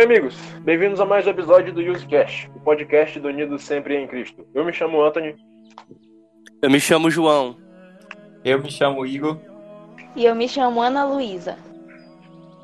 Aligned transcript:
Oi, 0.00 0.04
amigos. 0.04 0.34
Bem-vindos 0.62 0.98
a 0.98 1.04
mais 1.04 1.26
um 1.26 1.30
episódio 1.30 1.74
do 1.74 1.82
UseCast, 1.82 2.50
o 2.56 2.60
podcast 2.60 3.20
do 3.20 3.28
Unido 3.28 3.58
Sempre 3.58 3.98
em 3.98 4.06
Cristo. 4.06 4.46
Eu 4.54 4.64
me 4.64 4.72
chamo 4.72 5.02
Anthony. 5.02 5.36
Eu 6.62 6.70
me 6.70 6.80
chamo 6.80 7.10
João. 7.10 7.58
Eu 8.42 8.62
me 8.62 8.70
chamo 8.70 9.04
Igor. 9.04 9.36
E 10.16 10.24
eu 10.24 10.34
me 10.34 10.48
chamo 10.48 10.80
Ana 10.80 11.04
Luísa. 11.04 11.58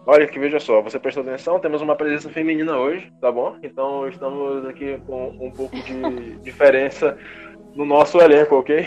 Olha 0.06 0.26
que 0.26 0.38
veja 0.38 0.58
só, 0.58 0.80
você 0.80 0.98
prestou 0.98 1.22
atenção, 1.22 1.60
temos 1.60 1.82
uma 1.82 1.94
presença 1.94 2.30
feminina 2.30 2.78
hoje, 2.78 3.12
tá 3.20 3.30
bom? 3.30 3.58
Então 3.62 4.08
estamos 4.08 4.64
aqui 4.64 4.98
com 5.06 5.28
um 5.38 5.50
pouco 5.50 5.76
de 5.76 6.38
diferença 6.40 7.18
no 7.74 7.84
nosso 7.84 8.18
elenco, 8.18 8.56
ok? 8.56 8.80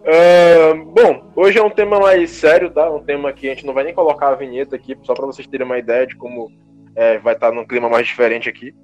uh, 0.00 0.84
bom, 0.90 1.30
hoje 1.36 1.58
é 1.58 1.62
um 1.62 1.70
tema 1.70 2.00
mais 2.00 2.28
sério, 2.28 2.72
tá? 2.72 2.90
Um 2.90 3.04
tema 3.04 3.32
que 3.32 3.46
a 3.46 3.50
gente 3.50 3.64
não 3.64 3.72
vai 3.72 3.84
nem 3.84 3.94
colocar 3.94 4.30
a 4.30 4.34
vinheta 4.34 4.74
aqui, 4.74 4.98
só 5.04 5.14
para 5.14 5.26
vocês 5.26 5.46
terem 5.46 5.64
uma 5.64 5.78
ideia 5.78 6.08
de 6.08 6.16
como 6.16 6.50
é, 6.96 7.18
vai 7.18 7.34
estar 7.34 7.50
tá 7.50 7.54
num 7.54 7.66
clima 7.66 7.88
mais 7.88 8.06
diferente 8.06 8.48
aqui. 8.48 8.74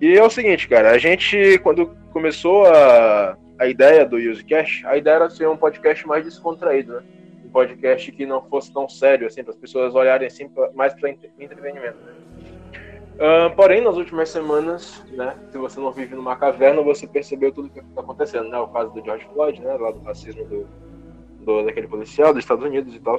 E 0.00 0.18
é 0.18 0.22
o 0.22 0.30
seguinte, 0.30 0.68
cara, 0.68 0.90
a 0.90 0.98
gente, 0.98 1.58
quando 1.60 1.96
começou 2.12 2.66
a, 2.66 3.36
a 3.58 3.66
ideia 3.66 4.04
do 4.04 4.16
UseCast, 4.16 4.86
a 4.86 4.96
ideia 4.96 5.14
era 5.14 5.30
ser 5.30 5.48
um 5.48 5.56
podcast 5.56 6.06
mais 6.06 6.24
descontraído, 6.24 6.94
né? 6.94 7.02
Um 7.44 7.48
podcast 7.48 8.12
que 8.12 8.26
não 8.26 8.42
fosse 8.42 8.72
tão 8.72 8.88
sério, 8.88 9.26
assim, 9.26 9.42
para 9.42 9.52
as 9.52 9.58
pessoas 9.58 9.94
olharem 9.94 10.26
assim, 10.26 10.50
mais 10.74 10.94
para 10.94 11.10
entretenimento, 11.10 11.98
né? 12.04 12.12
Uh, 13.18 13.54
porém, 13.56 13.80
nas 13.80 13.96
últimas 13.96 14.28
semanas, 14.28 15.04
né, 15.10 15.34
se 15.50 15.58
você 15.58 15.80
não 15.80 15.90
vive 15.90 16.14
numa 16.14 16.36
caverna, 16.36 16.80
você 16.82 17.04
percebeu 17.04 17.50
tudo 17.50 17.66
o 17.66 17.70
que 17.70 17.80
está 17.80 18.00
acontecendo, 18.00 18.48
né? 18.48 18.58
O 18.58 18.68
caso 18.68 18.92
do 18.92 19.04
George 19.04 19.26
Floyd, 19.32 19.60
né, 19.60 19.72
lá 19.74 19.90
do 19.90 19.98
racismo 20.00 20.44
do, 20.44 20.68
do, 21.44 21.64
daquele 21.64 21.88
policial 21.88 22.32
dos 22.32 22.44
Estados 22.44 22.64
Unidos 22.64 22.94
e 22.94 23.00
tal. 23.00 23.16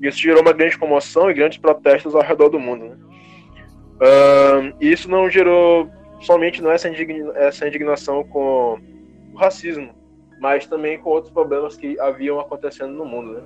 Isso 0.00 0.18
gerou 0.18 0.42
uma 0.42 0.52
grande 0.52 0.78
comoção 0.78 1.28
e 1.28 1.34
grandes 1.34 1.58
protestos 1.58 2.14
ao 2.14 2.22
redor 2.22 2.50
do 2.50 2.60
mundo, 2.60 2.84
né? 2.84 2.96
Uh, 3.94 4.74
e 4.80 4.90
isso 4.92 5.08
não 5.08 5.30
gerou 5.30 5.88
somente 6.20 6.62
não 6.62 6.70
essa, 6.70 6.88
indigna, 6.88 7.32
essa 7.36 7.66
indignação 7.66 8.24
com 8.24 8.78
o 9.32 9.36
racismo, 9.36 9.94
mas 10.40 10.66
também 10.66 10.98
com 10.98 11.10
outros 11.10 11.32
problemas 11.32 11.76
que 11.76 11.98
haviam 12.00 12.40
acontecendo 12.40 12.92
no 12.92 13.04
mundo, 13.04 13.34
né? 13.34 13.42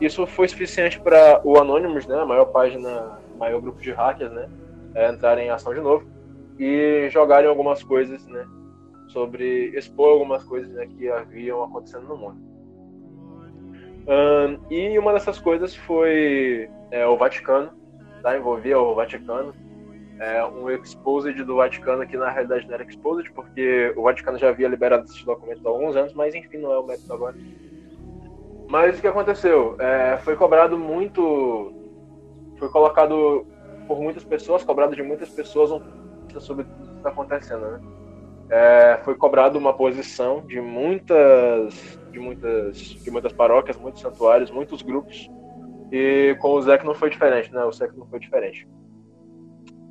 Isso 0.00 0.26
foi 0.26 0.48
suficiente 0.48 1.00
para 1.00 1.40
o 1.44 1.58
Anonymous, 1.58 2.06
né, 2.06 2.20
a 2.20 2.26
maior 2.26 2.46
página, 2.46 3.18
maior 3.38 3.60
grupo 3.60 3.80
de 3.80 3.92
hackers, 3.92 4.30
né, 4.30 4.48
é, 4.94 5.10
entrarem 5.10 5.46
em 5.46 5.50
ação 5.50 5.72
de 5.72 5.80
novo 5.80 6.06
e 6.58 7.08
jogarem 7.10 7.48
algumas 7.48 7.82
coisas, 7.82 8.26
né, 8.26 8.46
sobre 9.08 9.70
expor 9.76 10.10
algumas 10.10 10.44
coisas 10.44 10.70
né, 10.72 10.86
que 10.86 11.08
haviam 11.08 11.62
acontecendo 11.62 12.06
no 12.08 12.16
mundo. 12.16 12.56
Um, 14.08 14.58
e 14.70 14.98
uma 14.98 15.12
dessas 15.12 15.38
coisas 15.38 15.74
foi 15.74 16.70
é, 16.90 17.06
o 17.06 17.16
Vaticano, 17.16 17.70
tá? 18.22 18.36
envolvia 18.36 18.78
o 18.78 18.94
Vaticano, 18.94 19.52
é, 20.18 20.44
um 20.44 20.70
exposed 20.70 21.42
do 21.44 21.56
Vaticano 21.56 22.06
que 22.06 22.16
na 22.16 22.30
realidade 22.30 22.66
não 22.66 22.74
era 22.74 22.84
exposed, 22.84 23.30
porque 23.32 23.92
o 23.96 24.02
Vaticano 24.02 24.38
já 24.38 24.48
havia 24.48 24.68
liberado 24.68 25.04
esses 25.04 25.22
documentos 25.24 25.64
há 25.64 25.68
alguns 25.68 25.96
anos, 25.96 26.14
mas 26.14 26.34
enfim, 26.34 26.58
não 26.58 26.72
é 26.72 26.78
o 26.78 26.86
método 26.86 27.12
agora. 27.12 27.36
Mas 28.68 28.98
o 28.98 29.00
que 29.00 29.06
aconteceu? 29.06 29.76
É, 29.78 30.18
foi 30.18 30.36
cobrado 30.36 30.78
muito. 30.78 31.72
Foi 32.58 32.68
colocado 32.68 33.46
por 33.86 34.00
muitas 34.00 34.24
pessoas, 34.24 34.64
cobrado 34.64 34.96
de 34.96 35.02
muitas 35.02 35.28
pessoas 35.28 35.70
sobre 36.40 36.64
o 36.64 36.66
que 36.66 36.96
está 36.96 37.10
acontecendo, 37.10 37.60
né? 37.60 37.80
É, 38.48 39.00
foi 39.04 39.14
cobrado 39.14 39.58
uma 39.58 39.74
posição 39.74 40.40
de 40.46 40.60
muitas, 40.60 41.98
de 42.10 42.18
muitas, 42.18 42.76
de 42.76 43.10
muitas 43.10 43.32
paróquias, 43.32 43.76
muitos 43.76 44.00
santuários, 44.00 44.50
muitos 44.50 44.82
grupos. 44.82 45.30
E 45.92 46.36
com 46.40 46.52
o 46.52 46.62
Zé 46.62 46.82
não 46.82 46.94
foi 46.94 47.10
diferente, 47.10 47.52
né? 47.52 47.64
O 47.64 47.72
Zé 47.72 47.88
não 47.94 48.06
foi 48.06 48.18
diferente. 48.18 48.66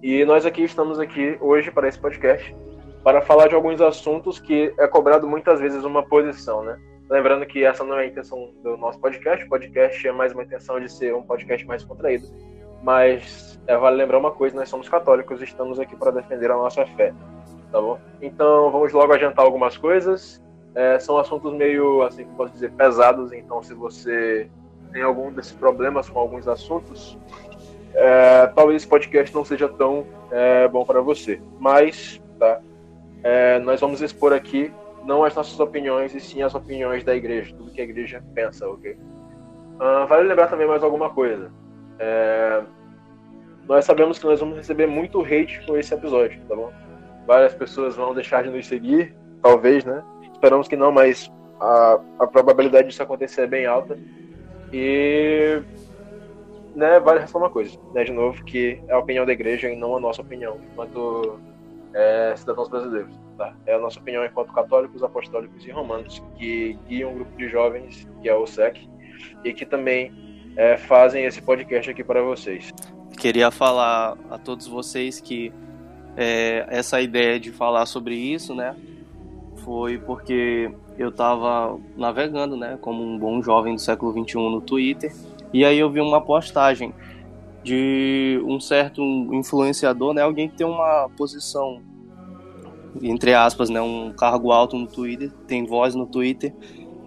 E 0.08 0.23
nós 0.23 0.45
aqui 0.45 0.61
estamos 0.61 1.00
aqui 1.00 1.36
hoje 1.42 1.72
para 1.72 1.88
esse 1.88 1.98
podcast 1.98 2.56
para 3.03 3.23
falar 3.23 3.48
de 3.48 3.56
alguns 3.56 3.81
assuntos 3.81 4.38
que 4.38 4.72
é 4.78 4.88
cobrado 4.88 5.28
muitas 5.28 5.59
vezes 5.59 5.84
uma 5.84 6.03
posição, 6.03 6.61
né? 6.61 6.80
Lembrando 7.09 7.43
que 7.48 7.64
essa 7.66 7.83
não 7.83 7.98
é 7.98 8.04
a 8.04 8.05
intenção 8.05 8.52
do 8.61 8.77
nosso 8.77 8.99
podcast. 8.99 9.44
O 9.44 9.49
podcast 9.49 10.08
é 10.08 10.11
mais 10.11 10.32
uma 10.32 10.44
intenção 10.44 10.80
de 10.80 10.92
ser 10.92 11.15
um 11.15 11.23
podcast 11.23 11.65
mais 11.65 11.83
contraído. 11.83 12.27
Mas 12.83 13.60
é, 13.65 13.76
vale 13.76 13.98
lembrar 13.98 14.20
uma 14.20 14.30
coisa: 14.30 14.55
nós 14.55 14.70
somos 14.70 14.88
católicos 14.88 15.42
e 15.42 15.45
estamos 15.45 15.80
aqui 15.80 15.95
para 15.95 16.11
defender 16.11 16.52
a 16.52 16.55
nossa 16.55 16.86
fé. 16.86 17.11
Tá 17.71 17.82
bom? 17.82 17.99
Então 18.21 18.70
vamos 18.70 18.94
logo 18.94 19.11
adiantar 19.11 19.44
algumas 19.44 19.76
coisas. 19.76 20.39
É, 20.76 20.99
são 20.99 21.17
assuntos 21.17 21.52
meio, 21.52 22.04
assim, 22.04 22.26
posso 22.38 22.54
dizer, 22.54 22.71
pesados. 22.73 23.33
Então, 23.33 23.64
se 23.64 23.73
você 23.73 24.48
tem 24.94 25.02
algum 25.02 25.32
desses 25.32 25.54
problemas 25.54 26.08
com 26.08 26.20
alguns 26.20 26.48
assuntos, 26.48 27.17
é, 27.95 28.48
talvez 28.48 28.82
esse 28.82 28.88
podcast 28.88 29.33
não 29.33 29.45
seja 29.45 29.67
tão 29.70 30.06
é, 30.32 30.67
bom 30.67 30.86
para 30.86 31.02
você. 31.02 31.42
Mas, 31.60 32.22
tá? 32.38 32.60
É, 33.23 33.60
nós 33.60 33.80
vamos 33.80 34.02
expor 34.02 34.33
aqui 34.33 34.72
não 35.06 35.23
as 35.23 35.36
nossas 35.36 35.60
opiniões, 35.60 36.14
e 36.16 36.20
sim 36.20 36.42
as 36.42 36.56
opiniões 36.56 37.04
da 37.04 37.16
igreja, 37.16 37.54
tudo 37.56 37.72
que 37.72 37.80
a 37.80 37.83
igreja 37.83 38.23
pensa, 38.33 38.67
ok? 38.67 38.98
Uh, 39.76 40.08
vale 40.08 40.28
lembrar 40.28 40.48
também 40.48 40.67
mais 40.67 40.83
alguma 40.83 41.10
coisa. 41.11 41.52
É, 42.00 42.64
nós 43.67 43.86
sabemos 43.86 44.17
que 44.17 44.26
nós 44.26 44.39
vamos 44.39 44.58
receber 44.58 44.88
muito 44.88 45.22
hate 45.22 45.64
com 45.66 45.77
esse 45.77 45.94
episódio, 45.94 46.42
tá 46.48 46.56
bom? 46.56 46.72
Várias 47.27 47.54
pessoas 47.54 47.95
vão 47.95 48.14
deixar 48.14 48.44
de 48.44 48.50
nos 48.50 48.66
seguir, 48.67 49.16
talvez, 49.42 49.86
né? 49.86 50.04
Esperamos 50.33 50.67
que 50.67 50.76
não, 50.76 50.92
mas 50.92 51.32
a, 51.60 52.00
a 52.20 52.27
probabilidade 52.27 52.88
disso 52.88 53.04
acontecer 53.04 53.42
é 53.42 53.48
bem 53.48 53.66
alta. 53.66 53.98
E 54.73 55.62
né, 56.75 56.99
vale 56.99 57.21
ressaltar 57.21 57.47
uma 57.47 57.53
coisa, 57.53 57.80
né, 57.93 58.03
de 58.03 58.11
novo, 58.11 58.43
que 58.43 58.81
é 58.87 58.93
a 58.93 58.99
opinião 58.99 59.25
da 59.25 59.31
igreja 59.31 59.69
e 59.69 59.75
não 59.75 59.95
a 59.95 59.99
nossa 59.99 60.21
opinião, 60.21 60.58
enquanto 60.71 61.39
é, 61.93 62.33
cidadãos 62.36 62.67
brasileiros. 62.67 63.15
Tá? 63.37 63.53
É 63.65 63.75
a 63.75 63.80
nossa 63.80 63.99
opinião 63.99 64.25
enquanto 64.25 64.53
católicos, 64.53 65.02
apostólicos 65.02 65.65
e 65.65 65.71
romanos, 65.71 66.21
que 66.37 66.77
guiam 66.87 67.11
um 67.11 67.15
grupo 67.15 67.37
de 67.37 67.49
jovens, 67.49 68.08
que 68.21 68.30
é 68.30 68.35
o 68.35 68.45
SEC, 68.45 68.87
e 69.43 69.53
que 69.53 69.65
também 69.65 70.14
é, 70.58 70.77
fazem 70.77 71.25
esse 71.25 71.41
podcast 71.41 71.89
aqui 71.89 72.03
para 72.03 72.21
vocês. 72.21 72.71
Queria 73.17 73.49
falar 73.52 74.17
a 74.30 74.37
todos 74.37 74.67
vocês 74.67 75.21
que 75.21 75.53
é, 76.17 76.65
essa 76.69 77.02
ideia 77.02 77.39
de 77.39 77.52
falar 77.52 77.85
sobre 77.85 78.15
isso, 78.15 78.53
né, 78.53 78.75
foi 79.64 79.97
porque 79.97 80.71
eu 80.97 81.09
estava 81.09 81.77
navegando, 81.97 82.55
né, 82.55 82.77
como 82.81 83.03
um 83.03 83.17
bom 83.17 83.41
jovem 83.41 83.75
do 83.75 83.81
século 83.81 84.11
21 84.11 84.49
no 84.49 84.61
Twitter, 84.61 85.11
e 85.54 85.64
aí 85.64 85.80
eu 85.80 85.89
vi 85.89 86.02
uma 86.02 86.22
postagem 86.22 86.94
de 87.64 88.39
um 88.45 88.60
certo 88.60 89.02
influenciador, 89.33 90.14
né, 90.14 90.22
alguém 90.22 90.48
que 90.48 90.56
tem 90.56 90.67
uma 90.67 91.10
posição 91.17 91.82
entre 93.02 93.33
aspas, 93.33 93.70
né, 93.70 93.82
um 93.82 94.14
cargo 94.14 94.52
alto 94.52 94.78
no 94.78 94.88
Twitter, 94.88 95.32
tem 95.48 95.66
voz 95.66 95.95
no 95.95 96.06
Twitter, 96.06 96.54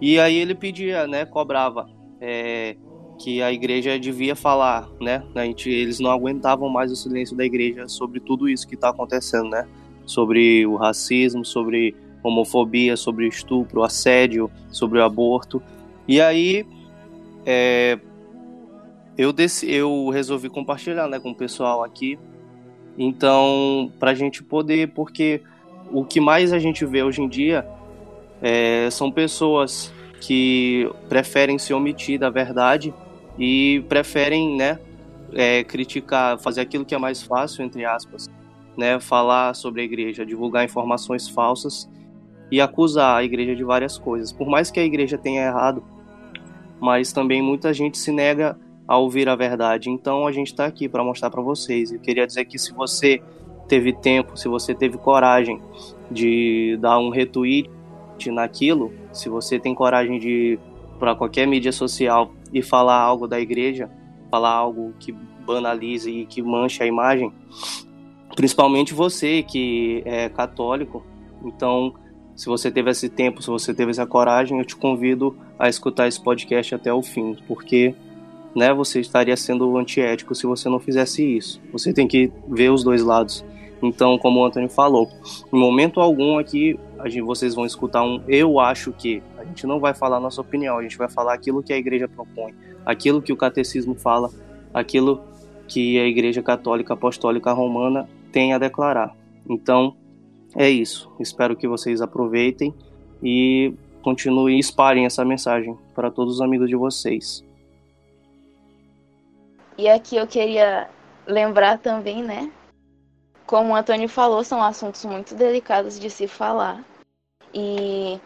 e 0.01 0.19
aí 0.19 0.35
ele 0.35 0.53
pedia, 0.53 1.07
né, 1.07 1.25
cobrava 1.25 1.89
é, 2.21 2.75
que 3.17 3.41
a 3.41 3.51
igreja 3.51 3.97
devia 3.99 4.35
falar, 4.35 4.87
né, 5.01 5.23
a 5.35 5.43
gente, 5.45 5.69
eles 5.69 5.99
não 5.99 6.11
aguentavam 6.11 6.69
mais 6.69 6.91
o 6.91 6.95
silêncio 6.95 7.35
da 7.35 7.45
igreja 7.45 7.87
sobre 7.87 8.19
tudo 8.19 8.47
isso 8.47 8.67
que 8.67 8.75
está 8.75 8.89
acontecendo, 8.89 9.49
né, 9.49 9.67
sobre 10.05 10.65
o 10.65 10.75
racismo, 10.75 11.45
sobre 11.45 11.95
homofobia, 12.23 12.97
sobre 12.97 13.27
estupro, 13.27 13.83
assédio, 13.83 14.51
sobre 14.69 14.99
o 14.99 15.03
aborto, 15.03 15.61
e 16.07 16.19
aí 16.19 16.65
é, 17.45 17.99
eu, 19.19 19.33
desci, 19.33 19.69
eu 19.69 20.07
resolvi 20.07 20.47
compartilhar 20.47 21.05
né, 21.09 21.19
com 21.19 21.31
o 21.31 21.35
pessoal 21.35 21.83
aqui. 21.83 22.17
Então, 22.97 23.91
para 23.99 24.11
a 24.11 24.13
gente 24.13 24.41
poder, 24.41 24.93
porque 24.93 25.41
o 25.91 26.05
que 26.05 26.21
mais 26.21 26.53
a 26.53 26.57
gente 26.57 26.85
vê 26.85 27.03
hoje 27.03 27.21
em 27.21 27.27
dia 27.27 27.67
é, 28.41 28.89
são 28.89 29.11
pessoas 29.11 29.93
que 30.21 30.89
preferem 31.09 31.59
se 31.59 31.73
omitir 31.73 32.17
da 32.17 32.29
verdade 32.29 32.93
e 33.37 33.83
preferem, 33.89 34.55
né, 34.55 34.79
é, 35.33 35.65
criticar, 35.65 36.39
fazer 36.39 36.61
aquilo 36.61 36.85
que 36.85 36.95
é 36.95 36.97
mais 36.97 37.21
fácil, 37.21 37.65
entre 37.65 37.83
aspas, 37.83 38.29
né, 38.77 39.01
falar 39.01 39.53
sobre 39.53 39.81
a 39.81 39.83
igreja, 39.83 40.25
divulgar 40.25 40.63
informações 40.63 41.27
falsas 41.27 41.89
e 42.49 42.61
acusar 42.61 43.17
a 43.17 43.23
igreja 43.25 43.53
de 43.53 43.65
várias 43.65 43.97
coisas. 43.97 44.31
Por 44.31 44.47
mais 44.47 44.71
que 44.71 44.79
a 44.79 44.83
igreja 44.85 45.17
tenha 45.17 45.43
errado, 45.43 45.83
mas 46.79 47.11
também 47.11 47.41
muita 47.41 47.73
gente 47.73 47.97
se 47.97 48.13
nega 48.13 48.57
a 48.89 48.97
ouvir 48.97 49.29
a 49.29 49.35
verdade. 49.35 49.91
Então 49.91 50.25
a 50.25 50.31
gente 50.31 50.47
está 50.47 50.65
aqui 50.65 50.89
para 50.89 51.03
mostrar 51.03 51.29
para 51.29 51.43
vocês. 51.43 51.91
Eu 51.91 51.99
queria 51.99 52.25
dizer 52.25 52.45
que 52.45 52.57
se 52.57 52.73
você 52.73 53.21
teve 53.67 53.93
tempo, 53.93 54.35
se 54.35 54.47
você 54.47 54.73
teve 54.73 54.97
coragem 54.97 55.61
de 56.09 56.75
dar 56.81 56.97
um 56.97 57.11
retweet 57.11 57.69
naquilo, 58.31 58.91
se 59.13 59.29
você 59.29 59.59
tem 59.59 59.75
coragem 59.75 60.17
de 60.17 60.57
para 60.97 61.15
qualquer 61.15 61.45
mídia 61.45 61.71
social 61.71 62.31
e 62.51 62.63
falar 62.63 62.99
algo 62.99 63.27
da 63.27 63.39
igreja, 63.39 63.91
falar 64.31 64.53
algo 64.53 64.91
que 64.99 65.11
banalize 65.45 66.09
e 66.09 66.25
que 66.25 66.41
manche 66.41 66.81
a 66.81 66.87
imagem, 66.87 67.31
principalmente 68.35 68.91
você 68.91 69.43
que 69.43 70.01
é 70.03 70.29
católico. 70.29 71.05
Então, 71.45 71.93
se 72.35 72.47
você 72.47 72.71
teve 72.71 72.89
esse 72.89 73.07
tempo, 73.07 73.41
se 73.41 73.49
você 73.49 73.71
teve 73.71 73.91
essa 73.91 74.05
coragem, 74.07 74.57
eu 74.57 74.65
te 74.65 74.75
convido 74.75 75.37
a 75.59 75.69
escutar 75.69 76.07
esse 76.07 76.21
podcast 76.21 76.73
até 76.73 76.91
o 76.91 77.03
fim, 77.03 77.37
porque 77.47 77.93
né, 78.55 78.73
você 78.73 78.99
estaria 78.99 79.35
sendo 79.37 79.77
antiético 79.77 80.33
se 80.33 80.45
você 80.45 80.67
não 80.69 80.79
fizesse 80.79 81.23
isso. 81.23 81.61
Você 81.71 81.93
tem 81.93 82.07
que 82.07 82.31
ver 82.47 82.71
os 82.71 82.83
dois 82.83 83.03
lados. 83.03 83.43
Então, 83.81 84.17
como 84.17 84.41
o 84.41 84.45
Antônio 84.45 84.69
falou, 84.69 85.09
em 85.53 85.57
momento 85.57 86.01
algum 86.01 86.37
aqui 86.37 86.77
a 86.97 87.07
gente, 87.07 87.21
vocês 87.21 87.55
vão 87.55 87.65
escutar 87.65 88.03
um 88.03 88.21
eu 88.27 88.59
acho 88.59 88.91
que. 88.91 89.23
A 89.37 89.45
gente 89.45 89.65
não 89.65 89.79
vai 89.79 89.93
falar 89.93 90.19
nossa 90.19 90.41
opinião, 90.41 90.77
a 90.77 90.83
gente 90.83 90.97
vai 90.97 91.09
falar 91.09 91.33
aquilo 91.33 91.63
que 91.63 91.71
a 91.71 91.77
igreja 91.77 92.07
propõe, 92.07 92.53
aquilo 92.85 93.21
que 93.21 93.31
o 93.31 93.37
catecismo 93.37 93.95
fala, 93.95 94.29
aquilo 94.73 95.21
que 95.67 95.97
a 95.97 96.05
igreja 96.05 96.43
católica 96.43 96.93
apostólica 96.93 97.51
romana 97.53 98.07
tem 98.31 98.53
a 98.53 98.57
declarar. 98.57 99.15
Então, 99.49 99.95
é 100.55 100.69
isso. 100.69 101.11
Espero 101.19 101.55
que 101.55 101.67
vocês 101.67 102.01
aproveitem 102.01 102.73
e 103.23 103.73
continuem 104.01 104.59
espalhem 104.59 105.05
essa 105.05 105.23
mensagem 105.23 105.77
para 105.95 106.11
todos 106.11 106.35
os 106.35 106.41
amigos 106.41 106.67
de 106.67 106.75
vocês. 106.75 107.43
E 109.79 109.87
aqui 109.87 110.17
eu 110.17 110.27
queria 110.27 110.89
lembrar 111.25 111.79
também, 111.79 112.21
né? 112.21 112.51
Como 113.47 113.71
o 113.71 113.75
Antônio 113.77 114.09
falou, 114.09 114.43
são 114.43 114.61
assuntos 114.61 115.05
muito 115.05 115.33
delicados 115.33 115.97
de 115.97 116.09
se 116.09 116.27
falar. 116.27 116.83
E 117.53 118.19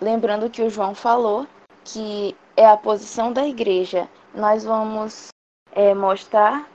lembrando 0.00 0.48
que 0.48 0.62
o 0.62 0.70
João 0.70 0.94
falou, 0.94 1.48
que 1.84 2.36
é 2.56 2.64
a 2.64 2.76
posição 2.76 3.32
da 3.32 3.44
igreja, 3.44 4.08
nós 4.32 4.62
vamos 4.62 5.30
é, 5.72 5.92
mostrar 5.94 6.70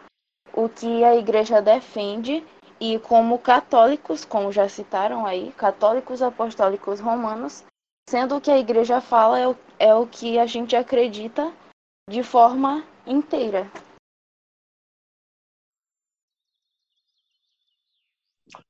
o 0.54 0.68
que 0.68 1.02
a 1.06 1.16
igreja 1.16 1.62
defende 1.62 2.46
e 2.78 3.00
como 3.00 3.40
católicos, 3.40 4.26
como 4.26 4.52
já 4.52 4.68
citaram 4.68 5.26
aí, 5.26 5.54
católicos 5.54 6.22
apostólicos 6.22 7.00
romanos, 7.00 7.64
sendo 8.10 8.36
o 8.36 8.42
que 8.42 8.52
a 8.52 8.60
igreja 8.60 9.00
fala 9.00 9.40
é 9.40 9.48
o, 9.48 9.56
é 9.80 9.96
o 9.96 10.06
que 10.06 10.38
a 10.38 10.46
gente 10.46 10.76
acredita 10.76 11.54
de 12.10 12.22
forma 12.22 12.84
inteira. 13.08 13.72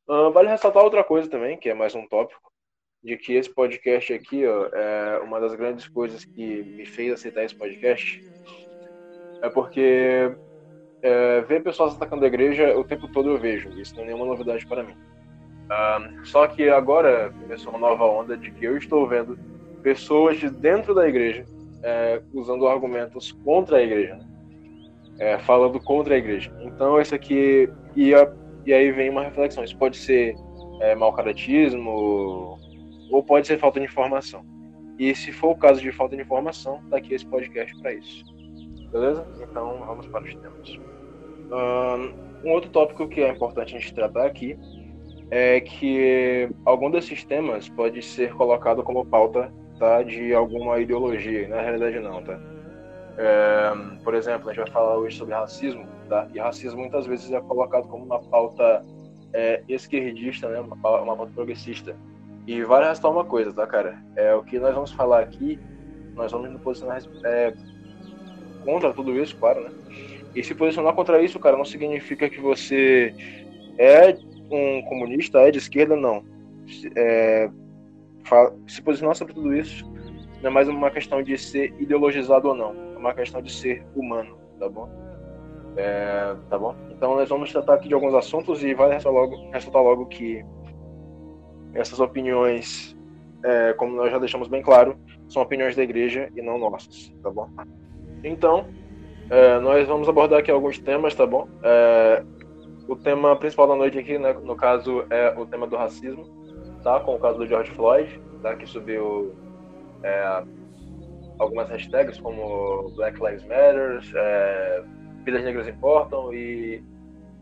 Uh, 0.08 0.32
vale 0.32 0.50
ressaltar 0.50 0.84
outra 0.84 1.04
coisa 1.04 1.30
também, 1.30 1.58
que 1.58 1.70
é 1.70 1.74
mais 1.74 1.96
um 1.96 2.08
tópico, 2.08 2.52
de 3.04 3.18
que 3.18 3.34
esse 3.34 3.54
podcast 3.54 4.14
aqui, 4.14 4.46
ó, 4.46 4.68
é 4.68 5.20
uma 5.20 5.40
das 5.40 5.56
grandes 5.56 5.88
coisas 5.88 6.24
que 6.26 6.64
me 6.64 6.86
fez 6.86 7.14
aceitar 7.14 7.44
esse 7.44 7.56
podcast, 7.56 8.24
é 9.42 9.50
porque 9.50 10.36
é, 11.02 11.42
ver 11.42 11.62
pessoas 11.64 11.96
atacando 11.96 12.24
a 12.24 12.28
igreja 12.28 12.76
o 12.78 12.84
tempo 12.84 13.08
todo 13.08 13.30
eu 13.30 13.38
vejo, 13.38 13.70
isso 13.80 13.96
não 13.96 14.04
é 14.04 14.08
nenhuma 14.08 14.26
novidade 14.26 14.66
para 14.66 14.84
mim. 14.84 14.96
Só 16.24 16.48
que 16.48 16.70
agora 16.70 17.32
começou 17.42 17.72
uma 17.72 17.80
nova 17.80 18.06
onda 18.06 18.38
de 18.38 18.52
que 18.52 18.66
eu 18.66 18.78
estou 18.78 19.08
vendo 19.08 19.38
pessoas 19.84 20.40
de 20.40 20.50
dentro 20.50 20.94
da 20.94 21.08
igreja 21.08 21.46
é, 21.84 22.22
usando 22.34 22.68
argumentos 22.68 23.32
contra 23.32 23.78
a 23.78 23.84
igreja, 23.84 24.16
né? 24.16 24.26
é, 25.20 25.38
falando 25.40 25.80
contra 25.80 26.16
a 26.16 26.18
igreja. 26.18 26.52
Então, 26.62 27.00
esse 27.00 27.14
aqui 27.14 27.70
ia 27.96 28.26
e 28.66 28.74
aí 28.74 28.92
vem 28.92 29.10
uma 29.10 29.24
reflexão. 29.24 29.64
Isso 29.64 29.78
pode 29.78 29.98
ser 29.98 30.36
é, 30.82 30.96
mau 30.96 31.14
caratismo 31.14 32.58
ou 33.12 33.24
pode 33.24 33.48
ser 33.48 33.60
falta 33.60 33.80
de 33.80 33.86
informação. 33.86 34.44
E 34.98 35.14
se 35.14 35.32
for 35.32 35.52
o 35.52 35.56
caso 35.56 35.82
de 35.82 35.92
falta 35.92 36.16
de 36.16 36.22
informação, 36.22 36.82
tá 36.90 36.98
aqui 36.98 37.14
esse 37.14 37.26
podcast 37.26 37.78
para 37.82 37.94
isso. 37.94 38.24
Beleza? 38.92 39.28
Então 39.42 39.84
vamos 39.86 40.08
para 40.08 40.24
os 40.24 40.36
temas. 40.36 40.80
Um 42.44 42.52
outro 42.52 42.70
tópico 42.70 43.08
que 43.08 43.22
é 43.22 43.30
importante 43.30 43.76
a 43.76 43.80
gente 43.80 43.94
tratar 43.94 44.26
aqui 44.26 44.58
é 45.32 45.60
que 45.60 46.50
algum 46.64 46.90
desses 46.90 47.24
temas 47.26 47.68
pode 47.68 48.02
ser 48.02 48.34
colocado 48.34 48.84
como 48.84 49.06
pauta 49.06 49.52
tá, 49.80 50.02
de 50.04 50.34
alguma 50.34 50.80
ideologia, 50.80 51.48
na 51.48 51.62
realidade 51.62 52.00
não, 52.00 52.24
tá? 52.24 52.40
É, 53.18 53.72
por 54.04 54.14
exemplo, 54.14 54.50
a 54.50 54.54
gente 54.54 54.64
vai 54.64 54.72
falar 54.72 54.98
hoje 54.98 55.18
sobre 55.18 55.34
racismo, 55.34 55.86
tá? 56.10 56.28
E 56.34 56.40
racismo 56.40 56.80
muitas 56.82 57.06
vezes 57.06 57.32
é 57.32 57.40
colocado 57.40 57.88
como 57.88 58.06
uma 58.06 58.20
pauta 58.20 58.84
é, 59.34 59.64
esquerdista, 59.70 60.50
né? 60.50 60.60
Uma, 60.60 60.76
uma 61.02 61.16
pauta 61.16 61.32
progressista. 61.34 61.96
E 62.46 62.62
vale 62.64 62.88
ressaltar 62.88 63.12
uma 63.12 63.26
coisa, 63.26 63.54
tá, 63.54 63.66
cara? 63.66 63.98
É 64.16 64.36
o 64.36 64.44
que 64.44 64.60
nós 64.60 64.74
vamos 64.74 64.92
falar 64.92 65.22
aqui, 65.22 65.60
nós 66.14 66.32
vamos 66.32 66.52
nos 66.52 66.62
posicionar 66.62 67.02
é, 67.24 67.54
contra 68.64 68.94
tudo 68.94 69.16
isso, 69.16 69.36
claro, 69.38 69.64
né? 69.64 69.70
E 70.36 70.44
se 70.44 70.54
posicionar 70.54 70.94
contra 70.94 71.22
isso, 71.22 71.40
cara, 71.40 71.58
não 71.58 71.66
significa 71.66 72.30
que 72.30 72.42
você 72.42 73.16
é 73.78 74.18
um 74.52 74.82
comunista, 74.84 75.40
é 75.40 75.52
de 75.52 75.58
esquerda, 75.58 75.96
não. 75.96 76.24
É, 76.96 77.50
se 78.68 78.82
posicionar 78.82 79.16
sobre 79.16 79.34
tudo 79.34 79.56
isso 79.56 79.86
não 80.42 80.50
é 80.50 80.54
mais 80.54 80.68
uma 80.68 80.92
questão 80.92 81.24
de 81.24 81.38
ser 81.38 81.74
ideologizado 81.80 82.48
ou 82.50 82.56
não, 82.56 82.76
uma 83.06 83.14
questão 83.14 83.42
de 83.42 83.52
ser 83.52 83.86
humano, 83.96 84.38
tá 84.60 84.68
bom? 84.68 84.90
É, 85.78 86.36
tá 86.50 86.58
bom? 86.58 86.76
Então 86.90 87.16
nós 87.16 87.30
vamos 87.30 87.52
tratar 87.52 87.76
aqui 87.76 87.88
de 87.88 87.94
alguns 87.94 88.14
assuntos 88.14 88.64
e 88.64 88.74
vai 88.74 88.92
ressaltar 88.92 89.22
logo, 89.22 89.52
ressaltar 89.52 89.84
logo 89.84 90.06
que 90.08 90.44
essas 91.74 92.00
opiniões, 92.00 92.98
é, 93.44 93.74
como 93.74 93.96
nós 93.96 94.12
já 94.12 94.18
deixamos 94.18 94.48
bem 94.48 94.62
claro, 94.62 94.98
são 95.28 95.42
opiniões 95.42 95.76
da 95.76 95.84
igreja 95.84 96.32
e 96.36 96.42
não 96.42 96.58
nossas, 96.58 97.14
tá 97.22 97.30
bom? 97.30 97.50
Então, 98.24 98.68
é, 99.30 99.60
nós 99.60 99.88
vamos 99.88 100.08
abordar 100.08 100.40
aqui 100.40 100.50
alguns 100.50 100.80
temas, 100.80 101.14
tá 101.14 101.28
bom? 101.28 101.48
É, 101.62 102.24
o 102.88 102.96
tema 102.96 103.36
principal 103.36 103.68
da 103.68 103.76
noite 103.76 104.00
aqui, 104.00 104.18
né, 104.18 104.34
no 104.34 104.56
caso, 104.56 105.06
é 105.10 105.34
o 105.38 105.46
tema 105.46 105.68
do 105.68 105.76
racismo, 105.76 106.26
tá? 106.84 107.00
Com 107.00 107.16
o 107.16 107.20
caso 107.20 107.38
do 107.38 107.48
George 107.48 107.72
Floyd, 107.72 108.20
tá? 108.42 108.56
Que 108.56 108.66
subiu 108.66 109.36
é, 110.02 110.44
algumas 111.40 111.70
hashtags 111.70 112.20
como 112.20 112.90
Black 112.96 113.22
Lives 113.22 113.44
Matter, 113.44 114.02
é, 114.16 114.84
vidas 115.24 115.44
negras 115.44 115.68
importam 115.68 116.34
e 116.34 116.84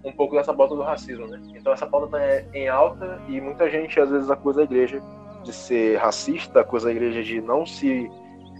um 0.03 0.11
pouco 0.11 0.35
dessa 0.35 0.53
pauta 0.53 0.75
do 0.75 0.81
racismo, 0.81 1.27
né? 1.27 1.41
Então 1.55 1.71
essa 1.71 1.87
pauta 1.87 2.17
está 2.17 2.57
em 2.57 2.67
alta 2.67 3.21
e 3.27 3.39
muita 3.39 3.69
gente 3.69 3.99
às 3.99 4.09
vezes 4.09 4.29
acusa 4.29 4.61
a 4.61 4.63
igreja 4.63 5.01
de 5.43 5.53
ser 5.53 5.97
racista, 5.97 6.61
acusa 6.61 6.89
a 6.89 6.91
igreja 6.91 7.23
de 7.23 7.41
não 7.41 7.65
se 7.65 8.09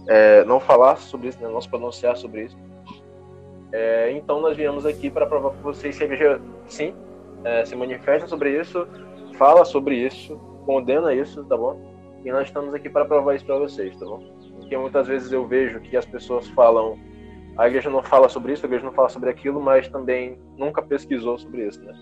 é, 0.08 0.44
não 0.44 0.60
falar 0.60 0.96
sobre 0.96 1.28
isso, 1.28 1.40
né? 1.40 1.48
não 1.48 1.60
se 1.60 1.68
pronunciar 1.68 2.16
sobre 2.16 2.44
isso. 2.44 2.56
É, 3.72 4.12
então 4.12 4.40
nós 4.40 4.56
viemos 4.56 4.86
aqui 4.86 5.10
para 5.10 5.26
provar 5.26 5.50
para 5.50 5.60
vocês 5.62 5.96
que 5.96 6.04
a 6.04 6.06
igreja 6.06 6.40
sim 6.68 6.94
é, 7.42 7.64
se 7.64 7.74
manifesta 7.74 8.26
sobre 8.26 8.58
isso, 8.58 8.86
fala 9.34 9.64
sobre 9.64 9.96
isso, 9.96 10.36
condena 10.64 11.12
isso, 11.12 11.44
tá 11.44 11.56
bom? 11.56 11.80
E 12.24 12.30
nós 12.30 12.46
estamos 12.46 12.72
aqui 12.72 12.88
para 12.88 13.04
provar 13.04 13.34
isso 13.34 13.44
para 13.44 13.58
vocês, 13.58 13.96
tá 13.96 14.06
bom? 14.06 14.22
Porque 14.74 14.82
muitas 14.82 15.06
vezes 15.06 15.30
eu 15.30 15.46
vejo 15.46 15.78
que 15.78 15.96
as 15.96 16.04
pessoas 16.04 16.48
falam 16.48 16.98
a 17.56 17.68
igreja 17.68 17.88
não 17.88 18.02
fala 18.02 18.28
sobre 18.28 18.52
isso, 18.52 18.66
a 18.66 18.68
igreja 18.68 18.84
não 18.84 18.92
fala 18.92 19.08
sobre 19.08 19.30
aquilo, 19.30 19.60
mas 19.60 19.86
também 19.86 20.36
nunca 20.58 20.82
pesquisou 20.82 21.38
sobre 21.38 21.68
isso, 21.68 21.80
né? 21.84 21.92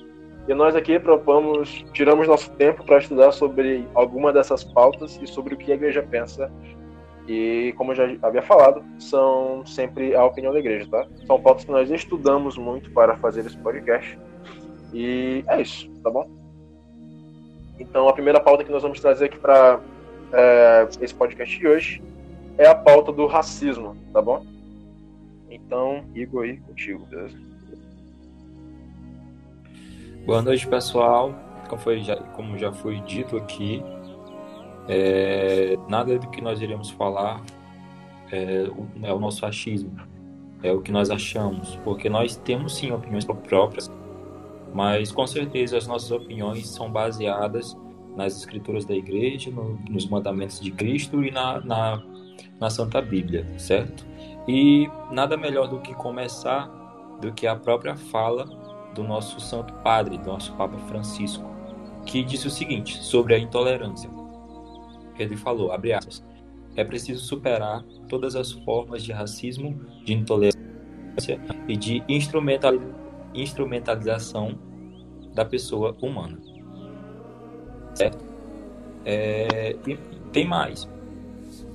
E 0.49 0.55
nós 0.55 0.75
aqui 0.75 0.99
propomos, 0.99 1.85
tiramos 1.93 2.27
nosso 2.27 2.51
tempo 2.53 2.83
para 2.83 2.97
estudar 2.97 3.31
sobre 3.33 3.87
alguma 3.93 4.33
dessas 4.33 4.65
pautas 4.65 5.21
e 5.23 5.27
sobre 5.27 5.53
o 5.53 5.57
que 5.59 5.71
a 5.71 5.75
igreja 5.75 6.03
pensa. 6.03 6.51
E 7.29 7.75
como 7.77 7.93
eu 7.93 7.97
já 7.97 8.17
havia 8.23 8.41
falado, 8.41 8.83
são 8.99 9.67
sempre 9.67 10.15
a 10.15 10.25
opinião 10.25 10.55
da 10.55 10.59
igreja, 10.59 10.89
tá? 10.91 11.07
São 11.27 11.39
pautas 11.39 11.67
que 11.67 11.71
nós 11.71 11.91
estudamos 11.91 12.57
muito 12.57 12.91
para 12.93 13.19
fazer 13.19 13.45
esse 13.45 13.59
podcast. 13.59 14.19
E 14.95 15.45
é 15.47 15.61
isso, 15.61 15.91
tá 16.03 16.11
bom? 16.11 16.27
Então 17.79 18.09
a 18.09 18.15
primeira 18.15 18.41
pauta 18.41 18.65
que 18.65 18.73
nós 18.73 18.83
vamos 18.83 18.99
trazer 18.99 19.27
aqui 19.27 19.39
para 19.39 19.79
é, 20.33 20.89
esse 21.03 21.15
podcast 21.15 21.59
de 21.59 21.69
hoje 21.69 22.03
é 22.59 22.67
a 22.67 22.75
pauta 22.75 23.13
do 23.13 23.27
racismo, 23.27 23.97
tá 24.13 24.21
bom? 24.21 24.45
Então, 25.51 26.05
Igor 26.15 26.45
aí 26.45 26.57
contigo, 26.59 27.05
beleza? 27.07 27.37
Boa 30.25 30.41
noite, 30.41 30.67
pessoal. 30.67 31.35
Como, 31.69 31.81
foi, 31.81 32.01
já, 32.01 32.17
como 32.17 32.59
já 32.59 32.73
foi 32.73 33.01
dito 33.01 33.37
aqui, 33.37 33.83
é, 34.89 35.77
nada 35.89 36.19
do 36.19 36.29
que 36.29 36.41
nós 36.41 36.61
iremos 36.61 36.91
falar 36.91 37.43
é, 38.31 38.67
é 39.03 39.13
o 39.13 39.19
nosso 39.19 39.45
achismo, 39.47 39.95
é 40.63 40.73
o 40.73 40.81
que 40.81 40.93
nós 40.93 41.11
achamos, 41.11 41.77
porque 41.85 42.09
nós 42.09 42.37
temos 42.37 42.77
sim 42.77 42.91
opiniões 42.91 43.25
próprias, 43.25 43.91
mas 44.73 45.13
com 45.13 45.27
certeza 45.27 45.77
as 45.77 45.87
nossas 45.87 46.11
opiniões 46.11 46.69
são 46.69 46.91
baseadas 46.91 47.77
nas 48.17 48.37
escrituras 48.37 48.85
da 48.85 48.95
igreja, 48.95 49.51
no, 49.51 49.79
nos 49.89 50.07
mandamentos 50.07 50.61
de 50.61 50.71
Cristo 50.71 51.25
e 51.25 51.31
na, 51.31 51.61
na, 51.61 52.03
na 52.63 52.71
Santa 52.71 53.03
Bíblia, 53.03 53.45
certo? 53.59 54.07
E 54.47 54.89
nada 55.11 55.37
melhor 55.37 55.67
do 55.67 55.81
que 55.81 55.93
começar 55.95 56.71
do 57.21 57.33
que 57.33 57.45
a 57.45 57.57
própria 57.57 57.97
fala 57.97 58.45
do 58.95 59.03
nosso 59.03 59.41
Santo 59.41 59.75
Padre, 59.83 60.17
do 60.17 60.29
nosso 60.29 60.53
Papa 60.53 60.79
Francisco, 60.87 61.45
que 62.07 62.23
disse 62.23 62.47
o 62.47 62.51
seguinte 62.51 63.03
sobre 63.03 63.35
a 63.35 63.39
intolerância. 63.39 64.09
Ele 65.19 65.37
falou, 65.37 65.73
abre 65.73 65.93
aspas, 65.93 66.25
é 66.77 66.85
preciso 66.85 67.25
superar 67.25 67.83
todas 68.09 68.37
as 68.37 68.53
formas 68.53 69.03
de 69.03 69.11
racismo, 69.11 69.81
de 70.05 70.13
intolerância 70.13 71.41
e 71.67 71.77
de 71.77 72.05
instrumentalização 73.35 74.57
da 75.35 75.45
pessoa 75.45 75.97
humana. 76.01 76.39
Certo? 77.95 78.25
É, 79.05 79.77
tem 80.33 80.47
mais. 80.47 80.89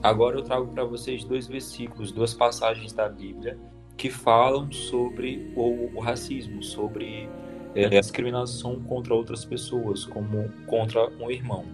Agora 0.01 0.37
eu 0.37 0.43
trago 0.43 0.67
para 0.67 0.83
vocês 0.83 1.23
dois 1.23 1.47
versículos, 1.47 2.11
duas 2.11 2.33
passagens 2.33 2.93
da 2.93 3.09
Bíblia 3.09 3.57
que 3.97 4.11
falam 4.11 4.71
sobre 4.71 5.51
o, 5.55 5.89
o 5.97 5.99
racismo, 5.99 6.61
sobre 6.61 7.27
é, 7.73 7.85
a 7.85 7.89
discriminação 7.89 8.79
contra 8.81 9.13
outras 9.13 9.43
pessoas, 9.43 10.05
como 10.05 10.49
contra 10.67 11.09
um 11.19 11.31
irmão. 11.31 11.65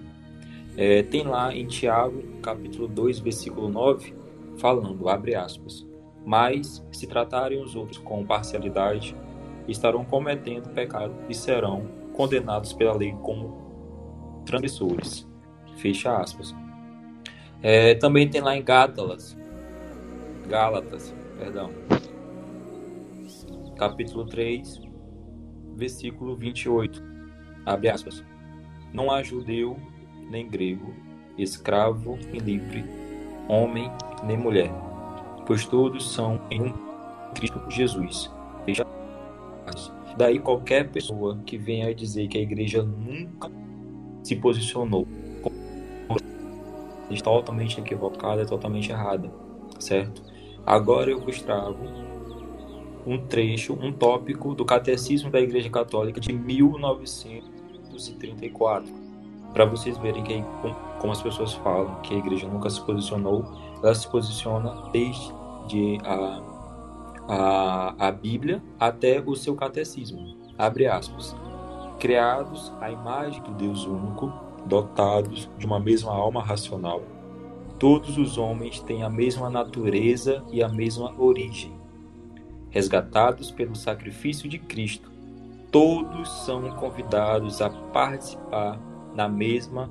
É, 0.77 1.03
tem 1.03 1.23
lá 1.23 1.53
em 1.53 1.67
Tiago, 1.67 2.23
capítulo 2.41 2.87
2, 2.87 3.19
versículo 3.19 3.69
9, 3.69 4.15
falando, 4.57 5.09
abre 5.09 5.35
aspas, 5.35 5.85
mas 6.25 6.83
se 6.91 7.05
tratarem 7.05 7.61
os 7.61 7.75
outros 7.75 7.97
com 7.97 8.25
parcialidade, 8.25 9.15
estarão 9.67 10.05
cometendo 10.05 10.69
pecado 10.69 11.13
e 11.29 11.35
serão 11.35 11.87
condenados 12.13 12.73
pela 12.73 12.95
lei 12.95 13.13
como 13.21 14.41
transgressores. 14.45 15.27
Fecha 15.75 16.17
aspas. 16.17 16.55
É, 17.65 17.96
também 17.96 18.29
tem 18.29 18.41
lá 18.41 18.58
em 18.58 18.62
Gátalas, 18.62 19.38
Gálatas, 20.50 21.15
perdão, 21.39 21.70
capítulo 23.77 24.25
3, 24.25 24.82
versículo 25.74 26.36
28, 26.36 27.01
abre 27.65 27.88
aspas. 27.88 28.22
Não 28.91 29.10
há 29.10 29.24
judeu 29.24 29.77
nem 30.29 30.46
grego, 30.46 30.93
escravo 31.38 32.20
e 32.34 32.38
livre, 32.38 32.84
homem 33.48 33.89
nem 34.25 34.38
mulher, 34.38 34.70
pois 35.48 35.65
todos 35.65 36.12
são 36.13 36.41
em 36.51 36.63
um 36.63 36.74
Cristo 37.34 37.62
Jesus. 37.70 38.29
Daí 40.17 40.38
qualquer 40.38 40.89
pessoa 40.89 41.39
que 41.46 41.58
venha 41.58 41.96
dizer 41.96 42.27
que 42.27 42.38
a 42.38 42.41
igreja 42.41 42.84
nunca 42.84 43.50
se 44.22 44.36
posicionou 44.36 45.08
totalmente 47.22 47.79
equivocada, 47.79 48.41
é 48.41 48.46
totalmente 48.46 48.91
errada, 48.91 49.32
certo? 49.79 50.24
Agora 50.65 51.12
eu 51.12 51.20
vos 51.20 51.41
trago 51.41 51.77
um 53.05 53.17
trecho, 53.17 53.74
um 53.74 53.91
tópico 53.91 54.55
do 54.55 54.63
Catecismo 54.63 55.29
da 55.29 55.41
Igreja 55.41 55.70
Católica 55.70 56.22
de 56.22 56.32
1934, 56.32 58.89
para 59.53 59.65
vocês 59.65 59.98
verem 59.98 60.24
que 60.24 60.41
como 61.00 61.12
as 61.12 61.22
pessoas 61.22 61.51
falam 61.53 62.00
que 62.01 62.15
a 62.15 62.17
igreja 62.17 62.48
nunca 62.48 62.70
se 62.70 62.79
posicionou, 62.82 63.43
ela 63.84 63.93
se 63.93 64.08
posiciona 64.08 64.89
desde 64.93 65.98
a, 66.05 66.41
a, 67.27 68.08
a 68.08 68.12
Bíblia 68.12 68.63
até 68.79 69.20
o 69.20 69.36
seu 69.36 69.53
catecismo. 69.53 70.38
Abre 70.58 70.88
aspas. 70.88 71.36
Criados 72.00 72.72
à 72.79 72.89
imagem 72.89 73.43
do 73.43 73.51
Deus 73.51 73.86
único, 73.86 74.32
dotados 74.65 75.50
de 75.58 75.65
uma 75.65 75.79
mesma 75.79 76.12
alma 76.12 76.41
racional, 76.41 77.01
todos 77.79 78.17
os 78.17 78.38
homens 78.38 78.79
têm 78.79 79.03
a 79.03 79.10
mesma 79.10 79.50
natureza 79.50 80.43
e 80.51 80.63
a 80.63 80.70
mesma 80.70 81.13
origem. 81.20 81.74
Resgatados 82.70 83.51
pelo 83.51 83.75
sacrifício 83.75 84.50
de 84.50 84.58
Cristo, 84.58 85.12
todos 85.72 86.29
são 86.46 86.70
convidados 86.72 87.62
a 87.62 87.70
participar 87.70 88.79
na 89.13 89.27
mesma 89.27 89.89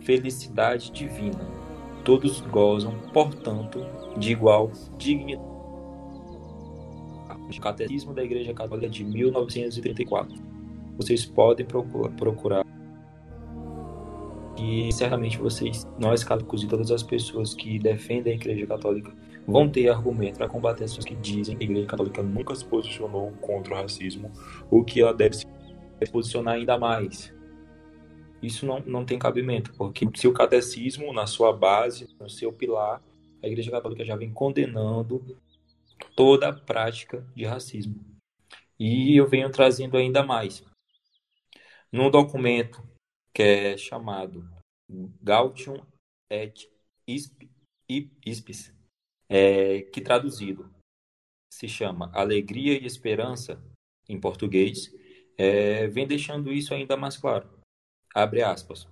felicidade 0.00 0.90
divina. 0.90 1.46
Todos 2.04 2.40
gozam, 2.40 2.94
portanto, 3.12 3.84
de 4.16 4.32
igual 4.32 4.70
dignidade. 4.96 5.50
O 7.28 7.60
Catecismo 7.60 8.14
da 8.14 8.22
Igreja 8.22 8.54
Católica 8.54 8.88
de 8.88 9.04
1934. 9.04 10.36
Vocês 10.96 11.26
podem 11.26 11.66
procurar 11.66 12.64
e 14.60 14.92
certamente 14.92 15.38
vocês, 15.38 15.88
nós 15.98 16.22
católicos 16.22 16.62
e 16.62 16.68
todas 16.68 16.90
as 16.90 17.02
pessoas 17.02 17.54
que 17.54 17.78
defendem 17.78 18.34
a 18.34 18.36
Igreja 18.36 18.66
Católica 18.66 19.10
vão 19.46 19.70
ter 19.70 19.88
argumento 19.88 20.36
para 20.36 20.48
combater 20.48 20.84
as 20.84 20.90
pessoas 20.90 21.06
que 21.06 21.16
dizem 21.16 21.56
que 21.56 21.64
a 21.64 21.66
Igreja 21.66 21.86
Católica 21.86 22.22
nunca 22.22 22.54
se 22.54 22.66
posicionou 22.66 23.32
contra 23.40 23.72
o 23.72 23.76
racismo 23.78 24.30
ou 24.70 24.84
que 24.84 25.00
ela 25.00 25.14
deve 25.14 25.34
se 25.34 25.46
posicionar 26.12 26.56
ainda 26.56 26.76
mais. 26.76 27.32
Isso 28.42 28.66
não, 28.66 28.80
não 28.80 29.02
tem 29.02 29.18
cabimento, 29.18 29.72
porque 29.78 30.06
se 30.14 30.28
o 30.28 30.32
catecismo, 30.32 31.10
na 31.10 31.26
sua 31.26 31.54
base, 31.54 32.14
no 32.20 32.28
seu 32.28 32.52
pilar, 32.52 33.02
a 33.42 33.46
Igreja 33.46 33.70
Católica 33.70 34.04
já 34.04 34.14
vem 34.14 34.30
condenando 34.30 35.38
toda 36.14 36.50
a 36.50 36.52
prática 36.52 37.26
de 37.34 37.46
racismo. 37.46 37.98
E 38.78 39.16
eu 39.16 39.26
venho 39.26 39.50
trazendo 39.50 39.96
ainda 39.96 40.22
mais. 40.22 40.62
No 41.90 42.10
documento 42.10 42.89
que 43.32 43.42
é 43.42 43.76
chamado 43.76 44.48
Gautium 45.22 45.84
et 46.30 46.70
Ispis, 47.06 48.74
é, 49.28 49.82
que 49.82 50.00
traduzido 50.00 50.72
se 51.52 51.68
chama 51.68 52.10
Alegria 52.14 52.80
e 52.80 52.86
Esperança, 52.86 53.62
em 54.08 54.18
português, 54.18 54.92
é, 55.36 55.86
vem 55.88 56.06
deixando 56.06 56.52
isso 56.52 56.72
ainda 56.72 56.96
mais 56.96 57.16
claro. 57.16 57.48
Abre 58.14 58.42
aspas. 58.42 58.88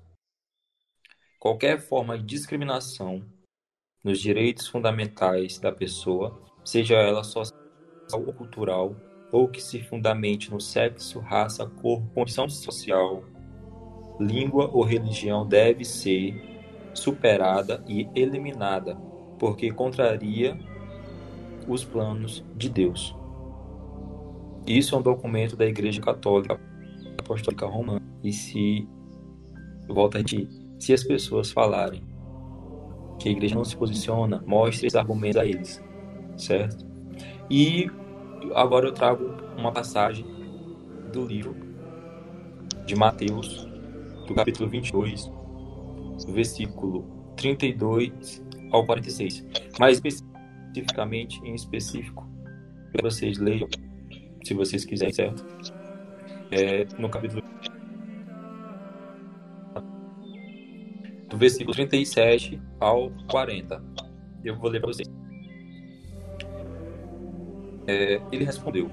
Qualquer 1.38 1.80
forma 1.80 2.18
de 2.18 2.25
discriminação 2.25 3.25
nos 4.02 4.21
direitos 4.21 4.66
fundamentais 4.66 5.59
da 5.59 5.73
pessoa, 5.73 6.45
seja 6.64 6.97
ela 6.97 7.23
social 7.23 7.59
ou 8.12 8.33
cultural, 8.33 8.97
ou 9.30 9.49
que 9.49 9.61
se 9.61 9.83
fundamente 9.83 10.50
no 10.50 10.61
sexo, 10.61 11.21
raça, 11.21 11.66
cor, 11.66 12.02
condição 12.14 12.49
social, 12.49 13.23
língua 14.18 14.68
ou 14.72 14.82
religião 14.82 15.46
deve 15.46 15.84
ser 15.84 16.34
superada 16.94 17.82
e 17.87 18.08
eliminada, 18.14 18.96
porque 19.38 19.70
contraria 19.70 20.58
os 21.66 21.84
planos 21.84 22.44
de 22.56 22.68
Deus. 22.68 23.14
Isso 24.66 24.94
é 24.94 24.98
um 24.98 25.02
documento 25.02 25.56
da 25.56 25.66
Igreja 25.66 26.00
Católica 26.00 26.60
Apostólica 27.18 27.66
Romana. 27.66 28.02
E 28.22 28.32
se, 28.32 28.88
volta 29.88 30.18
a 30.18 30.22
dizer, 30.22 30.48
se 30.78 30.92
as 30.92 31.04
pessoas 31.04 31.50
falarem 31.50 32.02
que 33.18 33.28
a 33.28 33.32
igreja 33.32 33.54
não 33.54 33.64
se 33.64 33.76
posiciona, 33.76 34.42
mostre 34.46 34.87
esses 34.87 34.96
argumentos 34.96 35.37
a 35.37 35.44
eles, 35.44 35.82
certo? 36.37 36.87
E 37.50 37.90
agora 38.54 38.87
eu 38.87 38.92
trago 38.92 39.34
uma 39.56 39.72
passagem 39.72 40.25
do 41.12 41.25
livro 41.25 41.56
de 42.87 42.94
Mateus, 42.94 43.67
do 44.28 44.35
capítulo 44.35 44.68
22, 44.68 45.32
versículo 46.28 47.04
32 47.37 48.44
ao 48.70 48.85
46. 48.85 49.44
Mais 49.80 50.00
especificamente, 50.04 51.40
em 51.42 51.54
específico, 51.54 52.28
para 52.92 53.11
vocês 53.11 53.38
leiam, 53.38 53.68
se 54.44 54.54
vocês 54.54 54.85
quiserem, 54.85 55.14
certo? 55.14 55.44
É, 56.50 56.87
no 56.99 57.08
capítulo 57.08 57.42
do 61.28 61.37
versículo 61.37 61.75
37 61.75 62.61
ao 62.80 63.11
40. 63.30 63.82
Eu 64.44 64.56
vou 64.56 64.70
ler 64.70 64.80
para 64.80 64.88
vocês. 64.88 65.08
É, 67.87 68.20
ele 68.30 68.44
respondeu: 68.44 68.90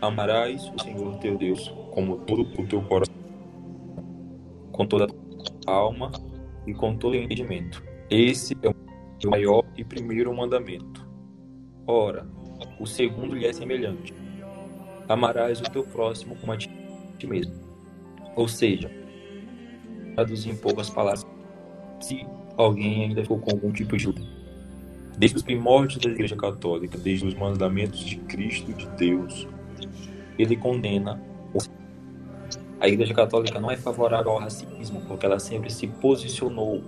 Amarás 0.00 0.70
o 0.74 0.82
Senhor 0.82 1.18
teu 1.18 1.36
Deus 1.38 1.68
como 1.92 2.18
todo 2.18 2.42
o 2.42 2.66
teu 2.66 2.82
coração 2.82 3.19
com 4.80 4.86
toda 4.86 5.06
a 5.66 5.72
alma 5.72 6.10
e 6.66 6.72
com 6.72 6.96
todo 6.96 7.12
o 7.12 7.16
entendimento. 7.16 7.82
Esse 8.08 8.56
é 8.62 8.68
o 8.70 9.30
maior 9.30 9.62
e 9.76 9.84
primeiro 9.84 10.34
mandamento. 10.34 11.06
Ora, 11.86 12.26
o 12.78 12.86
segundo 12.86 13.34
lhe 13.34 13.44
é 13.44 13.52
semelhante: 13.52 14.14
amarás 15.06 15.60
o 15.60 15.64
teu 15.64 15.84
próximo 15.84 16.34
como 16.36 16.52
a 16.52 16.56
ti 16.56 16.70
mesmo. 17.24 17.52
Ou 18.34 18.48
seja, 18.48 18.90
traduzir 20.14 20.52
em 20.52 20.56
poucas 20.56 20.88
palavras, 20.88 21.26
se 22.00 22.26
alguém 22.56 23.04
ainda 23.04 23.20
ficou 23.20 23.38
com 23.38 23.50
algum 23.50 23.72
tipo 23.72 23.98
de. 23.98 24.10
Desde 25.18 25.36
os 25.36 25.42
primórdios 25.42 26.02
da 26.02 26.08
Igreja 26.08 26.36
Católica, 26.36 26.96
desde 26.96 27.26
os 27.26 27.34
mandamentos 27.34 28.00
de 28.00 28.16
Cristo 28.16 28.72
de 28.72 28.86
Deus, 28.96 29.46
ele 30.38 30.56
condena 30.56 31.20
a 32.80 32.88
Igreja 32.88 33.12
Católica 33.12 33.60
não 33.60 33.70
é 33.70 33.76
favorável 33.76 34.32
ao 34.32 34.38
racismo, 34.38 35.02
porque 35.06 35.26
ela 35.26 35.38
sempre 35.38 35.70
se 35.70 35.86
posicionou 35.86 36.82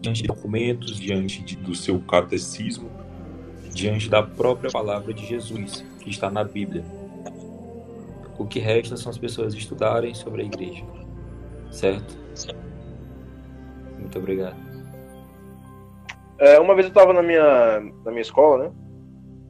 diante 0.00 0.22
de 0.22 0.28
documentos, 0.28 0.96
diante 0.96 1.42
de, 1.42 1.56
do 1.56 1.74
seu 1.74 1.98
catecismo, 2.00 2.88
diante 3.72 4.08
da 4.08 4.22
própria 4.22 4.70
palavra 4.70 5.12
de 5.12 5.26
Jesus, 5.26 5.84
que 5.98 6.08
está 6.08 6.30
na 6.30 6.44
Bíblia. 6.44 6.84
O 8.38 8.46
que 8.46 8.60
resta 8.60 8.96
são 8.96 9.10
as 9.10 9.18
pessoas 9.18 9.54
estudarem 9.54 10.14
sobre 10.14 10.42
a 10.42 10.44
Igreja, 10.44 10.84
certo? 11.70 12.16
Muito 13.98 14.18
obrigado. 14.18 14.56
É, 16.38 16.60
uma 16.60 16.74
vez 16.74 16.86
eu 16.86 16.90
estava 16.90 17.12
na 17.12 17.22
minha, 17.22 17.80
na 18.04 18.10
minha 18.10 18.22
escola, 18.22 18.64
né? 18.64 18.72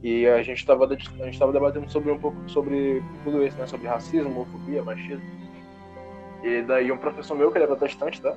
E 0.01 0.25
a 0.27 0.41
gente 0.43 0.59
estava 0.59 0.85
a 0.85 0.95
gente 0.95 1.39
debatendo 1.51 1.91
sobre 1.91 2.11
um 2.11 2.17
pouco 2.17 2.37
sobre 2.47 3.03
tudo 3.23 3.43
isso, 3.43 3.57
né? 3.57 3.67
Sobre 3.67 3.87
racismo, 3.87 4.29
homofobia, 4.29 4.83
machismo. 4.83 5.34
E 6.45 6.61
daí 6.61 6.91
um 6.91 6.97
professor 6.97 7.35
meu, 7.35 7.51
que 7.51 7.57
ele 7.57 7.65
é 7.65 7.67
protestante, 7.67 8.21
tá? 8.21 8.35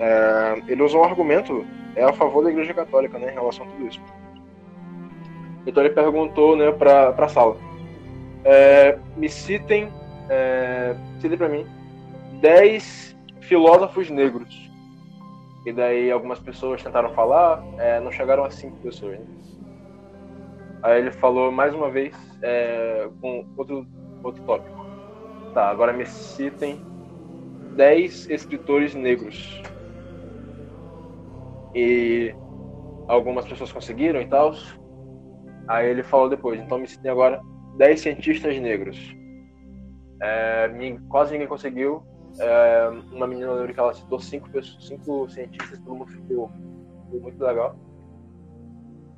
É, 0.00 0.62
ele 0.66 0.82
usou 0.82 1.02
um 1.02 1.04
argumento 1.04 1.66
é 1.94 2.02
a 2.02 2.12
favor 2.14 2.42
da 2.42 2.50
Igreja 2.50 2.72
Católica, 2.72 3.18
né, 3.18 3.30
em 3.30 3.34
relação 3.34 3.66
a 3.66 3.68
tudo 3.68 3.86
isso. 3.86 4.00
Então 5.66 5.84
ele 5.84 5.92
perguntou 5.92 6.56
né, 6.56 6.72
para 6.72 7.10
a 7.10 7.28
sala: 7.28 7.58
é, 8.46 8.98
me 9.14 9.28
citem, 9.28 9.92
é, 10.30 10.96
citem 11.20 11.36
para 11.36 11.50
mim, 11.50 11.66
10 12.40 13.14
filósofos 13.42 14.08
negros. 14.08 14.70
E 15.66 15.72
daí 15.72 16.10
algumas 16.10 16.40
pessoas 16.40 16.82
tentaram 16.82 17.10
falar, 17.10 17.62
é, 17.78 18.00
não 18.00 18.10
chegaram 18.10 18.42
a 18.42 18.50
cinco 18.50 18.78
pessoas. 18.78 19.18
Né? 19.18 19.26
Aí 20.82 20.98
ele 20.98 21.12
falou 21.12 21.52
mais 21.52 21.74
uma 21.74 21.90
vez 21.90 22.16
é, 22.40 23.08
com 23.20 23.46
outro, 23.56 23.86
outro 24.24 24.42
tópico. 24.44 24.82
Tá, 25.52 25.68
agora 25.68 25.92
me 25.92 26.06
citem 26.06 26.80
10 27.76 28.30
escritores 28.30 28.94
negros. 28.94 29.62
E 31.74 32.34
algumas 33.08 33.46
pessoas 33.46 33.72
conseguiram 33.72 34.20
e 34.20 34.26
tal. 34.26 34.52
Aí 35.68 35.88
ele 35.88 36.02
falou 36.02 36.28
depois, 36.28 36.60
então 36.60 36.78
me 36.78 36.86
citem 36.86 37.10
agora 37.10 37.40
10 37.78 38.00
cientistas 38.00 38.58
negros. 38.60 38.98
É, 40.20 40.70
quase 41.08 41.32
ninguém 41.32 41.48
conseguiu. 41.48 42.02
É, 42.38 42.88
uma 43.12 43.26
menina 43.26 43.52
lembra 43.52 43.72
que 43.74 43.80
ela 43.80 43.92
citou 43.92 44.18
cinco, 44.18 44.48
pessoas, 44.50 44.86
cinco 44.86 45.28
cientistas, 45.28 45.78
todo 45.80 45.96
mundo 45.96 46.06
ficou, 46.06 46.50
ficou 47.04 47.20
muito 47.20 47.44
legal. 47.44 47.76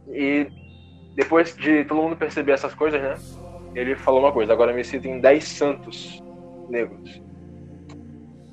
E 0.08 0.49
depois 1.14 1.56
de 1.56 1.84
todo 1.84 2.02
mundo 2.02 2.16
perceber 2.16 2.52
essas 2.52 2.75
coisas, 2.75 3.00
né? 3.00 3.14
Ele 3.75 3.94
falou 3.96 4.20
uma 4.20 4.32
coisa, 4.32 4.52
agora 4.52 4.73
me 4.73 4.84
citem 4.84 5.20
10 5.20 5.44
santos 5.44 6.23
negros. 6.68 7.24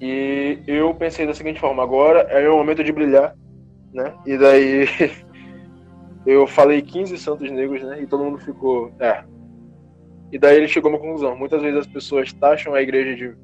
E 0.02 0.64
eu 0.66 0.94
pensei 0.96 1.28
da 1.28 1.34
seguinte 1.34 1.60
forma, 1.60 1.84
agora 1.84 2.22
é 2.22 2.50
o 2.50 2.58
momento 2.58 2.84
de 2.84 2.92
brilhar, 2.92 3.36
né? 3.94 4.14
E 4.26 4.36
daí 4.36 4.88
eu 6.26 6.48
falei 6.48 6.82
15 6.82 7.18
santos 7.20 7.52
negros, 7.52 7.84
né? 7.84 8.02
E 8.02 8.08
todo 8.08 8.24
mundo 8.24 8.40
ficou, 8.40 8.92
é, 9.00 9.24
e 10.32 10.40
daí 10.40 10.58
ele 10.58 10.68
chegou 10.68 10.90
a 10.90 10.94
uma 10.96 11.00
conclusão. 11.00 11.36
Muitas 11.36 11.62
vezes 11.62 11.80
as 11.80 11.88
pessoas 11.88 12.32
taxam 12.32 12.74
a 12.74 12.82
igreja 12.82 13.16
de 13.16 13.36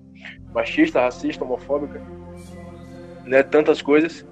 machista, 0.53 1.01
racista, 1.01 1.43
homofóbica, 1.43 2.01
né? 3.25 3.43
Tantas 3.43 3.81
coisas. 3.81 4.25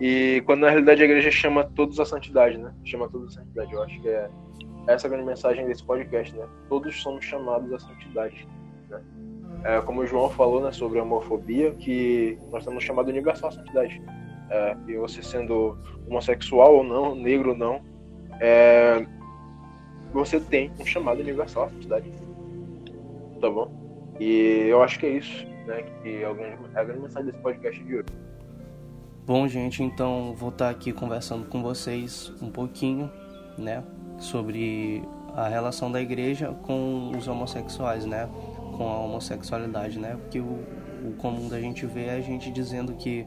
E 0.00 0.42
quando 0.46 0.60
na 0.60 0.70
realidade 0.70 1.02
a 1.02 1.04
igreja 1.04 1.30
chama 1.30 1.64
todos 1.64 2.00
a 2.00 2.04
santidade, 2.04 2.56
né? 2.56 2.74
Chama 2.84 3.08
todos 3.08 3.36
a 3.36 3.40
santidade. 3.40 3.72
Eu 3.72 3.82
acho 3.82 4.00
que 4.00 4.08
é 4.08 4.28
essa 4.88 5.06
a 5.06 5.10
grande 5.10 5.26
mensagem 5.26 5.66
desse 5.66 5.84
podcast, 5.84 6.34
né? 6.34 6.46
Todos 6.68 7.00
somos 7.02 7.24
chamados 7.24 7.72
à 7.72 7.78
santidade. 7.78 8.48
É, 9.64 9.80
como 9.80 10.00
o 10.00 10.06
João 10.06 10.30
falou, 10.30 10.62
né, 10.62 10.72
sobre 10.72 10.98
a 10.98 11.02
homofobia, 11.02 11.72
que 11.72 12.38
nós 12.50 12.62
estamos 12.62 12.84
chamados 12.84 13.10
universal 13.10 13.48
à 13.48 13.52
santidade. 13.52 14.00
É, 14.48 14.76
e 14.86 14.96
você 14.96 15.22
sendo 15.22 15.76
homossexual 16.08 16.76
ou 16.76 16.84
não, 16.84 17.14
negro 17.14 17.50
ou 17.50 17.56
não, 17.56 17.80
é, 18.40 19.04
você 20.12 20.38
tem 20.38 20.70
um 20.80 20.86
chamado 20.86 21.20
universal 21.20 21.64
à 21.64 21.68
santidade. 21.68 22.10
Tá 23.40 23.50
bom? 23.50 23.70
E 24.18 24.66
eu 24.68 24.82
acho 24.82 24.98
que 24.98 25.06
é 25.06 25.10
isso, 25.10 25.46
né? 25.66 25.82
Que 26.02 26.22
é 26.22 26.26
a 26.26 26.32
grande, 26.32 26.56
é 26.74 26.80
a 26.80 26.84
grande 26.84 27.00
mensagem 27.02 27.30
desse 27.30 27.42
podcast 27.42 27.84
de 27.84 27.96
hoje. 27.96 28.06
Bom, 29.26 29.48
gente, 29.48 29.82
então 29.82 30.34
vou 30.36 30.50
estar 30.50 30.70
aqui 30.70 30.92
conversando 30.92 31.46
com 31.46 31.62
vocês 31.62 32.32
um 32.40 32.50
pouquinho, 32.50 33.10
né? 33.58 33.82
Sobre 34.18 35.02
a 35.34 35.48
relação 35.48 35.90
da 35.90 36.00
igreja 36.00 36.56
com 36.62 37.10
os 37.16 37.28
homossexuais, 37.28 38.06
né? 38.06 38.28
Com 38.76 38.88
a 38.88 38.98
homossexualidade, 38.98 39.98
né? 39.98 40.16
Porque 40.20 40.40
o, 40.40 40.64
o 41.04 41.14
comum 41.18 41.48
da 41.48 41.60
gente 41.60 41.86
ver 41.86 42.06
é 42.06 42.16
a 42.16 42.20
gente 42.20 42.50
dizendo 42.50 42.94
que 42.94 43.26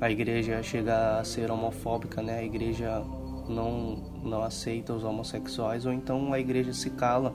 a 0.00 0.10
igreja 0.10 0.62
chega 0.62 1.18
a 1.18 1.24
ser 1.24 1.50
homofóbica, 1.50 2.22
né? 2.22 2.38
A 2.38 2.44
igreja 2.44 3.02
não, 3.48 3.96
não 4.22 4.42
aceita 4.42 4.92
os 4.92 5.04
homossexuais, 5.04 5.86
ou 5.86 5.92
então 5.92 6.32
a 6.32 6.38
igreja 6.38 6.72
se 6.72 6.90
cala 6.90 7.34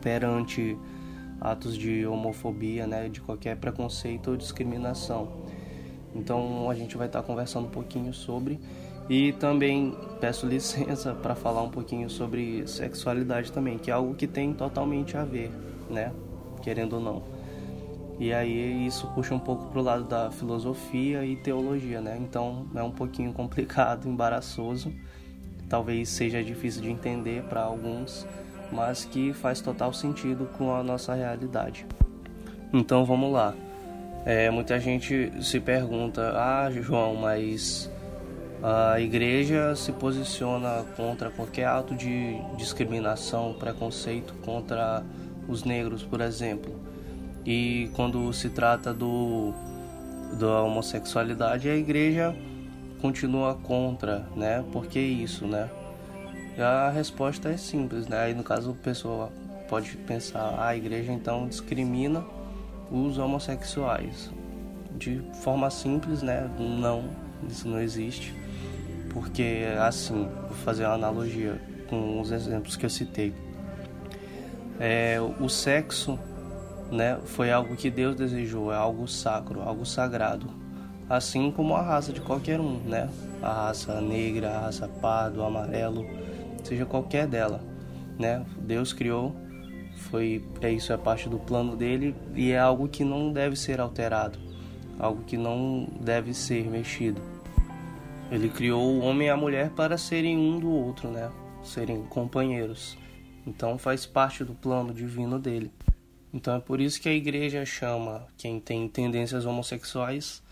perante 0.00 0.76
atos 1.40 1.76
de 1.76 2.06
homofobia, 2.06 2.86
né, 2.86 3.08
de 3.08 3.20
qualquer 3.20 3.56
preconceito 3.56 4.30
ou 4.30 4.36
discriminação. 4.36 5.28
Então 6.14 6.70
a 6.70 6.74
gente 6.74 6.96
vai 6.96 7.06
estar 7.06 7.22
conversando 7.22 7.66
um 7.66 7.70
pouquinho 7.70 8.14
sobre 8.14 8.60
e 9.08 9.32
também 9.32 9.94
peço 10.20 10.46
licença 10.48 11.12
para 11.12 11.34
falar 11.34 11.62
um 11.62 11.70
pouquinho 11.70 12.08
sobre 12.08 12.66
sexualidade 12.66 13.52
também, 13.52 13.78
que 13.78 13.90
é 13.90 13.94
algo 13.94 14.14
que 14.14 14.26
tem 14.26 14.54
totalmente 14.54 15.16
a 15.16 15.24
ver, 15.24 15.50
né, 15.90 16.12
querendo 16.64 16.94
ou 16.94 17.00
não. 17.00 17.22
E 18.18 18.32
aí 18.32 18.86
isso 18.86 19.06
puxa 19.08 19.34
um 19.34 19.38
pouco 19.38 19.66
pro 19.66 19.82
lado 19.82 20.04
da 20.04 20.30
filosofia 20.30 21.24
e 21.24 21.36
teologia, 21.36 22.00
né? 22.00 22.16
Então 22.18 22.66
é 22.74 22.82
um 22.82 22.90
pouquinho 22.90 23.32
complicado, 23.34 24.08
embaraçoso 24.08 24.90
talvez 25.68 26.08
seja 26.08 26.42
difícil 26.42 26.82
de 26.82 26.90
entender 26.90 27.42
para 27.44 27.62
alguns, 27.62 28.26
mas 28.70 29.04
que 29.04 29.32
faz 29.32 29.60
total 29.60 29.92
sentido 29.92 30.48
com 30.56 30.74
a 30.74 30.82
nossa 30.82 31.14
realidade. 31.14 31.86
Então 32.72 33.04
vamos 33.04 33.32
lá. 33.32 33.54
É, 34.24 34.50
muita 34.50 34.78
gente 34.80 35.32
se 35.42 35.60
pergunta: 35.60 36.32
Ah, 36.34 36.70
João, 36.70 37.16
mas 37.16 37.90
a 38.62 39.00
igreja 39.00 39.74
se 39.76 39.92
posiciona 39.92 40.84
contra 40.96 41.30
qualquer 41.30 41.66
ato 41.66 41.94
de 41.94 42.36
discriminação, 42.56 43.54
preconceito 43.54 44.32
contra 44.44 45.02
os 45.48 45.64
negros, 45.64 46.02
por 46.02 46.20
exemplo. 46.20 46.74
E 47.44 47.90
quando 47.94 48.32
se 48.32 48.48
trata 48.48 48.92
do 48.92 49.52
da 50.38 50.62
homossexualidade, 50.62 51.68
a 51.68 51.76
igreja 51.76 52.34
continua 53.00 53.54
contra, 53.54 54.26
né? 54.34 54.64
Por 54.72 54.86
que 54.86 54.98
isso, 54.98 55.46
né? 55.46 55.68
A 56.58 56.90
resposta 56.90 57.48
é 57.48 57.56
simples, 57.56 58.06
né? 58.08 58.18
Aí 58.18 58.34
no 58.34 58.42
caso 58.42 58.70
a 58.70 58.84
pessoa 58.84 59.30
pode 59.68 59.96
pensar, 59.98 60.40
ah, 60.40 60.68
a 60.68 60.76
igreja 60.76 61.12
então 61.12 61.46
discrimina 61.46 62.24
os 62.90 63.18
homossexuais. 63.18 64.30
De 64.96 65.20
forma 65.42 65.68
simples, 65.70 66.22
né? 66.22 66.48
Não, 66.58 67.04
isso 67.48 67.68
não 67.68 67.80
existe. 67.80 68.34
Porque 69.10 69.64
assim, 69.78 70.28
vou 70.48 70.56
fazer 70.64 70.84
uma 70.84 70.94
analogia 70.94 71.60
com 71.88 72.20
os 72.20 72.30
exemplos 72.30 72.76
que 72.76 72.86
eu 72.86 72.90
citei. 72.90 73.34
É, 74.80 75.18
o 75.40 75.48
sexo 75.48 76.18
né, 76.90 77.18
foi 77.24 77.50
algo 77.50 77.76
que 77.76 77.90
Deus 77.90 78.16
desejou, 78.16 78.72
é 78.72 78.76
algo 78.76 79.06
sacro, 79.06 79.62
algo 79.62 79.86
sagrado 79.86 80.64
assim 81.08 81.50
como 81.50 81.74
a 81.74 81.82
raça 81.82 82.12
de 82.12 82.20
qualquer 82.20 82.60
um, 82.60 82.78
né? 82.80 83.08
A 83.42 83.66
raça 83.66 84.00
negra, 84.00 84.50
a 84.50 84.60
raça 84.60 84.88
pardo, 84.88 85.42
amarelo, 85.42 86.06
seja 86.62 86.86
qualquer 86.86 87.26
dela, 87.26 87.62
né? 88.18 88.44
Deus 88.58 88.92
criou, 88.92 89.34
foi 89.96 90.44
é 90.60 90.70
isso 90.70 90.92
é 90.92 90.96
parte 90.96 91.28
do 91.28 91.38
plano 91.38 91.76
dele 91.76 92.14
e 92.34 92.52
é 92.52 92.58
algo 92.58 92.88
que 92.88 93.04
não 93.04 93.32
deve 93.32 93.56
ser 93.56 93.80
alterado, 93.80 94.38
algo 94.98 95.22
que 95.24 95.36
não 95.36 95.88
deve 96.00 96.32
ser 96.32 96.68
mexido. 96.70 97.20
Ele 98.30 98.48
criou 98.48 98.82
o 98.82 99.00
homem 99.00 99.28
e 99.28 99.30
a 99.30 99.36
mulher 99.36 99.70
para 99.70 99.98
serem 99.98 100.36
um 100.36 100.58
do 100.58 100.70
outro, 100.70 101.10
né? 101.10 101.30
Serem 101.62 102.02
companheiros. 102.04 102.96
Então 103.46 103.78
faz 103.78 104.06
parte 104.06 104.44
do 104.44 104.54
plano 104.54 104.92
divino 104.92 105.38
dele. 105.38 105.70
Então 106.32 106.56
é 106.56 106.60
por 106.60 106.80
isso 106.80 107.00
que 107.00 107.08
a 107.08 107.12
igreja 107.12 107.64
chama 107.64 108.26
quem 108.36 108.58
tem 108.58 108.88
tendências 108.88 109.46
homossexuais 109.46 110.42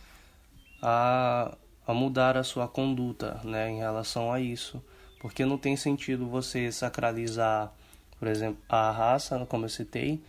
a, 0.80 1.56
a 1.86 1.94
mudar 1.94 2.36
a 2.36 2.44
sua 2.44 2.68
conduta 2.68 3.40
né, 3.44 3.70
em 3.70 3.78
relação 3.78 4.32
a 4.32 4.40
isso. 4.40 4.82
Porque 5.20 5.44
não 5.44 5.56
tem 5.56 5.76
sentido 5.76 6.28
você 6.28 6.70
sacralizar, 6.72 7.72
por 8.18 8.28
exemplo, 8.28 8.60
a 8.68 8.90
raça, 8.90 9.44
como 9.46 9.64
eu 9.64 9.68
citei, 9.68 10.20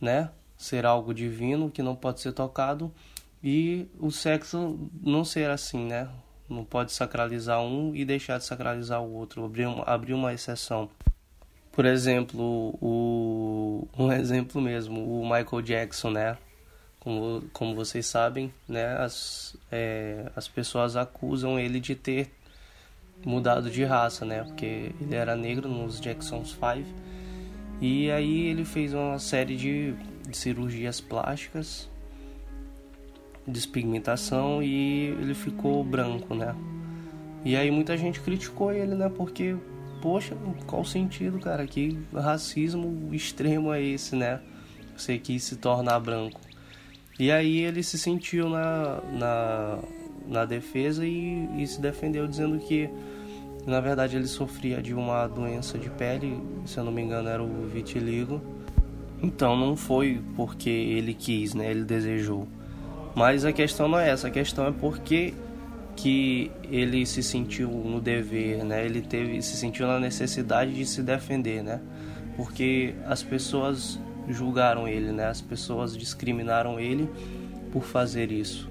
né? 0.00 0.30
Ser 0.56 0.86
algo 0.86 1.12
divino 1.14 1.70
que 1.70 1.82
não 1.82 1.94
pode 1.94 2.20
ser 2.20 2.32
tocado 2.32 2.92
e 3.42 3.86
o 3.98 4.10
sexo 4.10 4.90
não 5.02 5.24
ser 5.24 5.50
assim, 5.50 5.86
né? 5.86 6.08
Não 6.48 6.64
pode 6.64 6.92
sacralizar 6.92 7.60
um 7.60 7.94
e 7.94 8.04
deixar 8.04 8.38
de 8.38 8.44
sacralizar 8.44 9.02
o 9.02 9.12
outro, 9.12 9.44
abrir 9.44 9.66
uma, 9.66 9.84
abrir 9.84 10.14
uma 10.14 10.32
exceção. 10.32 10.88
Por 11.78 11.86
exemplo, 11.86 12.76
o, 12.82 13.86
um 13.96 14.10
exemplo 14.10 14.60
mesmo, 14.60 15.00
o 15.00 15.22
Michael 15.22 15.62
Jackson, 15.62 16.10
né? 16.10 16.36
Como, 16.98 17.44
como 17.52 17.72
vocês 17.76 18.04
sabem, 18.04 18.52
né, 18.68 18.96
as, 18.96 19.56
é, 19.70 20.28
as 20.34 20.48
pessoas 20.48 20.96
acusam 20.96 21.56
ele 21.56 21.78
de 21.78 21.94
ter 21.94 22.32
mudado 23.24 23.70
de 23.70 23.84
raça, 23.84 24.24
né, 24.24 24.42
porque 24.42 24.92
ele 25.00 25.14
era 25.14 25.36
negro 25.36 25.68
nos 25.68 26.00
Jacksons 26.00 26.50
5 26.50 26.84
e 27.80 28.10
aí 28.10 28.48
ele 28.48 28.64
fez 28.64 28.92
uma 28.92 29.20
série 29.20 29.54
de, 29.54 29.92
de 30.28 30.36
cirurgias 30.36 31.00
plásticas, 31.00 31.88
despigmentação 33.46 34.60
e 34.60 35.14
ele 35.20 35.32
ficou 35.32 35.84
branco, 35.84 36.34
né. 36.34 36.56
E 37.44 37.54
aí 37.54 37.70
muita 37.70 37.96
gente 37.96 38.18
criticou 38.20 38.72
ele, 38.72 38.96
né, 38.96 39.08
porque 39.08 39.56
poxa, 40.00 40.36
qual 40.66 40.82
o 40.82 40.84
sentido, 40.84 41.38
cara? 41.38 41.66
Que 41.66 41.98
racismo 42.14 43.14
extremo 43.14 43.72
é 43.72 43.82
esse, 43.82 44.16
né? 44.16 44.40
Você 44.96 45.18
quis 45.18 45.44
se 45.44 45.56
tornar 45.56 46.00
branco. 46.00 46.40
E 47.18 47.30
aí 47.30 47.58
ele 47.58 47.82
se 47.82 47.98
sentiu 47.98 48.48
na, 48.48 49.00
na, 49.12 49.78
na 50.26 50.44
defesa 50.44 51.04
e, 51.04 51.48
e 51.62 51.66
se 51.66 51.80
defendeu 51.80 52.26
dizendo 52.26 52.58
que 52.58 52.88
na 53.66 53.80
verdade 53.80 54.16
ele 54.16 54.26
sofria 54.26 54.80
de 54.80 54.94
uma 54.94 55.26
doença 55.26 55.76
de 55.76 55.90
pele, 55.90 56.40
se 56.64 56.78
eu 56.78 56.84
não 56.84 56.92
me 56.92 57.02
engano 57.02 57.28
era 57.28 57.42
o 57.42 57.66
vitiligo. 57.66 58.40
Então 59.20 59.56
não 59.56 59.76
foi 59.76 60.22
porque 60.36 60.70
ele 60.70 61.12
quis, 61.12 61.54
né? 61.54 61.70
Ele 61.70 61.84
desejou. 61.84 62.46
Mas 63.14 63.44
a 63.44 63.52
questão 63.52 63.88
não 63.88 63.98
é 63.98 64.10
essa, 64.10 64.28
a 64.28 64.30
questão 64.30 64.66
é 64.66 64.72
porque 64.72 65.34
que 65.98 66.52
ele 66.70 67.04
se 67.04 67.24
sentiu 67.24 67.68
no 67.68 68.00
dever, 68.00 68.64
né? 68.64 68.84
Ele 68.84 69.02
teve 69.02 69.42
se 69.42 69.56
sentiu 69.56 69.84
na 69.84 69.98
necessidade 69.98 70.72
de 70.72 70.86
se 70.86 71.02
defender, 71.02 71.60
né? 71.60 71.80
Porque 72.36 72.94
as 73.04 73.20
pessoas 73.20 73.98
julgaram 74.28 74.86
ele, 74.86 75.10
né? 75.10 75.26
As 75.26 75.40
pessoas 75.40 75.96
discriminaram 75.96 76.78
ele 76.78 77.10
por 77.72 77.82
fazer 77.82 78.30
isso. 78.30 78.70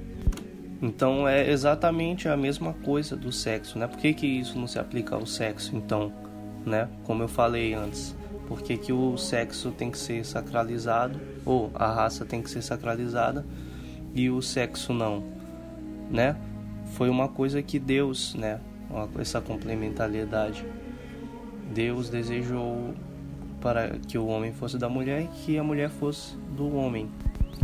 Então 0.82 1.28
é 1.28 1.52
exatamente 1.52 2.30
a 2.30 2.38
mesma 2.38 2.72
coisa 2.72 3.14
do 3.18 3.30
sexo, 3.30 3.78
né? 3.78 3.88
Por 3.88 3.98
que, 3.98 4.14
que 4.14 4.26
isso 4.26 4.58
não 4.58 4.66
se 4.66 4.80
aplica 4.80 5.14
ao 5.14 5.26
sexo, 5.26 5.76
então, 5.76 6.14
né? 6.66 6.88
Como 7.04 7.24
eu 7.24 7.28
falei 7.28 7.74
antes, 7.74 8.16
por 8.48 8.62
que, 8.62 8.78
que 8.78 8.94
o 8.94 9.18
sexo 9.18 9.72
tem 9.72 9.92
que 9.92 9.98
ser 9.98 10.26
sacralizado 10.26 11.20
ou 11.46 11.72
a 11.76 11.92
raça 11.92 12.24
tem 12.24 12.42
que 12.42 12.50
ser 12.50 12.62
sacralizada 12.62 13.46
e 14.16 14.30
o 14.30 14.42
sexo 14.42 14.94
não, 14.94 15.26
né? 16.10 16.38
Foi 16.98 17.12
uma 17.12 17.28
coisa 17.28 17.62
que 17.62 17.78
Deus, 17.78 18.34
né? 18.34 18.60
Essa 19.20 19.40
complementariedade. 19.40 20.66
Deus 21.72 22.10
desejou 22.10 22.96
para 23.62 24.00
que 24.08 24.18
o 24.18 24.26
homem 24.26 24.52
fosse 24.52 24.80
da 24.80 24.90
mulher 24.90 25.22
e 25.22 25.28
que 25.28 25.60
a 25.60 25.64
mulher 25.64 25.92
fosse 25.92 26.36
do 26.56 26.76
homem. 26.76 27.08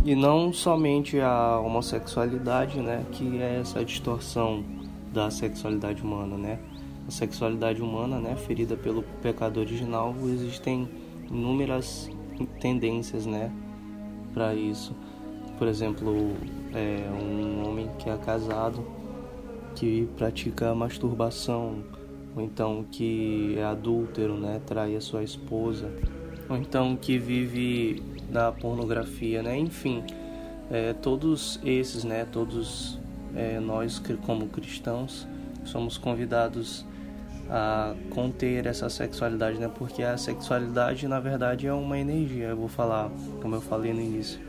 E 0.04 0.14
não 0.14 0.52
somente 0.52 1.18
a 1.18 1.58
homossexualidade, 1.58 2.78
né, 2.78 3.04
que 3.10 3.42
é 3.42 3.58
essa 3.58 3.84
distorção 3.84 4.62
da 5.12 5.28
sexualidade 5.32 6.00
humana, 6.00 6.36
né? 6.36 6.60
A 7.08 7.10
sexualidade 7.10 7.82
humana, 7.82 8.20
né, 8.20 8.36
ferida 8.36 8.76
pelo 8.76 9.02
pecado 9.20 9.58
original, 9.58 10.14
existem 10.26 10.88
inúmeras 11.28 12.08
tendências, 12.60 13.26
né, 13.26 13.50
para 14.32 14.54
isso. 14.54 14.94
Por 15.58 15.66
exemplo, 15.66 16.36
é, 16.72 17.08
um 17.10 17.68
homem 17.68 17.90
que 17.98 18.08
é 18.08 18.16
casado 18.16 19.03
que 19.74 20.08
pratica 20.16 20.74
masturbação, 20.74 21.84
ou 22.36 22.42
então 22.42 22.84
que 22.90 23.54
é 23.58 23.64
adúltero, 23.64 24.34
né, 24.34 24.60
trai 24.66 24.96
a 24.96 25.00
sua 25.00 25.22
esposa, 25.22 25.90
ou 26.48 26.56
então 26.56 26.96
que 26.96 27.18
vive 27.18 28.02
da 28.30 28.50
pornografia, 28.50 29.42
né, 29.42 29.56
enfim, 29.58 30.02
é, 30.70 30.92
todos 30.92 31.60
esses, 31.64 32.04
né, 32.04 32.26
todos 32.30 32.98
é, 33.34 33.58
nós 33.60 34.00
como 34.24 34.46
cristãos 34.46 35.26
somos 35.64 35.96
convidados 35.98 36.84
a 37.50 37.94
conter 38.10 38.66
essa 38.66 38.88
sexualidade, 38.88 39.58
né, 39.58 39.70
porque 39.74 40.02
a 40.02 40.16
sexualidade 40.16 41.06
na 41.06 41.20
verdade 41.20 41.66
é 41.66 41.72
uma 41.72 41.98
energia. 41.98 42.46
Eu 42.46 42.56
vou 42.56 42.68
falar, 42.68 43.10
como 43.42 43.54
eu 43.54 43.60
falei 43.60 43.92
no 43.92 44.00
início, 44.00 44.40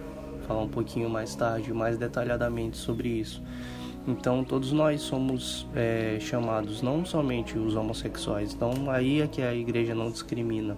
falar 0.48 0.62
um 0.62 0.70
pouquinho 0.70 1.10
mais 1.10 1.36
tarde, 1.36 1.74
mais 1.74 1.98
detalhadamente 1.98 2.78
sobre 2.78 3.10
isso. 3.10 3.42
Então 4.08 4.44
todos 4.44 4.72
nós 4.72 5.02
somos 5.02 5.68
é, 5.76 6.18
chamados, 6.20 6.82
não 6.82 7.04
somente 7.04 7.58
os 7.58 7.76
homossexuais. 7.76 8.54
Então 8.54 8.90
aí 8.90 9.22
é 9.22 9.28
que 9.28 9.42
a 9.42 9.54
igreja 9.54 9.96
não 9.96 10.12
discrimina, 10.12 10.78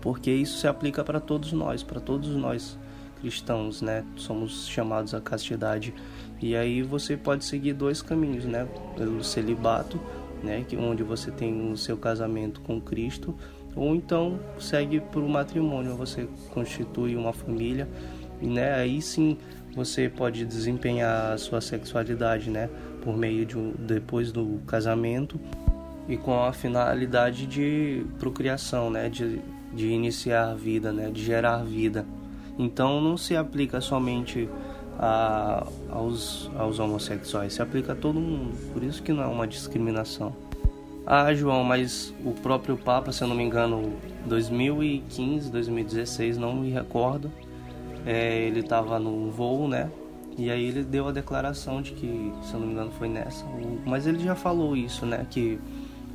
porque 0.00 0.30
isso 0.30 0.58
se 0.58 0.66
aplica 0.66 1.04
para 1.04 1.20
todos 1.20 1.52
nós, 1.52 1.82
para 1.82 2.00
todos 2.00 2.30
nós 2.30 2.76
cristãos, 3.20 3.82
né? 3.82 4.04
Somos 4.16 4.68
chamados 4.68 5.14
à 5.14 5.20
castidade. 5.20 5.94
E 6.40 6.54
aí 6.54 6.82
você 6.82 7.16
pode 7.16 7.44
seguir 7.44 7.72
dois 7.72 8.00
caminhos, 8.02 8.44
né? 8.44 8.66
Pelo 8.96 9.22
celibato, 9.22 10.00
né? 10.42 10.64
Que 10.68 10.76
onde 10.76 11.02
você 11.02 11.30
tem 11.30 11.72
o 11.72 11.76
seu 11.76 11.96
casamento 11.96 12.60
com 12.60 12.80
Cristo, 12.80 13.34
ou 13.76 13.94
então 13.94 14.40
segue 14.58 15.00
para 15.00 15.20
o 15.20 15.28
matrimônio, 15.28 15.94
você 15.94 16.28
constitui 16.50 17.14
uma 17.14 17.32
família 17.32 17.88
e 18.40 18.46
né, 18.46 18.74
aí 18.74 19.02
sim 19.02 19.36
você 19.78 20.08
pode 20.08 20.44
desempenhar 20.44 21.32
a 21.32 21.38
sua 21.38 21.60
sexualidade, 21.60 22.50
né, 22.50 22.68
por 23.00 23.16
meio 23.16 23.46
de 23.46 23.56
um, 23.56 23.72
depois 23.78 24.32
do 24.32 24.60
casamento 24.66 25.40
e 26.08 26.16
com 26.16 26.42
a 26.42 26.52
finalidade 26.52 27.46
de 27.46 28.04
procriação, 28.18 28.90
né, 28.90 29.08
de, 29.08 29.40
de 29.72 29.86
iniciar 29.86 30.52
vida, 30.56 30.92
né, 30.92 31.10
de 31.10 31.24
gerar 31.24 31.58
vida. 31.58 32.04
Então 32.58 33.00
não 33.00 33.16
se 33.16 33.36
aplica 33.36 33.80
somente 33.80 34.48
a, 34.98 35.64
aos, 35.90 36.50
aos 36.58 36.80
homossexuais, 36.80 37.52
se 37.52 37.62
aplica 37.62 37.92
a 37.92 37.96
todo 37.96 38.18
mundo. 38.18 38.56
Por 38.72 38.82
isso 38.82 39.00
que 39.00 39.12
não 39.12 39.22
é 39.22 39.26
uma 39.26 39.46
discriminação. 39.46 40.34
Ah, 41.06 41.32
João, 41.32 41.62
mas 41.62 42.12
o 42.24 42.32
próprio 42.32 42.76
Papa, 42.76 43.12
se 43.12 43.22
eu 43.22 43.28
não 43.28 43.36
me 43.36 43.44
engano, 43.44 43.92
2015, 44.26 45.52
2016, 45.52 46.36
não 46.36 46.54
me 46.56 46.68
recordo, 46.70 47.30
é, 48.08 48.38
ele 48.38 48.60
estava 48.60 48.98
no 48.98 49.30
voo, 49.30 49.68
né? 49.68 49.90
E 50.38 50.50
aí 50.50 50.64
ele 50.64 50.82
deu 50.82 51.08
a 51.08 51.12
declaração 51.12 51.82
de 51.82 51.92
que, 51.92 52.32
se 52.42 52.54
eu 52.54 52.60
não 52.60 52.66
me 52.66 52.72
engano, 52.72 52.90
foi 52.92 53.06
nessa. 53.06 53.44
Mas 53.84 54.06
ele 54.06 54.20
já 54.20 54.34
falou 54.34 54.74
isso, 54.74 55.04
né? 55.04 55.26
Que 55.28 55.60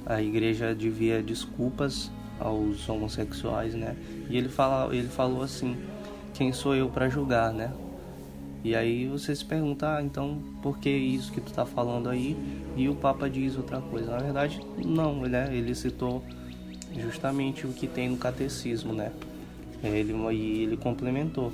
a 0.04 0.20
igreja 0.20 0.74
devia 0.74 1.22
desculpas 1.22 2.12
aos 2.40 2.90
homossexuais, 2.90 3.76
né? 3.76 3.96
E 4.28 4.36
ele, 4.36 4.50
fala, 4.50 4.96
ele 4.96 5.08
falou 5.08 5.44
assim: 5.44 5.78
quem 6.34 6.52
sou 6.52 6.74
eu 6.74 6.90
para 6.90 7.10
julgar, 7.10 7.54
né? 7.54 7.72
E 8.64 8.76
aí 8.76 9.06
você 9.06 9.36
se 9.36 9.46
pergunta, 9.46 9.98
ah, 9.98 10.02
então 10.02 10.42
por 10.64 10.80
que 10.80 10.90
isso 10.90 11.32
que 11.32 11.42
tu 11.42 11.54
tá 11.54 11.66
falando 11.66 12.10
aí? 12.10 12.36
E 12.76 12.90
o 12.90 12.96
Papa 12.96 13.30
diz 13.30 13.56
outra 13.56 13.80
coisa. 13.82 14.14
Na 14.14 14.18
verdade, 14.18 14.60
não, 14.84 15.22
né? 15.28 15.56
Ele 15.56 15.76
citou 15.76 16.24
justamente 16.98 17.68
o 17.68 17.70
que 17.74 17.86
tem 17.86 18.10
no 18.10 18.18
catecismo, 18.18 18.94
né? 18.94 19.12
Ele, 19.84 20.14
e 20.32 20.64
ele 20.64 20.78
complementou 20.78 21.52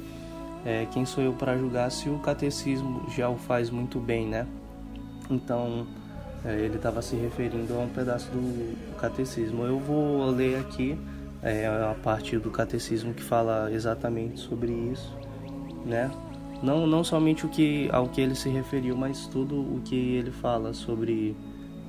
é, 0.66 0.86
quem 0.92 1.06
sou 1.06 1.24
eu 1.24 1.34
para 1.34 1.58
julgar 1.58 1.90
se 1.92 2.10
o 2.10 2.20
catecismo 2.20 3.06
já 3.10 3.30
o 3.30 3.38
faz 3.38 3.70
muito 3.70 4.00
bem, 4.00 4.28
né? 4.28 4.46
Então, 5.30 5.88
é, 6.44 6.54
ele 6.56 6.76
estava 6.76 7.02
se 7.02 7.16
referindo 7.16 7.74
a 7.74 7.80
um 7.80 7.90
pedaço 7.90 8.30
do 8.32 8.98
catecismo. 8.98 9.64
Eu 9.64 9.80
vou 9.80 10.30
ler 10.32 10.60
aqui 10.60 10.98
é, 11.42 11.68
a 11.68 11.96
parte 12.04 12.38
do 12.38 12.50
catecismo 12.50 13.14
que 13.14 13.24
fala 13.24 13.72
exatamente 13.72 14.40
sobre 14.40 14.72
isso, 14.72 15.16
né? 15.86 16.12
Não, 16.62 16.86
não 16.86 17.04
somente 17.04 17.46
o 17.46 17.50
que, 17.50 17.90
ao 17.92 18.10
que 18.10 18.20
ele 18.20 18.36
se 18.36 18.50
referiu, 18.50 18.96
mas 18.98 19.28
tudo 19.28 19.56
o 19.56 19.82
que 19.84 19.96
ele 19.96 20.32
fala 20.32 20.74
sobre 20.74 21.36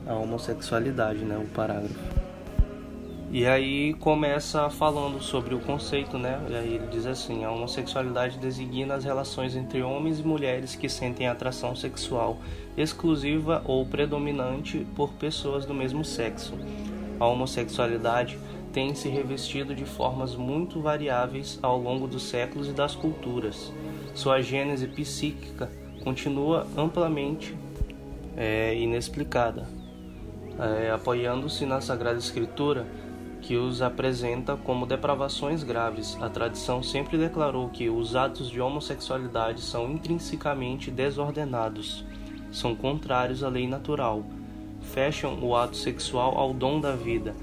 a 0.06 0.14
homossexualidade, 0.14 1.24
né? 1.24 1.36
O 1.36 1.46
parágrafo. 1.48 2.29
E 3.32 3.46
aí 3.46 3.94
começa 3.94 4.68
falando 4.68 5.22
sobre 5.22 5.54
o 5.54 5.60
conceito, 5.60 6.18
né? 6.18 6.44
E 6.50 6.54
aí 6.56 6.74
ele 6.74 6.88
diz 6.88 7.06
assim: 7.06 7.44
a 7.44 7.50
homossexualidade 7.52 8.38
designa 8.38 8.94
as 8.94 9.04
relações 9.04 9.54
entre 9.54 9.82
homens 9.82 10.18
e 10.18 10.26
mulheres 10.26 10.74
que 10.74 10.88
sentem 10.88 11.28
atração 11.28 11.76
sexual 11.76 12.38
exclusiva 12.76 13.62
ou 13.64 13.86
predominante 13.86 14.84
por 14.96 15.12
pessoas 15.12 15.64
do 15.64 15.72
mesmo 15.72 16.04
sexo. 16.04 16.54
A 17.20 17.26
homossexualidade 17.26 18.36
tem 18.72 18.96
se 18.96 19.08
revestido 19.08 19.76
de 19.76 19.84
formas 19.84 20.34
muito 20.34 20.80
variáveis 20.80 21.56
ao 21.62 21.78
longo 21.78 22.08
dos 22.08 22.24
séculos 22.24 22.68
e 22.68 22.72
das 22.72 22.96
culturas. 22.96 23.72
Sua 24.12 24.40
gênese 24.40 24.88
psíquica 24.88 25.70
continua 26.02 26.66
amplamente 26.76 27.56
é, 28.36 28.74
inexplicada. 28.74 29.68
É, 30.58 30.90
apoiando-se 30.90 31.64
na 31.64 31.80
Sagrada 31.80 32.18
Escritura, 32.18 32.86
que 33.40 33.56
os 33.56 33.82
apresenta 33.82 34.56
como 34.56 34.86
depravações 34.86 35.62
graves. 35.62 36.16
A 36.20 36.28
tradição 36.28 36.82
sempre 36.82 37.18
declarou 37.18 37.68
que 37.68 37.88
os 37.88 38.14
atos 38.14 38.50
de 38.50 38.60
homossexualidade 38.60 39.60
são 39.60 39.90
intrinsecamente 39.90 40.90
desordenados, 40.90 42.04
são 42.50 42.74
contrários 42.74 43.42
à 43.42 43.48
lei 43.48 43.66
natural, 43.66 44.24
fecham 44.80 45.38
o 45.42 45.56
ato 45.56 45.76
sexual 45.76 46.36
ao 46.38 46.52
dom 46.52 46.80
da 46.80 46.94
vida, 46.94 47.34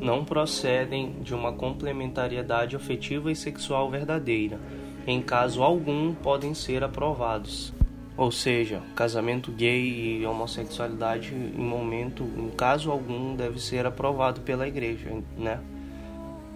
não 0.00 0.24
procedem 0.24 1.16
de 1.20 1.34
uma 1.34 1.52
complementariedade 1.52 2.74
afetiva 2.74 3.30
e 3.30 3.36
sexual 3.36 3.90
verdadeira. 3.90 4.58
Em 5.06 5.20
caso 5.20 5.62
algum, 5.62 6.14
podem 6.14 6.54
ser 6.54 6.82
aprovados. 6.84 7.72
Ou 8.20 8.30
seja, 8.30 8.82
casamento 8.94 9.50
gay 9.50 10.20
e 10.20 10.26
homossexualidade 10.26 11.34
em 11.34 11.64
momento, 11.64 12.22
em 12.36 12.50
caso 12.50 12.90
algum, 12.90 13.34
deve 13.34 13.58
ser 13.58 13.86
aprovado 13.86 14.42
pela 14.42 14.68
igreja, 14.68 15.08
né? 15.38 15.58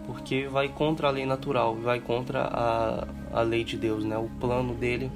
Porque 0.06 0.46
vai 0.46 0.68
contra 0.68 1.08
a 1.08 1.10
lei 1.10 1.24
natural, 1.24 1.74
vai 1.74 2.00
contra 2.00 2.42
a, 2.42 3.08
a 3.32 3.40
lei 3.40 3.64
de 3.64 3.78
Deus, 3.78 4.04
né? 4.04 4.18
O 4.18 4.28
plano 4.38 4.74
dele 4.74 5.10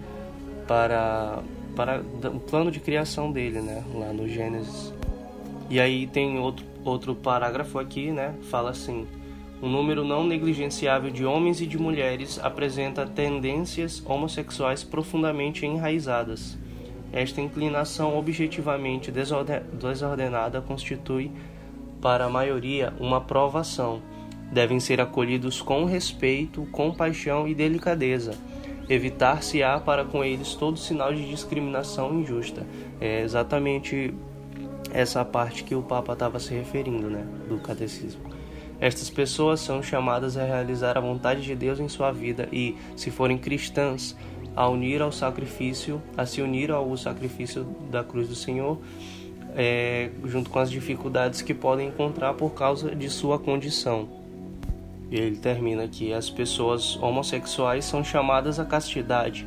para 0.67 1.41
para 1.77 2.01
o 2.01 2.41
plano 2.41 2.71
de 2.71 2.81
criação 2.81 3.31
dele, 3.31 3.61
né? 3.61 3.85
Lá 3.95 4.11
no 4.11 4.27
Gênesis. 4.27 4.91
E 5.69 5.79
aí 5.79 6.07
tem 6.07 6.39
outro 6.39 6.65
outro 6.83 7.15
parágrafo 7.15 7.79
aqui, 7.79 8.11
né? 8.11 8.35
Fala 8.45 8.71
assim: 8.71 9.07
um 9.61 9.69
número 9.69 10.05
não 10.05 10.25
negligenciável 10.25 11.11
de 11.11 11.25
homens 11.25 11.61
e 11.61 11.67
de 11.67 11.77
mulheres 11.77 12.39
apresenta 12.41 13.05
tendências 13.05 14.01
homossexuais 14.07 14.85
profundamente 14.85 15.67
enraizadas. 15.67 16.57
Esta 17.13 17.41
inclinação 17.41 18.17
objetivamente 18.17 19.11
desordenada 19.11 20.61
constitui 20.61 21.33
para 22.01 22.27
a 22.27 22.31
maioria, 22.31 22.93
uma 23.01 23.21
provação. 23.21 24.01
Devem 24.53 24.79
ser 24.79 25.01
acolhidos 25.01 25.61
com 25.61 25.85
respeito, 25.85 26.67
compaixão 26.71 27.49
e 27.49 27.55
delicadeza. 27.55 28.35
Evitar-se-á 28.89 29.81
para 29.81 30.05
com 30.05 30.25
eles 30.25 30.55
todo 30.55 30.79
sinal 30.79 31.13
de 31.13 31.29
discriminação 31.29 32.21
injusta. 32.21 32.65
É 33.01 33.23
exatamente 33.23 34.15
essa 34.93 35.25
parte 35.25 35.65
que 35.65 35.75
o 35.75 35.83
Papa 35.83 36.13
estava 36.13 36.39
se 36.39 36.55
referindo, 36.55 37.11
né, 37.11 37.27
do 37.49 37.59
catecismo. 37.59 38.38
Estas 38.81 39.11
pessoas 39.11 39.61
são 39.61 39.83
chamadas 39.83 40.37
a 40.37 40.45
realizar 40.45 40.97
a 40.97 41.01
vontade 41.01 41.43
de 41.43 41.55
Deus 41.55 41.81
em 41.81 41.89
sua 41.89 42.13
vida 42.13 42.49
e, 42.53 42.77
se 42.97 43.11
forem 43.11 43.37
cristãs, 43.37 44.17
a 44.55 44.69
unir 44.69 45.03
ao 45.03 45.11
sacrifício, 45.11 46.01
a 46.17 46.25
se 46.25 46.41
unir 46.41 46.71
ao 46.71 46.97
sacrifício 46.97 47.65
da 47.91 48.05
cruz 48.05 48.29
do 48.29 48.35
Senhor, 48.35 48.79
é, 49.57 50.11
junto 50.25 50.51
com 50.51 50.59
as 50.59 50.71
dificuldades 50.71 51.43
que 51.43 51.53
podem 51.53 51.89
encontrar 51.89 52.35
por 52.35 52.51
causa 52.51 52.95
de 52.95 53.09
sua 53.09 53.39
condição. 53.39 54.09
E 55.11 55.17
ele 55.17 55.37
termina 55.37 55.85
aqui: 55.85 56.13
as 56.13 56.31
pessoas 56.31 56.97
homossexuais 57.03 57.85
são 57.85 58.05
chamadas 58.05 58.61
à 58.61 58.65
castidade 58.65 59.47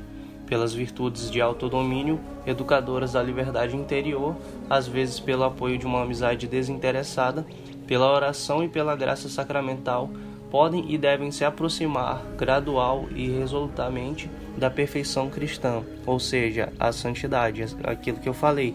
pelas 0.51 0.73
virtudes 0.73 1.31
de 1.31 1.39
autodomínio, 1.39 2.19
educadoras 2.45 3.13
da 3.13 3.23
liberdade 3.23 3.73
interior, 3.73 4.35
às 4.69 4.85
vezes 4.85 5.17
pelo 5.17 5.45
apoio 5.45 5.77
de 5.77 5.85
uma 5.85 6.01
amizade 6.01 6.45
desinteressada, 6.45 7.45
pela 7.91 8.09
oração 8.09 8.63
e 8.63 8.69
pela 8.69 8.95
graça 8.95 9.27
sacramental, 9.27 10.09
podem 10.49 10.93
e 10.93 10.97
devem 10.97 11.29
se 11.29 11.43
aproximar 11.43 12.23
gradual 12.37 13.09
e 13.13 13.29
resolutamente 13.29 14.31
da 14.55 14.69
perfeição 14.69 15.29
cristã, 15.29 15.83
ou 16.05 16.17
seja, 16.17 16.71
a 16.79 16.93
santidade, 16.93 17.65
aquilo 17.83 18.17
que 18.17 18.29
eu 18.29 18.33
falei, 18.33 18.73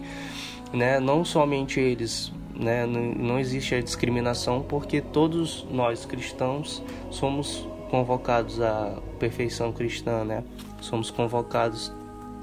né? 0.71 0.99
Não 0.99 1.25
somente 1.25 1.79
eles, 1.79 2.31
né? 2.53 2.85
Não 2.85 3.39
existe 3.39 3.73
a 3.73 3.81
discriminação 3.81 4.61
porque 4.61 5.01
todos 5.01 5.65
nós 5.71 6.05
cristãos 6.05 6.83
somos 7.09 7.67
convocados 7.89 8.61
à 8.61 8.99
perfeição 9.17 9.73
cristã, 9.73 10.23
né? 10.23 10.43
Somos 10.79 11.09
convocados 11.09 11.91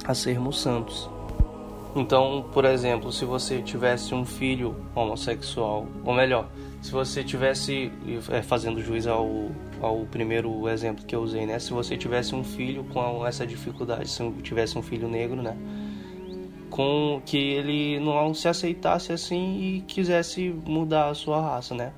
a 0.05 0.13
sermos 0.13 0.61
santos. 0.61 1.09
Então, 1.97 2.45
por 2.53 2.65
exemplo, 2.65 3.13
se 3.13 3.25
você 3.25 3.63
tivesse 3.63 4.15
um 4.15 4.25
filho 4.25 4.75
homossexual, 4.97 5.87
ou 6.05 6.13
melhor, 6.13 6.49
se 6.83 6.91
você 6.91 7.23
tivesse 7.23 7.93
é, 8.31 8.43
fazendo 8.43 8.83
juiz 8.83 9.07
ao, 9.07 9.49
ao 9.81 10.05
primeiro 10.07 10.69
exemplo 10.69 11.05
que 11.07 11.15
eu 11.15 11.23
usei, 11.23 11.47
né? 11.47 11.61
Se 11.61 11.73
você 11.73 11.97
tivesse 11.97 12.35
um 12.35 12.43
filho 12.43 12.83
com 12.93 13.25
essa 13.25 13.47
dificuldade, 13.47 14.09
se 14.09 14.29
tivesse 14.43 14.77
um 14.77 14.83
filho 14.83 15.09
negro, 15.09 15.41
né? 15.41 15.57
Com 16.69 17.23
que 17.25 17.39
ele 17.39 18.01
não 18.01 18.35
se 18.35 18.49
aceitasse 18.49 19.13
assim 19.13 19.61
e 19.61 19.81
quisesse 19.83 20.49
mudar 20.67 21.11
a 21.11 21.15
sua 21.15 21.41
raça, 21.41 21.77
né? 21.77 21.93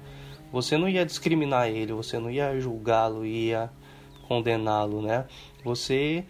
Você 0.52 0.76
não 0.76 0.88
ia 0.88 1.06
discriminar 1.06 1.68
ele, 1.68 1.94
você 1.94 2.18
não 2.18 2.30
ia 2.30 2.60
julgá-lo, 2.60 3.24
ia 3.24 3.70
condená-lo, 4.28 5.00
né? 5.00 5.24
Você 5.64 6.22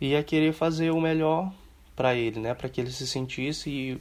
ia 0.00 0.22
querer 0.22 0.52
fazer 0.52 0.92
o 0.92 1.00
melhor 1.00 1.52
para 2.00 2.14
ele, 2.14 2.40
né? 2.40 2.54
Para 2.54 2.66
que 2.66 2.80
ele 2.80 2.90
se 2.90 3.06
sentisse 3.06 4.00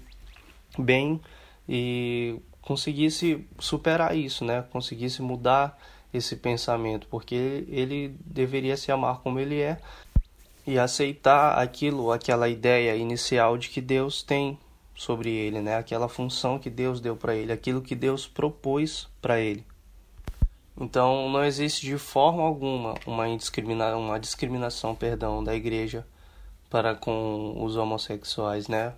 bem 0.77 1.19
e 1.67 2.39
conseguisse 2.61 3.45
superar 3.59 4.15
isso, 4.15 4.45
né? 4.45 4.63
Conseguisse 4.71 5.21
mudar 5.21 5.77
esse 6.13 6.37
pensamento, 6.37 7.07
porque 7.07 7.65
ele 7.67 8.15
deveria 8.23 8.77
se 8.77 8.89
amar 8.89 9.19
como 9.19 9.37
ele 9.37 9.59
é 9.59 9.81
e 10.65 10.79
aceitar 10.79 11.59
aquilo, 11.59 12.13
aquela 12.13 12.47
ideia 12.47 12.95
inicial 12.95 13.57
de 13.57 13.67
que 13.67 13.81
Deus 13.81 14.23
tem 14.23 14.57
sobre 14.95 15.29
ele, 15.29 15.59
né? 15.59 15.75
Aquela 15.75 16.07
função 16.07 16.57
que 16.57 16.69
Deus 16.69 17.01
deu 17.01 17.17
para 17.17 17.35
ele, 17.35 17.51
aquilo 17.51 17.81
que 17.81 17.95
Deus 17.95 18.25
propôs 18.25 19.09
para 19.21 19.41
ele. 19.41 19.65
Então 20.79 21.29
não 21.29 21.43
existe 21.43 21.85
de 21.85 21.97
forma 21.97 22.43
alguma 22.43 22.95
uma, 23.05 23.27
uma 23.97 24.17
discriminação 24.17 24.95
perdão, 24.95 25.43
da 25.43 25.53
igreja 25.53 26.07
para 26.69 26.95
com 26.95 27.55
os 27.63 27.75
homossexuais, 27.75 28.67
né? 28.67 28.93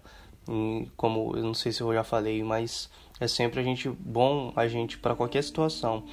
E 0.49 0.89
como 0.97 1.35
eu 1.35 1.43
não 1.43 1.53
sei 1.53 1.71
se 1.71 1.81
eu 1.81 1.93
já 1.93 2.03
falei, 2.03 2.43
mas 2.43 2.89
é 3.19 3.27
sempre 3.27 3.59
a 3.59 3.63
gente 3.63 3.89
bom 3.89 4.51
a 4.55 4.67
gente 4.67 4.97
para 4.97 5.15
qualquer 5.15 5.43
situação 5.43 6.03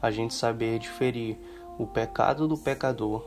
a 0.00 0.10
gente 0.10 0.34
saber 0.34 0.78
diferir 0.78 1.36
o 1.78 1.86
pecado 1.86 2.48
do 2.48 2.56
pecador. 2.56 3.24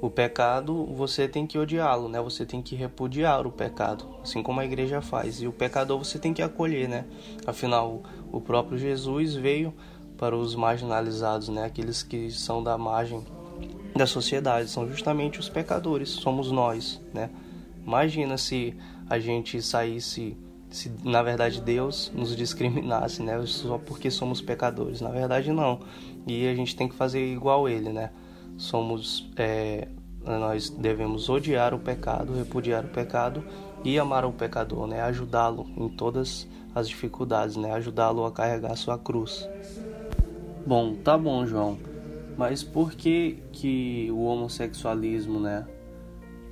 O 0.00 0.08
pecado 0.08 0.86
você 0.86 1.26
tem 1.26 1.46
que 1.46 1.58
odiá-lo, 1.58 2.08
né? 2.08 2.20
Você 2.20 2.46
tem 2.46 2.62
que 2.62 2.76
repudiar 2.76 3.46
o 3.46 3.52
pecado, 3.52 4.04
assim 4.22 4.42
como 4.42 4.60
a 4.60 4.64
igreja 4.64 5.00
faz. 5.00 5.42
E 5.42 5.48
o 5.48 5.52
pecador 5.52 5.98
você 5.98 6.18
tem 6.18 6.32
que 6.32 6.42
acolher, 6.42 6.88
né? 6.88 7.04
Afinal, 7.46 8.02
o 8.30 8.40
próprio 8.40 8.78
Jesus 8.78 9.34
veio 9.34 9.74
para 10.16 10.36
os 10.36 10.54
marginalizados, 10.54 11.48
né? 11.48 11.64
Aqueles 11.64 12.02
que 12.02 12.30
são 12.30 12.62
da 12.62 12.78
margem 12.78 13.24
da 13.94 14.06
sociedade, 14.06 14.68
são 14.68 14.88
justamente 14.88 15.40
os 15.40 15.48
pecadores, 15.48 16.08
somos 16.10 16.50
nós, 16.50 17.00
né? 17.12 17.30
Imagina 17.84 18.36
se 18.36 18.76
a 19.08 19.18
gente 19.18 19.62
saísse, 19.62 20.36
se 20.70 20.92
na 21.02 21.22
verdade 21.22 21.60
Deus 21.62 22.12
nos 22.14 22.36
discriminasse, 22.36 23.22
né? 23.22 23.40
Só 23.46 23.78
porque 23.78 24.10
somos 24.10 24.40
pecadores. 24.40 25.00
Na 25.00 25.10
verdade, 25.10 25.50
não. 25.50 25.80
E 26.26 26.46
a 26.46 26.54
gente 26.54 26.76
tem 26.76 26.86
que 26.86 26.94
fazer 26.94 27.24
igual 27.32 27.68
ele, 27.68 27.90
né? 27.90 28.10
Somos, 28.56 29.30
é, 29.36 29.88
nós 30.22 30.68
devemos 30.68 31.28
odiar 31.28 31.72
o 31.72 31.78
pecado, 31.78 32.34
repudiar 32.34 32.84
o 32.84 32.88
pecado 32.88 33.42
e 33.82 33.98
amar 33.98 34.24
o 34.24 34.32
pecador, 34.32 34.86
né? 34.86 35.00
Ajudá-lo 35.00 35.66
em 35.76 35.88
todas 35.88 36.46
as 36.74 36.88
dificuldades, 36.88 37.56
né? 37.56 37.72
Ajudá-lo 37.72 38.26
a 38.26 38.30
carregar 38.32 38.76
sua 38.76 38.98
cruz. 38.98 39.48
Bom, 40.66 40.94
tá 40.96 41.16
bom, 41.16 41.46
João. 41.46 41.78
Mas 42.38 42.62
por 42.62 42.92
que 42.92 43.42
que 43.50 44.08
o 44.12 44.22
homossexualismo, 44.22 45.40
né, 45.40 45.66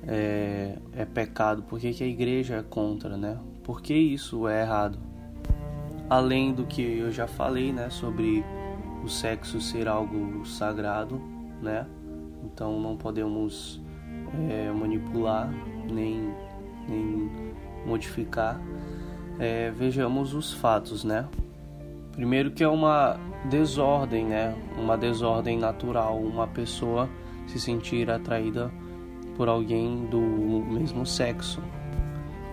é, 0.05 0.77
é 0.91 1.05
pecado? 1.05 1.63
Por 1.63 1.79
que, 1.79 1.93
que 1.93 2.03
a 2.03 2.07
igreja 2.07 2.55
é 2.55 2.61
contra, 2.61 3.15
né? 3.15 3.39
Por 3.63 3.81
que 3.81 3.93
isso 3.93 4.49
é 4.49 4.63
errado? 4.63 4.99
Além 6.09 6.53
do 6.53 6.65
que 6.65 6.81
eu 6.81 7.09
já 7.09 7.25
falei, 7.25 7.71
né, 7.71 7.89
sobre 7.89 8.43
o 9.01 9.07
sexo 9.07 9.61
ser 9.61 9.87
algo 9.87 10.45
sagrado, 10.45 11.21
né? 11.61 11.87
Então 12.43 12.81
não 12.81 12.97
podemos 12.97 13.81
é, 14.49 14.69
manipular 14.69 15.49
nem, 15.89 16.33
nem 16.89 17.31
modificar. 17.85 18.59
É, 19.39 19.71
vejamos 19.71 20.33
os 20.33 20.51
fatos, 20.51 21.05
né? 21.05 21.29
Primeiro 22.17 22.49
que 22.49 22.63
é 22.63 22.67
uma 22.67 23.19
desordem, 23.47 24.25
né? 24.25 24.55
Uma 24.75 24.97
desordem 24.97 25.55
natural, 25.55 26.17
uma 26.17 26.47
pessoa 26.47 27.07
se 27.45 27.59
sentir 27.59 28.09
atraída 28.09 28.71
por 29.35 29.47
alguém 29.47 30.07
do 30.07 30.19
mesmo 30.19 31.05
sexo. 31.05 31.61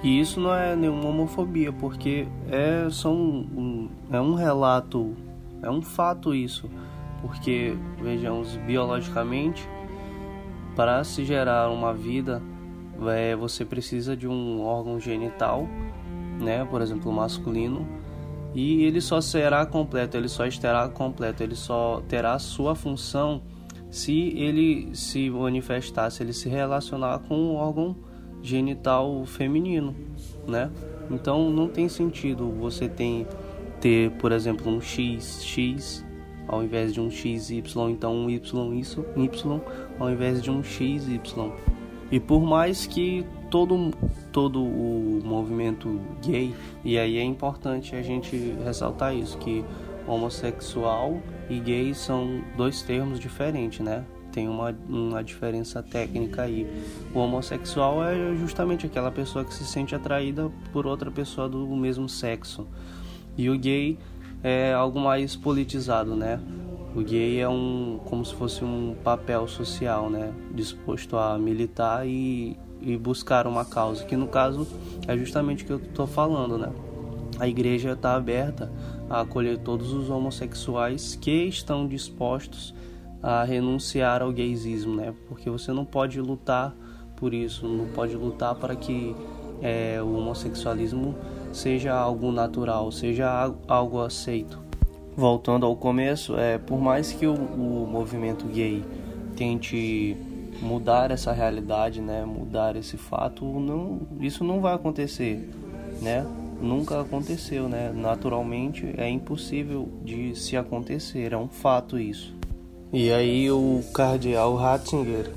E 0.03 0.21
isso 0.21 0.39
não 0.39 0.55
é 0.55 0.77
nenhuma 0.77 1.09
homofobia, 1.09 1.73
porque 1.73 2.29
é 2.51 2.87
um, 3.07 3.09
um, 3.09 3.89
é 4.13 4.21
um 4.21 4.35
relato, 4.35 5.17
é 5.63 5.71
um 5.71 5.81
fato 5.81 6.35
isso. 6.35 6.69
Porque, 7.23 7.75
vejamos, 8.03 8.59
biologicamente, 8.67 9.67
para 10.77 11.03
se 11.05 11.25
gerar 11.25 11.71
uma 11.71 11.95
vida, 11.95 12.43
é, 13.09 13.35
você 13.35 13.65
precisa 13.65 14.15
de 14.15 14.29
um 14.29 14.61
órgão 14.61 15.01
genital, 15.01 15.67
né? 16.39 16.67
Por 16.67 16.83
exemplo, 16.83 17.11
masculino, 17.11 18.04
e 18.55 18.85
ele 18.85 19.01
só 19.01 19.21
será 19.21 19.67
completo, 19.67 20.17
ele 20.17 20.29
só 20.29 20.47
estará 20.47 20.89
completo, 20.89 21.43
ele 21.43 21.57
só 21.57 22.01
terá 22.09 22.39
sua 22.39 22.75
função 22.75 23.43
se 23.91 24.33
ele 24.37 24.95
se 24.95 25.29
manifestar, 25.29 26.11
se 26.11 26.23
ele 26.23 26.33
se 26.33 26.49
relacionar 26.49 27.19
com 27.21 27.35
o 27.35 27.55
órgão 27.55 27.97
genital 28.43 29.25
feminino, 29.25 29.95
né? 30.47 30.71
Então 31.11 31.51
não 31.51 31.69
tem 31.69 31.89
sentido 31.89 32.51
você 32.51 32.89
ter, 32.89 33.27
ter 33.81 34.11
por 34.13 34.33
exemplo, 34.33 34.71
um 34.71 34.81
X, 34.81 35.43
X 35.43 36.05
ao 36.47 36.63
invés 36.63 36.93
de 36.93 37.01
um 37.01 37.11
XY, 37.11 37.63
então 37.91 38.15
um 38.15 38.31
Y, 38.31 38.75
isso, 38.75 39.05
Y 39.17 39.61
ao 39.99 40.11
invés 40.11 40.43
de 40.43 40.51
um 40.51 40.63
XY. 40.63 41.21
E 42.11 42.21
por 42.21 42.43
mais 42.43 42.87
que 42.87 43.25
todo, 43.55 43.93
todo 44.33 44.61
o 44.61 45.21
movimento 45.23 46.01
gay, 46.21 46.53
e 46.85 46.99
aí 46.99 47.19
é 47.19 47.23
importante 47.23 47.95
a 47.95 48.03
gente 48.03 48.37
ressaltar 48.65 49.15
isso, 49.15 49.39
que 49.39 49.65
homossexual 50.09 51.21
e 51.49 51.61
gay 51.61 51.95
são 51.95 52.43
dois 52.57 52.83
termos 52.83 53.21
diferentes, 53.21 53.79
né? 53.79 54.05
Tem 54.33 54.49
uma, 54.49 54.77
uma 54.89 55.23
diferença 55.23 55.81
técnica 55.85 56.43
aí. 56.43 56.67
O 57.15 57.21
homossexual 57.21 58.03
é 58.03 58.35
justamente 58.35 58.87
aquela 58.87 59.13
pessoa 59.13 59.45
que 59.45 59.55
se 59.55 59.65
sente 59.65 59.95
atraída 59.95 60.51
por 60.73 60.85
outra 60.85 61.09
pessoa 61.09 61.49
do 61.49 61.65
mesmo 61.77 62.09
sexo. 62.09 62.67
E 63.39 63.49
o 63.49 63.57
gay 63.57 63.97
é 64.43 64.73
algo 64.73 64.99
mais 64.99 65.37
politizado, 65.37 66.17
né? 66.17 66.41
O 66.93 67.03
gay 67.03 67.39
é 67.39 67.49
um 67.49 68.01
como 68.05 68.25
se 68.25 68.35
fosse 68.35 68.65
um 68.65 68.97
papel 69.05 69.47
social, 69.47 70.11
né? 70.11 70.33
Disposto 70.53 71.17
a 71.17 71.39
militar 71.39 72.05
e 72.05 72.59
e 72.85 72.97
buscar 72.97 73.47
uma 73.47 73.65
causa, 73.65 74.05
que 74.05 74.17
no 74.17 74.29
caso 74.29 74.67
é 75.07 75.17
justamente 75.17 75.65
o 75.65 75.67
que 75.67 75.73
eu 75.73 75.79
estou 75.79 76.07
falando, 76.07 76.59
né? 76.59 76.71
a 77.39 77.49
igreja 77.49 77.93
está 77.93 78.15
aberta 78.15 78.71
a 79.09 79.21
acolher 79.21 79.59
todos 79.59 79.93
os 79.93 80.09
homossexuais 80.11 81.17
que 81.17 81.45
estão 81.45 81.87
dispostos 81.87 82.75
a 83.23 83.43
renunciar 83.45 84.23
ao 84.23 84.33
gaysismo, 84.33 84.95
né? 84.95 85.15
Porque 85.29 85.49
você 85.49 85.73
não 85.73 85.85
pode 85.85 86.21
lutar 86.21 86.75
por 87.17 87.33
isso, 87.33 87.67
não 87.67 87.87
pode 87.87 88.15
lutar 88.15 88.55
para 88.55 88.77
que 88.77 89.15
é, 89.63 90.01
o 90.03 90.19
homossexualismo 90.19 91.15
seja 91.53 91.95
algo 91.95 92.31
natural, 92.31 92.91
seja 92.93 93.53
algo 93.67 94.01
aceito. 94.01 94.63
Voltando 95.17 95.65
ao 95.65 95.77
começo, 95.77 96.37
é, 96.37 96.59
por 96.59 96.81
mais 96.81 97.13
que 97.13 97.27
o, 97.27 97.35
o 97.35 97.87
movimento 97.87 98.47
gay 98.47 98.85
tente 99.37 100.17
mudar 100.65 101.11
essa 101.11 101.31
realidade, 101.33 102.01
né, 102.01 102.25
mudar 102.25 102.75
esse 102.75 102.97
fato, 102.97 103.45
não, 103.45 104.01
isso 104.21 104.43
não 104.43 104.61
vai 104.61 104.75
acontecer, 104.75 105.49
né? 106.01 106.27
Nunca 106.61 107.01
aconteceu, 107.01 107.69
né? 107.69 107.93
Naturalmente 107.95 108.95
é 108.97 109.09
impossível 109.09 109.89
de 110.03 110.35
se 110.35 110.57
acontecer, 110.57 111.33
é 111.33 111.37
um 111.37 111.49
fato 111.49 111.99
isso. 111.99 112.35
E 112.93 113.13
aí 113.13 113.51
o 113.51 113.83
cardeal 113.93 114.55
Ratzinger 114.57 115.31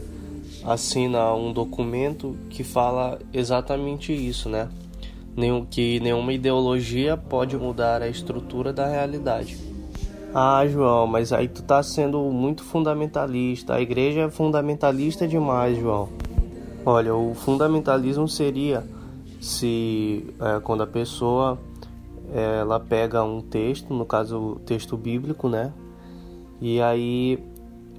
assina 0.63 1.33
um 1.33 1.51
documento 1.51 2.37
que 2.49 2.63
fala 2.63 3.19
exatamente 3.33 4.13
isso, 4.13 4.47
né? 4.47 4.69
Que 5.69 5.99
nenhuma 5.99 6.33
ideologia 6.33 7.17
pode 7.17 7.57
mudar 7.57 8.01
a 8.01 8.07
estrutura 8.07 8.71
da 8.71 8.87
realidade. 8.87 9.57
Ah, 10.33 10.65
João, 10.67 11.07
mas 11.07 11.31
aí 11.33 11.47
tu 11.47 11.63
tá 11.63 11.81
sendo 11.81 12.19
muito 12.31 12.63
fundamentalista. 12.63 13.75
A 13.75 13.81
igreja 13.81 14.21
é 14.21 14.29
fundamentalista 14.29 15.27
demais, 15.27 15.77
João. 15.77 16.09
Olha, 16.85 17.15
o 17.15 17.33
fundamentalismo 17.33 18.27
seria 18.27 18.83
se 19.41 20.25
é, 20.39 20.59
quando 20.59 20.83
a 20.83 20.87
pessoa 20.87 21.57
ela 22.33 22.79
pega 22.79 23.23
um 23.23 23.41
texto, 23.41 23.93
no 23.93 24.05
caso 24.05 24.37
o 24.37 24.55
texto 24.59 24.97
bíblico, 24.97 25.47
né? 25.47 25.71
E 26.59 26.81
aí 26.81 27.39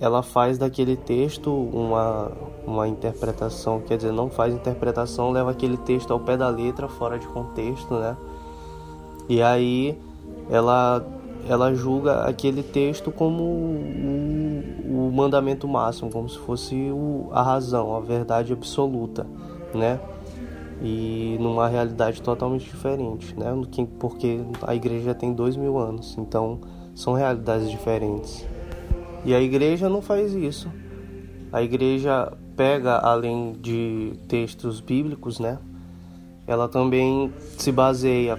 ela 0.01 0.23
faz 0.23 0.59
daquele 0.59 0.97
texto 0.97 1.51
uma, 1.51 2.31
uma 2.67 2.87
interpretação, 2.87 3.81
quer 3.81 3.97
dizer, 3.97 4.13
não 4.13 4.29
faz 4.29 4.55
interpretação, 4.55 5.31
leva 5.31 5.51
aquele 5.51 5.77
texto 5.77 6.13
ao 6.13 6.21
pé 6.21 6.37
da 6.37 6.49
letra, 6.49 6.89
fora 6.89 7.19
de 7.19 7.27
contexto, 7.27 7.95
né? 7.95 8.17
E 9.29 9.43
aí 9.43 9.99
ela, 10.51 11.05
ela 11.49 11.75
julga 11.75 12.23
aquele 12.23 12.63
texto 12.63 13.11
como 13.11 13.43
o, 13.43 15.09
o 15.09 15.13
mandamento 15.13 15.67
máximo, 15.67 16.11
como 16.11 16.29
se 16.29 16.39
fosse 16.39 16.75
o, 16.91 17.29
a 17.33 17.43
razão, 17.43 17.97
a 17.97 18.01
verdade 18.01 18.53
absoluta, 18.53 19.27
né? 19.75 19.99
E 20.83 21.37
numa 21.41 21.67
realidade 21.67 22.23
totalmente 22.23 22.65
diferente, 22.65 23.35
né? 23.37 23.47
Porque 23.99 24.41
a 24.63 24.75
igreja 24.75 25.15
tem 25.15 25.33
dois 25.33 25.57
mil 25.57 25.79
anos, 25.79 26.17
então 26.19 26.61
são 26.95 27.15
realidades 27.15 27.71
diferentes. 27.71 28.47
E 29.25 29.35
a 29.35 29.41
igreja 29.41 29.89
não 29.89 30.03
faz 30.03 30.35
isso. 30.35 30.71
A 31.51 31.63
igreja 31.63 32.33
pega, 32.55 32.99
além 32.99 33.53
de 33.53 34.13
textos 34.29 34.81
bíblicos, 34.81 35.41
né? 35.41 35.59
Ela 36.47 36.69
também 36.69 37.33
se 37.57 37.73
baseia 37.73 38.39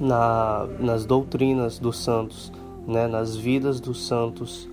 na, 0.00 0.66
nas 0.78 1.04
doutrinas 1.04 1.78
dos 1.78 1.98
santos, 1.98 2.52
né? 2.86 3.06
Nas 3.06 3.36
vidas 3.36 3.80
dos 3.80 4.06
santos, 4.06 4.68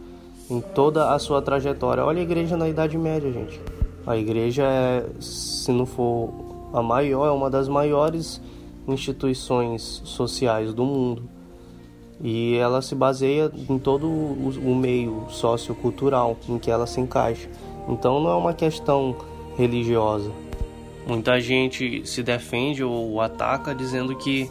em 0.50 0.62
toda 0.62 1.14
a 1.14 1.20
sua 1.20 1.42
trajetória. 1.42 2.04
Olha 2.04 2.20
a 2.20 2.24
igreja 2.24 2.58
na 2.58 2.68
Idade 2.68 2.98
Média, 2.98 3.32
gente. 3.32 3.60
A 4.06 4.18
igreja 4.18 4.64
é, 4.64 5.06
se 5.20 5.72
não 5.72 5.86
for 5.86 6.30
a 6.74 6.82
maior, 6.82 7.28
é 7.28 7.32
uma 7.32 7.50
das 7.50 7.68
maiores 7.68 8.42
instituições 8.88 10.02
sociais 10.04 10.74
do 10.74 10.84
mundo 10.84 11.24
e 12.22 12.56
ela 12.56 12.82
se 12.82 12.94
baseia 12.96 13.52
em 13.70 13.78
todo 13.80 14.08
o 14.08 14.76
meio 14.76 15.26
sociocultural 15.30 16.36
em 16.50 16.60
que 16.60 16.70
ela 16.70 16.86
se 16.86 17.00
encaixa. 17.00 17.50
Então 17.88 18.22
não 18.22 18.30
é 18.30 18.36
uma 18.36 18.54
questão 18.54 19.16
religiosa. 19.58 20.32
Muita 21.08 21.40
gente 21.40 22.06
se 22.06 22.22
defende 22.22 22.84
ou 22.84 23.20
ataca 23.22 23.74
dizendo 23.74 24.16
que 24.16 24.50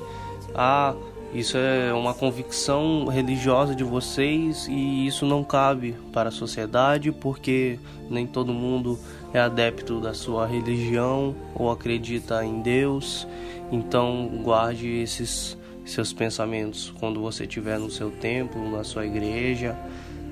ah, 0.54 0.94
isso 1.32 1.58
é 1.58 1.92
uma 1.92 2.14
convicção 2.14 3.06
religiosa 3.06 3.74
de 3.74 3.84
vocês 3.84 4.66
e 4.66 5.06
isso 5.06 5.26
não 5.26 5.44
cabe 5.44 5.94
para 6.12 6.30
a 6.30 6.32
sociedade 6.32 7.12
porque 7.12 7.78
nem 8.08 8.26
todo 8.26 8.52
mundo 8.52 8.98
é 9.32 9.38
adepto 9.38 10.00
da 10.00 10.14
sua 10.14 10.46
religião 10.46 11.34
ou 11.54 11.70
acredita 11.70 12.42
em 12.44 12.62
Deus. 12.62 13.26
Então 13.70 14.40
guarde 14.42 14.88
esses 14.88 15.56
seus 15.84 16.12
pensamentos 16.12 16.92
quando 16.98 17.20
você 17.20 17.44
estiver 17.44 17.78
no 17.78 17.90
seu 17.90 18.10
templo, 18.10 18.70
na 18.70 18.82
sua 18.82 19.06
igreja, 19.06 19.76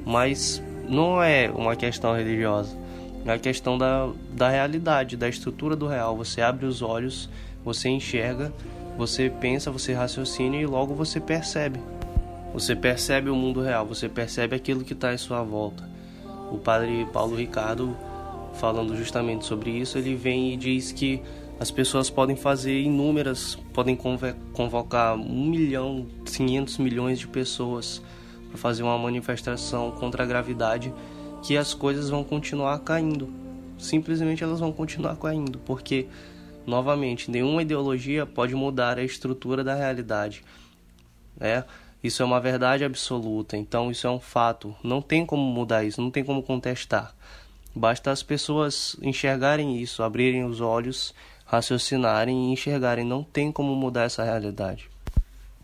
mas 0.05 0.63
não 0.89 1.23
é 1.23 1.51
uma 1.51 1.77
questão 1.77 2.15
religiosa, 2.15 2.77
é 3.25 3.33
a 3.33 3.39
questão 3.39 3.77
da, 3.77 4.09
da 4.33 4.49
realidade, 4.49 5.17
da 5.17 5.29
estrutura 5.29 5.75
do 5.75 5.87
real. 5.87 6.17
Você 6.17 6.41
abre 6.41 6.65
os 6.65 6.81
olhos, 6.81 7.29
você 7.65 7.89
enxerga, 7.89 8.53
você 8.97 9.31
pensa, 9.31 9.71
você 9.71 9.93
raciocina 9.93 10.57
e 10.57 10.67
logo 10.67 10.95
você 10.95 11.21
percebe. 11.21 11.81
Você 12.53 12.75
percebe 12.75 13.29
o 13.29 13.37
mundo 13.37 13.61
real, 13.61 13.85
você 13.85 14.09
percebe 14.09 14.57
aquilo 14.57 14.85
que 14.85 14.95
está 14.95 15.13
em 15.13 15.19
sua 15.19 15.43
volta. 15.43 15.89
O 16.51 16.59
padre 16.59 17.07
Paulo 17.13 17.37
Ricardo, 17.37 17.97
falando 18.55 18.97
justamente 18.97 19.45
sobre 19.45 19.71
isso, 19.71 19.99
ele 19.99 20.15
vem 20.15 20.55
e 20.55 20.57
diz 20.57 20.93
que 20.93 21.23
as 21.59 21.71
pessoas 21.71 22.09
podem 22.11 22.37
fazer 22.37 22.81
inúmeras, 22.81 23.59
podem 23.73 23.99
convocar 24.53 25.15
um 25.15 25.47
milhão, 25.47 26.07
500 26.25 26.79
milhões 26.79 27.19
de 27.19 27.27
pessoas 27.27 28.03
para 28.49 28.59
fazer 28.59 28.83
uma 28.83 28.99
manifestação 28.99 29.91
contra 29.93 30.23
a 30.23 30.27
gravidade, 30.27 30.93
que 31.43 31.57
as 31.57 31.75
coisas 31.75 32.11
vão 32.11 32.23
continuar 32.23 32.79
caindo. 32.81 33.29
Simplesmente 33.79 34.43
elas 34.43 34.61
vão 34.61 34.73
continuar 34.73 35.17
caindo, 35.17 35.59
porque, 35.61 36.07
novamente, 36.67 37.31
nenhuma 37.31 37.63
ideologia 37.63 38.27
pode 38.27 38.55
mudar 38.55 38.99
a 38.99 39.03
estrutura 39.03 39.63
da 39.63 39.75
realidade. 39.75 40.45
Né? 41.37 41.65
Isso 42.03 42.23
é 42.23 42.27
uma 42.27 42.41
verdade 42.41 42.85
absoluta, 42.85 43.57
então 43.57 43.91
isso 43.91 44.07
é 44.07 44.11
um 44.11 44.21
fato. 44.21 44.75
Não 44.83 45.01
tem 45.01 45.25
como 45.25 45.43
mudar 45.43 45.85
isso, 45.85 46.01
não 46.01 46.11
tem 46.11 46.25
como 46.25 46.43
contestar. 46.43 47.15
Basta 47.75 48.11
as 48.11 48.23
pessoas 48.23 48.97
enxergarem 49.03 49.81
isso, 49.81 50.03
abrirem 50.03 50.45
os 50.45 50.61
olhos 50.61 51.15
raciocinarem 51.45 52.49
e 52.49 52.53
enxergarem. 52.53 53.05
Não 53.05 53.23
tem 53.23 53.53
como 53.53 53.75
mudar 53.75 54.05
essa 54.05 54.25
realidade. 54.25 54.91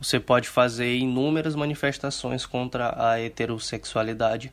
Você 0.00 0.18
pode 0.18 0.48
fazer 0.48 0.96
inúmeras 0.96 1.54
manifestações 1.54 2.44
contra 2.44 2.94
a 2.96 3.20
heterossexualidade, 3.20 4.52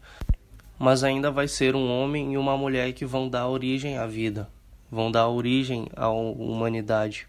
mas 0.77 1.03
ainda 1.03 1.31
vai 1.31 1.47
ser 1.47 1.75
um 1.75 1.89
homem 1.89 2.33
e 2.33 2.37
uma 2.37 2.55
mulher 2.55 2.93
que 2.93 3.05
vão 3.05 3.27
dar 3.27 3.47
origem 3.47 3.97
à 3.97 4.05
vida, 4.05 4.47
vão 4.91 5.11
dar 5.11 5.27
origem 5.27 5.87
à 5.95 6.09
humanidade. 6.09 7.27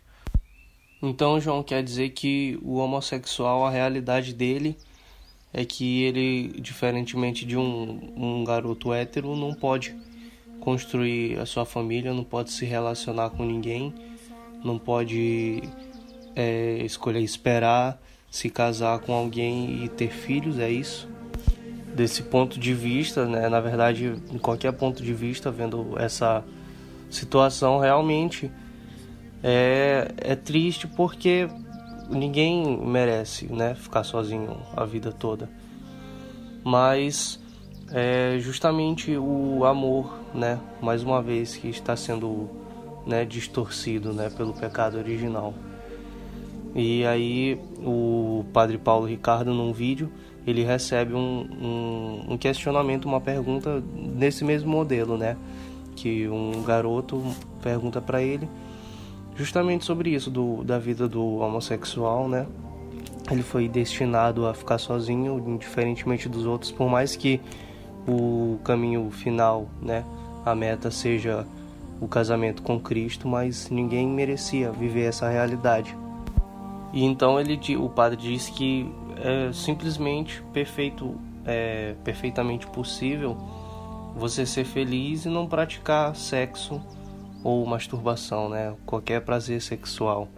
Então, 1.03 1.41
João 1.41 1.63
quer 1.63 1.83
dizer 1.83 2.11
que 2.11 2.59
o 2.63 2.77
homossexual, 2.77 3.65
a 3.65 3.71
realidade 3.71 4.35
dele 4.35 4.77
é 5.53 5.65
que 5.65 6.03
ele, 6.03 6.61
diferentemente 6.61 7.45
de 7.45 7.57
um, 7.57 8.13
um 8.17 8.45
garoto 8.45 8.93
hétero, 8.93 9.35
não 9.35 9.55
pode 9.55 9.97
construir 10.61 11.39
a 11.39 11.47
sua 11.47 11.65
família, 11.65 12.13
não 12.13 12.25
pode 12.25 12.51
se 12.51 12.65
relacionar 12.67 13.31
com 13.31 13.45
ninguém, 13.45 13.95
não 14.63 14.79
pode 14.79 15.63
é, 16.37 16.83
escolher 16.85 17.23
esperar 17.23 17.99
se 18.31 18.49
casar 18.49 19.01
com 19.01 19.13
alguém 19.13 19.85
e 19.85 19.89
ter 19.89 20.09
filhos, 20.09 20.59
é 20.59 20.71
isso. 20.71 21.09
Desse 21.95 22.23
ponto 22.23 22.61
de 22.61 22.73
vista, 22.73 23.27
né, 23.27 23.49
na 23.49 23.61
verdade, 23.61 24.15
em 24.33 24.39
qualquer 24.39 24.73
ponto 24.73 25.03
de 25.03 25.13
vista, 25.13 25.51
vendo 25.51 25.99
essa 25.99 26.45
situação, 27.11 27.79
realmente 27.79 28.51
é, 29.43 30.13
é 30.19 30.35
triste 30.35 30.87
porque 30.87 31.49
ninguém 32.09 32.79
merece 32.79 33.47
né, 33.47 33.75
ficar 33.75 34.05
sozinho 34.05 34.57
a 34.77 34.85
vida 34.85 35.13
toda. 35.13 35.49
Mas 36.65 37.41
é 37.93 38.39
justamente 38.39 39.17
o 39.17 39.65
amor, 39.65 40.19
né, 40.35 40.59
mais 40.81 41.03
uma 41.03 41.23
vez 41.23 41.57
que 41.57 41.69
está 41.69 41.97
sendo, 41.97 42.49
né, 43.07 43.25
distorcido, 43.25 44.13
né, 44.13 44.31
pelo 44.31 44.53
pecado 44.53 44.99
original. 44.99 45.55
E 46.75 47.05
aí 47.05 47.59
o 47.79 48.45
Padre 48.53 48.79
Paulo 48.79 49.07
Ricardo 49.07 49.53
num 49.53 49.73
vídeo 49.73 50.11
ele 50.47 50.63
recebe 50.65 51.15
um, 51.15 51.47
um, 51.61 52.33
um 52.33 52.39
questionamento, 52.39 53.07
uma 53.07 53.21
pergunta 53.21 53.83
nesse 53.95 54.45
mesmo 54.45 54.71
modelo, 54.71 55.17
né, 55.17 55.37
que 56.01 56.29
um 56.29 56.63
garoto 56.63 57.23
pergunta 57.63 58.01
para 58.01 58.23
ele 58.23 58.49
justamente 59.41 59.85
sobre 59.85 60.11
isso 60.11 60.31
do, 60.31 60.63
da 60.65 60.79
vida 60.79 61.09
do 61.09 61.37
homossexual, 61.37 62.29
né? 62.29 62.47
Ele 63.31 63.43
foi 63.43 63.69
destinado 63.69 64.47
a 64.47 64.53
ficar 64.53 64.79
sozinho, 64.79 65.57
diferentemente 65.59 66.29
dos 66.29 66.45
outros, 66.45 66.71
por 66.71 66.89
mais 66.89 67.17
que 67.17 67.41
o 68.07 68.59
caminho 68.65 69.11
final, 69.11 69.69
né? 69.81 70.05
A 70.45 70.55
meta 70.55 70.91
seja 70.91 71.47
o 72.01 72.09
casamento 72.09 72.63
com 72.63 72.79
Cristo, 72.81 73.29
mas 73.29 73.71
ninguém 73.71 74.07
merecia 74.09 74.71
viver 74.73 75.05
essa 75.05 75.29
realidade. 75.29 75.97
E 76.93 77.05
então 77.05 77.39
ele, 77.39 77.59
o 77.77 77.89
padre 77.89 78.17
disse 78.17 78.51
que 78.53 78.91
é 79.17 79.53
simplesmente 79.53 80.43
perfeito, 80.53 81.15
é 81.47 81.95
perfeitamente 82.03 82.67
possível 82.67 83.37
você 84.15 84.45
ser 84.47 84.65
feliz 84.65 85.25
e 85.25 85.29
não 85.29 85.47
praticar 85.47 86.15
sexo 86.15 86.81
ou 87.43 87.65
masturbação, 87.67 88.49
né? 88.49 88.75
Qualquer 88.85 89.21
prazer 89.23 89.61
sexual. 89.61 90.29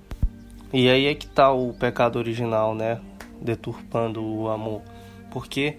E 0.72 0.88
aí 0.88 1.06
é 1.06 1.14
que 1.14 1.26
tá 1.26 1.52
o 1.52 1.72
pecado 1.74 2.16
original, 2.16 2.74
né? 2.74 3.00
Deturpando 3.40 4.24
o 4.24 4.48
amor. 4.48 4.82
Porque 5.30 5.78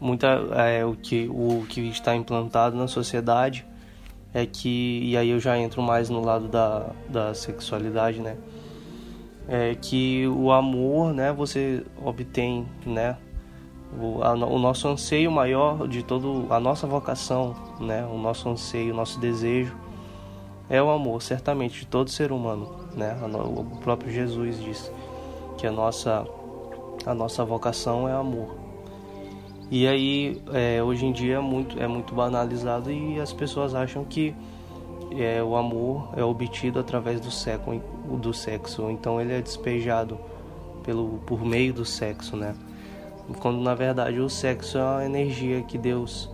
muita 0.00 0.26
é, 0.56 0.84
o 0.84 0.94
que 0.94 1.28
o 1.28 1.64
que 1.68 1.80
está 1.88 2.16
implantado 2.16 2.76
na 2.76 2.88
sociedade 2.88 3.64
é 4.34 4.46
que 4.46 5.00
e 5.04 5.16
aí 5.16 5.30
eu 5.30 5.38
já 5.38 5.58
entro 5.58 5.82
mais 5.82 6.08
no 6.08 6.24
lado 6.24 6.48
da, 6.48 6.90
da 7.08 7.34
sexualidade, 7.34 8.20
né? 8.20 8.36
É 9.48 9.74
que 9.74 10.26
o 10.28 10.52
amor, 10.52 11.12
né, 11.12 11.32
você 11.32 11.84
obtém, 12.02 12.66
né, 12.86 13.16
o, 13.98 14.22
a, 14.22 14.32
o 14.32 14.58
nosso 14.58 14.88
anseio 14.88 15.30
maior 15.30 15.86
de 15.86 16.02
todo 16.02 16.46
a 16.50 16.58
nossa 16.58 16.86
vocação, 16.86 17.54
né, 17.80 18.06
o 18.06 18.18
nosso 18.18 18.48
anseio, 18.48 18.92
o 18.92 18.96
nosso 18.96 19.18
desejo 19.18 19.76
é 20.68 20.82
o 20.82 20.88
amor, 20.90 21.20
certamente 21.20 21.80
de 21.80 21.86
todo 21.86 22.08
ser 22.08 22.32
humano, 22.32 22.70
né? 22.96 23.14
O 23.22 23.76
próprio 23.80 24.10
Jesus 24.10 24.58
disse 24.58 24.90
que 25.58 25.66
a 25.66 25.70
nossa 25.70 26.26
a 27.04 27.14
nossa 27.14 27.44
vocação 27.44 28.08
é 28.08 28.12
amor. 28.12 28.56
E 29.70 29.86
aí 29.86 30.40
é, 30.52 30.82
hoje 30.82 31.04
em 31.04 31.12
dia 31.12 31.36
é 31.36 31.40
muito 31.40 31.78
é 31.78 31.86
muito 31.86 32.14
banalizado 32.14 32.90
e 32.90 33.20
as 33.20 33.32
pessoas 33.32 33.74
acham 33.74 34.04
que 34.04 34.34
é, 35.10 35.42
o 35.42 35.56
amor 35.56 36.08
é 36.16 36.24
obtido 36.24 36.78
através 36.78 37.20
do 37.20 37.30
sexo, 37.30 37.82
do 38.18 38.32
sexo, 38.32 38.90
então 38.90 39.20
ele 39.20 39.34
é 39.34 39.42
despejado 39.42 40.18
pelo 40.82 41.18
por 41.26 41.44
meio 41.44 41.74
do 41.74 41.84
sexo, 41.84 42.34
né? 42.34 42.54
Quando 43.38 43.60
na 43.60 43.74
verdade 43.74 44.18
o 44.20 44.28
sexo 44.28 44.78
é 44.78 44.82
uma 44.82 45.04
energia 45.04 45.62
que 45.62 45.78
Deus 45.78 46.30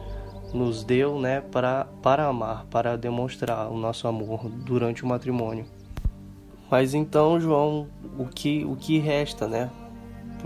nos 0.53 0.83
deu, 0.83 1.19
né, 1.19 1.41
para 1.41 1.87
para 2.03 2.27
amar, 2.27 2.65
para 2.71 2.97
demonstrar 2.97 3.71
o 3.71 3.77
nosso 3.77 4.09
amor 4.09 4.49
durante 4.49 5.05
o 5.05 5.07
matrimônio. 5.07 5.67
Mas 6.71 6.95
então, 6.95 7.41
João, 7.41 7.87
o 8.19 8.27
que 8.27 8.65
o 8.65 8.77
que 8.77 8.99
resta, 8.99 9.47
né, 9.47 9.71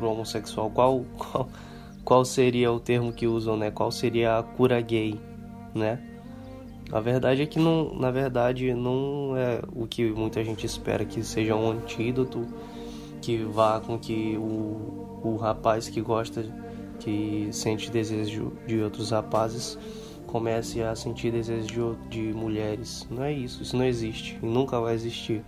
o 0.00 0.04
homossexual? 0.04 0.70
Qual, 0.70 1.04
qual 1.16 1.48
qual 2.04 2.24
seria 2.24 2.70
o 2.72 2.80
termo 2.80 3.12
que 3.12 3.26
usam, 3.26 3.56
né? 3.56 3.70
Qual 3.70 3.90
seria 3.90 4.38
a 4.38 4.42
cura 4.42 4.80
gay, 4.80 5.18
né? 5.74 6.00
A 6.90 7.00
verdade 7.00 7.42
é 7.42 7.46
que 7.46 7.58
não, 7.58 7.94
na 7.94 8.10
verdade 8.10 8.74
não 8.74 9.34
é 9.36 9.62
o 9.74 9.86
que 9.86 10.10
muita 10.10 10.44
gente 10.44 10.66
espera 10.66 11.04
que 11.04 11.22
seja 11.22 11.54
um 11.54 11.70
antídoto 11.70 12.46
que 13.20 13.38
vá 13.38 13.80
com 13.80 13.98
que 13.98 14.36
o, 14.36 15.11
o 15.22 15.36
rapaz 15.36 15.88
que 15.88 16.00
gosta, 16.00 16.44
que 16.98 17.48
sente 17.52 17.90
desejo 17.90 18.52
de 18.66 18.80
outros 18.80 19.10
rapazes, 19.10 19.78
comece 20.26 20.82
a 20.82 20.94
sentir 20.94 21.30
desejo 21.30 21.96
de, 22.08 22.28
de 22.28 22.34
mulheres. 22.34 23.06
Não 23.10 23.22
é 23.22 23.32
isso, 23.32 23.62
isso 23.62 23.76
não 23.76 23.84
existe 23.84 24.38
e 24.42 24.46
nunca 24.46 24.80
vai 24.80 24.94
existir. 24.94 25.44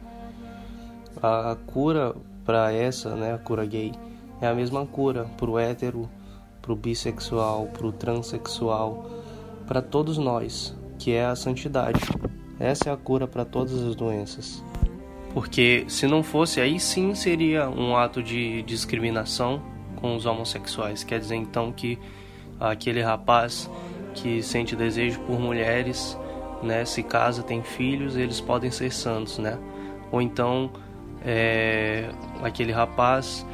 A, 1.23 1.53
a 1.53 1.57
cura 1.57 2.15
para 2.45 2.73
essa, 2.73 3.15
né, 3.17 3.33
a 3.33 3.39
cura 3.39 3.65
gay, 3.65 3.93
é 4.41 4.47
a 4.47 4.55
mesma 4.55 4.85
cura 4.85 5.25
para 5.37 5.51
o 5.51 5.59
hétero, 5.59 6.09
para 6.61 6.73
o 6.73 6.77
bissexual, 6.77 7.67
para 7.73 7.87
o 7.87 7.93
transexual, 7.93 9.07
para 9.67 9.81
todos 9.81 10.19
nós, 10.19 10.75
que 10.99 11.13
é 11.13 11.25
a 11.25 11.35
santidade. 11.35 12.01
Essa 12.59 12.91
é 12.91 12.93
a 12.93 12.97
cura 12.97 13.27
para 13.27 13.45
todas 13.45 13.83
as 13.83 13.95
doenças. 13.97 14.63
Porque 15.35 15.85
se 15.89 16.07
não 16.07 16.23
fosse, 16.23 16.61
aí 16.61 16.79
sim 16.79 17.13
seria 17.13 17.69
um 17.69 17.97
ato 17.97 18.23
de 18.23 18.63
discriminação 18.63 19.61
com 19.97 20.15
os 20.15 20.27
homossexuais. 20.27 21.03
Quer 21.03 21.19
dizer 21.19 21.35
então 21.35 21.73
que 21.73 21.99
aquele 22.61 23.03
rapaz 23.03 23.69
que 24.15 24.41
sente 24.43 24.77
desejo 24.77 25.19
por 25.23 25.41
mulheres, 25.41 26.17
né, 26.63 26.85
se 26.85 27.03
casa, 27.03 27.43
tem 27.43 27.65
filhos, 27.65 28.17
eles 28.17 28.41
podem 28.41 28.71
ser 28.71 28.93
santos, 28.93 29.39
né? 29.39 29.59
Ou 30.13 30.23
então 30.23 30.71
é, 31.25 32.09
aquele 32.41 32.71
rapaz 32.71 33.45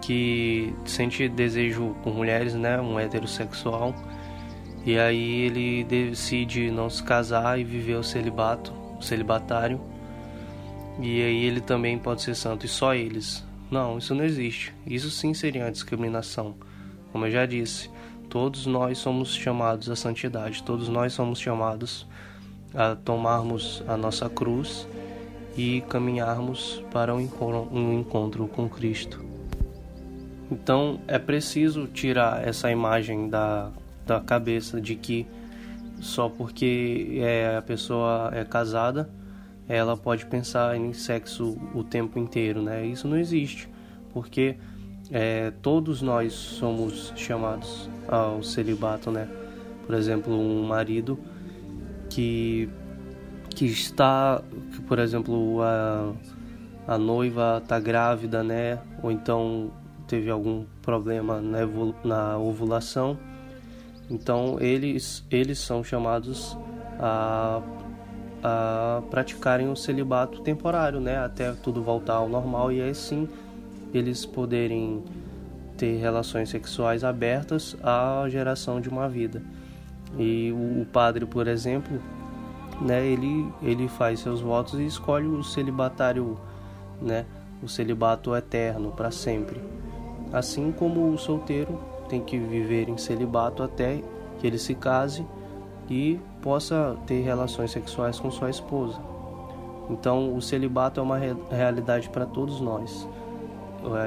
que 0.00 0.74
sente 0.86 1.28
desejo 1.28 1.94
por 2.02 2.14
mulheres, 2.14 2.54
né, 2.54 2.80
um 2.80 2.98
heterossexual, 2.98 3.94
e 4.86 4.98
aí 4.98 5.42
ele 5.42 5.84
decide 5.84 6.70
não 6.70 6.88
se 6.88 7.02
casar 7.02 7.58
e 7.60 7.64
viver 7.64 7.96
o 7.96 8.02
celibato, 8.02 8.72
o 8.98 9.02
celibatário 9.02 9.78
e 10.98 11.22
aí 11.22 11.44
ele 11.44 11.60
também 11.60 11.98
pode 11.98 12.22
ser 12.22 12.34
santo 12.34 12.64
e 12.64 12.68
só 12.68 12.94
eles. 12.94 13.44
Não, 13.70 13.98
isso 13.98 14.14
não 14.14 14.24
existe. 14.24 14.72
Isso 14.86 15.10
sim 15.10 15.34
seria 15.34 15.64
uma 15.64 15.72
discriminação. 15.72 16.54
Como 17.12 17.26
eu 17.26 17.30
já 17.30 17.44
disse, 17.44 17.90
todos 18.28 18.66
nós 18.66 18.98
somos 18.98 19.34
chamados 19.34 19.90
à 19.90 19.96
santidade, 19.96 20.62
todos 20.62 20.88
nós 20.88 21.12
somos 21.12 21.38
chamados 21.38 22.06
a 22.74 22.94
tomarmos 22.94 23.82
a 23.86 23.96
nossa 23.96 24.28
cruz 24.28 24.86
e 25.56 25.80
caminharmos 25.88 26.82
para 26.92 27.14
um 27.14 27.92
encontro 27.92 28.46
com 28.48 28.68
Cristo. 28.68 29.24
Então 30.50 31.00
é 31.08 31.18
preciso 31.18 31.86
tirar 31.86 32.46
essa 32.46 32.70
imagem 32.70 33.28
da, 33.28 33.70
da 34.06 34.20
cabeça 34.20 34.80
de 34.80 34.94
que 34.94 35.26
só 36.00 36.28
porque 36.28 37.18
é, 37.20 37.56
a 37.56 37.62
pessoa 37.62 38.30
é 38.32 38.44
casada 38.44 39.10
ela 39.68 39.96
pode 39.96 40.26
pensar 40.26 40.76
em 40.76 40.92
sexo 40.92 41.56
o 41.74 41.82
tempo 41.82 42.18
inteiro, 42.18 42.62
né? 42.62 42.86
Isso 42.86 43.08
não 43.08 43.18
existe, 43.18 43.68
porque 44.12 44.56
é, 45.10 45.52
todos 45.62 46.02
nós 46.02 46.32
somos 46.32 47.12
chamados 47.16 47.88
ao 48.08 48.42
celibato, 48.42 49.10
né? 49.10 49.28
Por 49.84 49.94
exemplo, 49.94 50.34
um 50.34 50.66
marido 50.66 51.18
que 52.10 52.68
que 53.54 53.64
está, 53.64 54.42
que, 54.72 54.82
por 54.82 54.98
exemplo, 54.98 55.62
a, 55.62 56.12
a 56.86 56.98
noiva 56.98 57.58
está 57.62 57.80
grávida, 57.80 58.42
né? 58.42 58.78
Ou 59.02 59.10
então 59.10 59.70
teve 60.06 60.30
algum 60.30 60.66
problema 60.82 61.40
na, 61.40 61.60
na 62.04 62.38
ovulação, 62.38 63.18
então 64.10 64.58
eles 64.60 65.24
eles 65.30 65.58
são 65.58 65.82
chamados 65.82 66.56
a 67.00 67.62
a 68.42 69.02
praticarem 69.10 69.70
o 69.70 69.76
celibato 69.76 70.40
temporário, 70.40 71.00
né, 71.00 71.18
até 71.18 71.52
tudo 71.52 71.82
voltar 71.82 72.14
ao 72.14 72.28
normal 72.28 72.70
e 72.70 72.80
aí 72.80 72.94
sim 72.94 73.28
eles 73.92 74.26
poderem 74.26 75.02
ter 75.76 75.96
relações 75.96 76.48
sexuais 76.48 77.04
abertas 77.04 77.76
à 77.82 78.26
geração 78.28 78.80
de 78.80 78.88
uma 78.88 79.08
vida. 79.08 79.42
E 80.18 80.52
o, 80.52 80.86
padre, 80.86 81.26
por 81.26 81.46
exemplo, 81.46 82.00
né, 82.80 83.04
ele 83.06 83.52
ele 83.62 83.88
faz 83.88 84.20
seus 84.20 84.40
votos 84.40 84.78
e 84.78 84.86
escolhe 84.86 85.26
o 85.26 85.42
celibatário, 85.42 86.38
né, 87.00 87.26
o 87.62 87.68
celibato 87.68 88.34
eterno 88.34 88.92
para 88.92 89.10
sempre. 89.10 89.60
Assim 90.32 90.72
como 90.72 91.12
o 91.12 91.18
solteiro 91.18 91.78
tem 92.08 92.20
que 92.20 92.38
viver 92.38 92.88
em 92.88 92.96
celibato 92.96 93.62
até 93.62 94.02
que 94.38 94.46
ele 94.46 94.58
se 94.58 94.74
case 94.74 95.26
e 95.88 96.18
possa 96.46 96.96
ter 97.08 97.22
relações 97.22 97.72
sexuais 97.72 98.20
com 98.20 98.30
sua 98.30 98.48
esposa. 98.48 99.00
Então, 99.90 100.32
o 100.32 100.40
celibato 100.40 101.00
é 101.00 101.02
uma 101.02 101.18
realidade 101.50 102.08
para 102.08 102.24
todos 102.24 102.60
nós. 102.60 103.08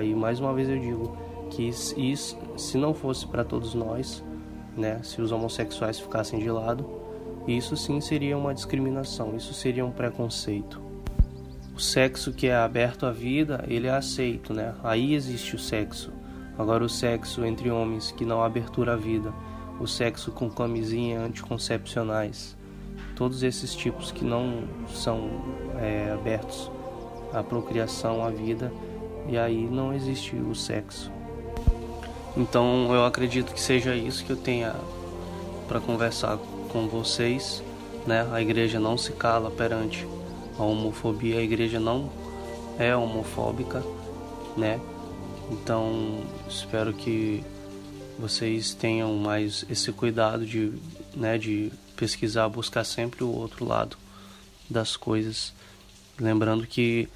E 0.02 0.16
mais 0.16 0.40
uma 0.40 0.54
vez 0.54 0.70
eu 0.70 0.80
digo 0.80 1.18
que 1.50 1.68
isso, 1.68 2.38
se 2.56 2.78
não 2.78 2.94
fosse 2.94 3.28
para 3.28 3.44
todos 3.44 3.74
nós, 3.74 4.24
né, 4.78 5.02
se 5.04 5.22
os 5.22 5.34
homossexuais 5.34 6.00
ficassem 6.00 6.40
de 6.40 6.50
lado, 6.50 6.86
isso 7.46 7.76
sim 7.76 8.00
seria 8.00 8.38
uma 8.38 8.54
discriminação, 8.54 9.36
isso 9.36 9.54
seria 9.54 9.86
um 9.86 9.92
preconceito. 9.92 10.82
O 11.76 11.80
sexo 11.82 12.32
que 12.32 12.48
é 12.48 12.56
aberto 12.56 13.06
à 13.06 13.12
vida, 13.12 13.66
ele 13.68 13.88
é 13.88 13.92
aceito, 13.92 14.54
né? 14.54 14.76
Aí 14.82 15.14
existe 15.14 15.58
o 15.58 15.60
sexo. 15.60 16.14
Agora 16.58 16.86
o 16.86 16.90
sexo 16.90 17.44
entre 17.44 17.70
homens 17.70 18.14
que 18.14 18.24
não 18.24 18.42
há 18.42 18.46
abertura 18.46 18.94
à 18.94 18.96
vida, 18.96 19.34
o 19.80 19.88
sexo 19.88 20.32
com 20.32 20.50
camisinha 20.50 21.22
anticoncepcionais, 21.22 22.56
todos 23.16 23.44
esses 23.44 23.74
tipos 23.74 24.12
que 24.12 24.26
não 24.26 24.64
são 24.94 25.30
é, 25.78 26.12
abertos 26.12 26.70
à 27.34 27.42
procriação, 27.42 28.24
à 28.24 28.30
vida, 28.30 28.72
e 29.28 29.38
aí 29.38 29.68
não 29.70 29.94
existe 29.94 30.36
o 30.36 30.54
sexo. 30.54 31.12
Então 32.36 32.94
eu 32.94 33.06
acredito 33.06 33.54
que 33.54 33.62
seja 33.62 33.96
isso 33.96 34.26
que 34.26 34.32
eu 34.32 34.38
tenha 34.38 34.76
para 35.68 35.80
conversar 35.80 36.38
com 36.72 36.88
vocês, 36.88 37.64
né? 38.06 38.28
A 38.32 38.42
igreja 38.42 38.80
não 38.80 38.98
se 38.98 39.12
cala 39.12 39.52
perante 39.52 40.08
a 40.58 40.64
homofobia, 40.64 41.40
a 41.40 41.44
igreja 41.44 41.80
não 41.80 42.10
é 42.78 42.96
homofóbica, 42.96 43.84
né? 44.56 44.80
Então 45.52 46.22
espero 46.48 46.94
que 46.94 47.44
vocês 48.20 48.74
tenham 48.74 49.16
mais 49.16 49.64
esse 49.70 49.92
cuidado 49.94 50.46
de, 50.46 50.74
né, 51.16 51.38
de 51.38 51.72
pesquisar, 51.96 52.50
buscar 52.50 52.84
sempre 52.84 53.24
o 53.24 53.32
outro 53.32 53.66
lado 53.66 53.98
das 54.70 54.98
coisas. 54.98 55.54
Lembrando 56.20 56.68
que 56.68 57.08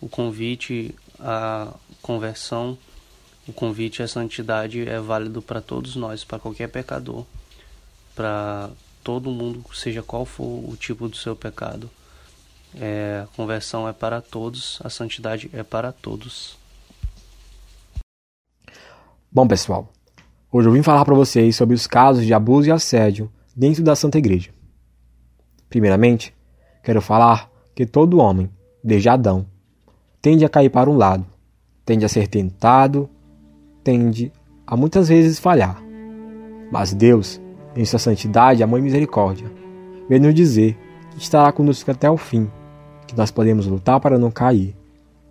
o 0.00 0.08
convite 0.08 0.94
a 1.18 1.72
conversão, 2.00 2.78
o 3.46 3.52
convite 3.52 4.02
à 4.02 4.08
santidade 4.08 4.88
é 4.88 4.98
válido 5.00 5.42
para 5.42 5.60
todos 5.60 5.96
nós, 5.96 6.24
para 6.24 6.38
qualquer 6.38 6.68
pecador, 6.68 7.24
para 8.14 8.70
todo 9.02 9.30
mundo, 9.30 9.64
seja 9.74 10.02
qual 10.02 10.24
for 10.24 10.44
o 10.44 10.76
tipo 10.76 11.08
do 11.08 11.16
seu 11.16 11.34
pecado. 11.34 11.90
É, 12.74 13.24
a 13.24 13.36
conversão 13.36 13.88
é 13.88 13.92
para 13.92 14.20
todos, 14.20 14.78
a 14.82 14.88
santidade 14.88 15.50
é 15.52 15.62
para 15.62 15.92
todos. 15.92 16.56
Bom, 19.30 19.46
pessoal, 19.46 19.92
hoje 20.52 20.68
eu 20.68 20.72
vim 20.72 20.82
falar 20.82 21.04
para 21.04 21.14
vocês 21.14 21.56
sobre 21.56 21.74
os 21.74 21.86
casos 21.86 22.26
de 22.26 22.34
abuso 22.34 22.68
e 22.68 22.70
assédio 22.72 23.32
dentro 23.56 23.82
da 23.82 23.96
Santa 23.96 24.18
Igreja. 24.18 24.50
Primeiramente, 25.70 26.34
quero 26.84 27.00
falar 27.00 27.50
que 27.74 27.86
todo 27.86 28.18
homem, 28.18 28.50
desde 28.84 29.08
Adão, 29.08 29.46
tende 30.20 30.44
a 30.44 30.48
cair 30.50 30.68
para 30.68 30.90
um 30.90 30.96
lado, 30.96 31.24
tende 31.86 32.04
a 32.04 32.08
ser 32.08 32.28
tentado, 32.28 33.08
tende 33.82 34.30
a 34.66 34.76
muitas 34.76 35.08
vezes 35.08 35.40
falhar. 35.40 35.82
Mas 36.70 36.92
Deus, 36.92 37.40
em 37.74 37.84
sua 37.86 37.98
santidade, 37.98 38.62
amor 38.62 38.78
e 38.78 38.82
misericórdia, 38.82 39.50
vem 40.08 40.20
nos 40.20 40.34
dizer 40.34 40.78
que 41.10 41.18
estará 41.18 41.50
conosco 41.50 41.90
até 41.90 42.10
o 42.10 42.18
fim 42.18 42.50
que 43.06 43.16
nós 43.16 43.30
podemos 43.30 43.66
lutar 43.66 43.98
para 44.00 44.18
não 44.18 44.30
cair, 44.30 44.76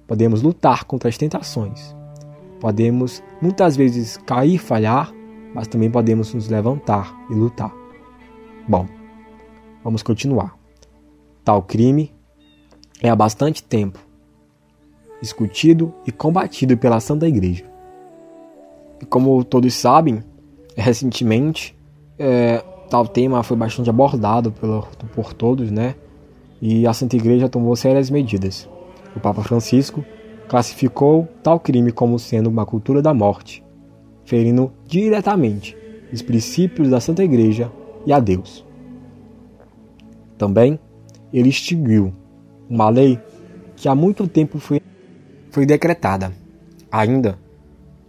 podemos 0.08 0.42
lutar 0.42 0.84
contra 0.84 1.10
as 1.10 1.18
tentações, 1.18 1.96
podemos 2.60 3.24
muitas 3.42 3.76
vezes 3.76 4.18
cair 4.18 4.56
e 4.56 4.58
falhar, 4.58 5.14
mas 5.54 5.68
também 5.68 5.90
podemos 5.90 6.34
nos 6.34 6.48
levantar 6.48 7.16
e 7.30 7.34
lutar. 7.34 7.74
Bom, 8.68 8.86
vamos 9.84 10.04
continuar. 10.04 10.58
Tal 11.44 11.62
crime 11.64 12.14
é 13.02 13.10
há 13.10 13.16
bastante 13.16 13.64
tempo 13.64 14.00
discutido 15.22 15.94
e 16.06 16.12
combatido 16.12 16.78
pela 16.78 17.00
Santa 17.00 17.28
Igreja. 17.28 17.66
E 19.02 19.06
como 19.06 19.44
todos 19.44 19.74
sabem, 19.74 20.24
recentemente 20.76 21.76
é, 22.18 22.64
tal 22.90 23.08
tema 23.08 23.44
foi 23.44 23.58
bastante 23.58 23.90
abordado 23.90 24.52
pelo, 24.52 24.88
por 25.14 25.34
todos, 25.34 25.70
né? 25.70 25.96
e 26.62 26.86
a 26.86 26.94
Santa 26.94 27.16
Igreja 27.16 27.50
tomou 27.50 27.76
sérias 27.76 28.10
medidas. 28.10 28.70
O 29.16 29.20
Papa 29.20 29.42
Francisco 29.42 30.06
classificou 30.52 31.30
tal 31.42 31.62
crime 31.62 31.94
como 31.94 32.20
sendo 32.20 32.48
uma 32.48 32.66
cultura 32.66 33.02
da 33.02 33.14
morte, 33.14 33.64
ferindo 34.26 34.70
diretamente 34.86 35.78
os 36.12 36.22
princípios 36.22 36.90
da 36.90 37.00
Santa 37.00 37.24
Igreja 37.24 37.72
e 38.06 38.12
a 38.12 38.20
Deus. 38.20 38.66
Também 40.38 40.78
ele 41.32 41.48
extinguiu 41.48 42.14
uma 42.70 42.90
lei 42.90 43.18
que 43.78 43.88
há 43.88 43.96
muito 43.96 44.28
tempo 44.28 44.60
foi, 44.60 44.82
foi 45.52 45.66
decretada, 45.66 46.34
ainda 46.92 47.40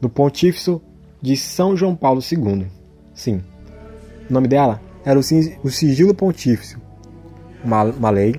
do 0.01 0.09
Pontífice 0.09 0.81
de 1.21 1.37
São 1.37 1.77
João 1.77 1.95
Paulo 1.95 2.21
II. 2.21 2.67
Sim, 3.15 3.41
o 4.29 4.33
nome 4.33 4.49
dela 4.49 4.81
era 5.05 5.17
o 5.17 5.71
Sigilo 5.71 6.13
Pontífice, 6.13 6.77
uma, 7.65 7.85
uma 7.85 8.11
lei 8.11 8.35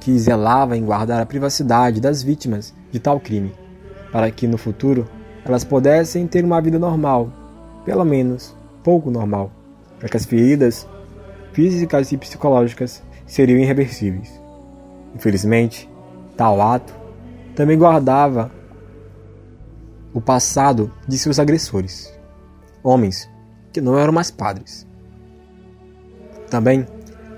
que 0.00 0.18
zelava 0.18 0.78
em 0.78 0.82
guardar 0.82 1.20
a 1.20 1.26
privacidade 1.26 2.00
das 2.00 2.22
vítimas 2.22 2.72
de 2.92 3.00
tal 3.00 3.18
crime, 3.18 3.52
para 4.12 4.30
que 4.30 4.46
no 4.46 4.58
futuro 4.58 5.08
elas 5.44 5.64
pudessem 5.64 6.26
ter 6.26 6.44
uma 6.44 6.60
vida 6.60 6.78
normal, 6.78 7.32
pelo 7.84 8.04
menos 8.04 8.54
pouco 8.84 9.10
normal, 9.10 9.50
para 9.98 10.08
que 10.08 10.16
as 10.16 10.24
feridas 10.24 10.86
físicas 11.52 12.12
e 12.12 12.16
psicológicas 12.16 13.02
seriam 13.26 13.58
irreversíveis. 13.58 14.40
Infelizmente, 15.14 15.90
tal 16.36 16.60
ato 16.60 16.94
também 17.56 17.76
guardava 17.76 18.50
o 20.12 20.20
passado 20.20 20.92
de 21.08 21.18
seus 21.18 21.38
agressores, 21.38 22.12
homens 22.82 23.28
que 23.72 23.80
não 23.80 23.98
eram 23.98 24.12
mais 24.12 24.30
padres. 24.30 24.86
Também 26.50 26.86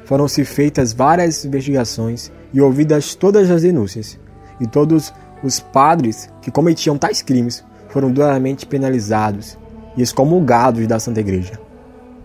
foram-se 0.05 0.45
feitas 0.45 0.93
várias 0.93 1.45
investigações 1.45 2.33
e 2.53 2.61
ouvidas 2.61 3.15
todas 3.15 3.51
as 3.51 3.63
denúncias, 3.63 4.19
e 4.61 4.67
todos 4.67 5.13
os 5.45 5.61
padres 5.61 6.30
que 6.40 6.51
cometiam 6.51 6.97
tais 6.97 7.20
crimes 7.20 7.62
foram 7.90 8.11
duramente 8.11 8.64
penalizados 8.64 9.59
e 9.95 10.01
excomungados 10.01 10.86
da 10.86 10.99
Santa 10.99 11.20
Igreja. 11.20 11.61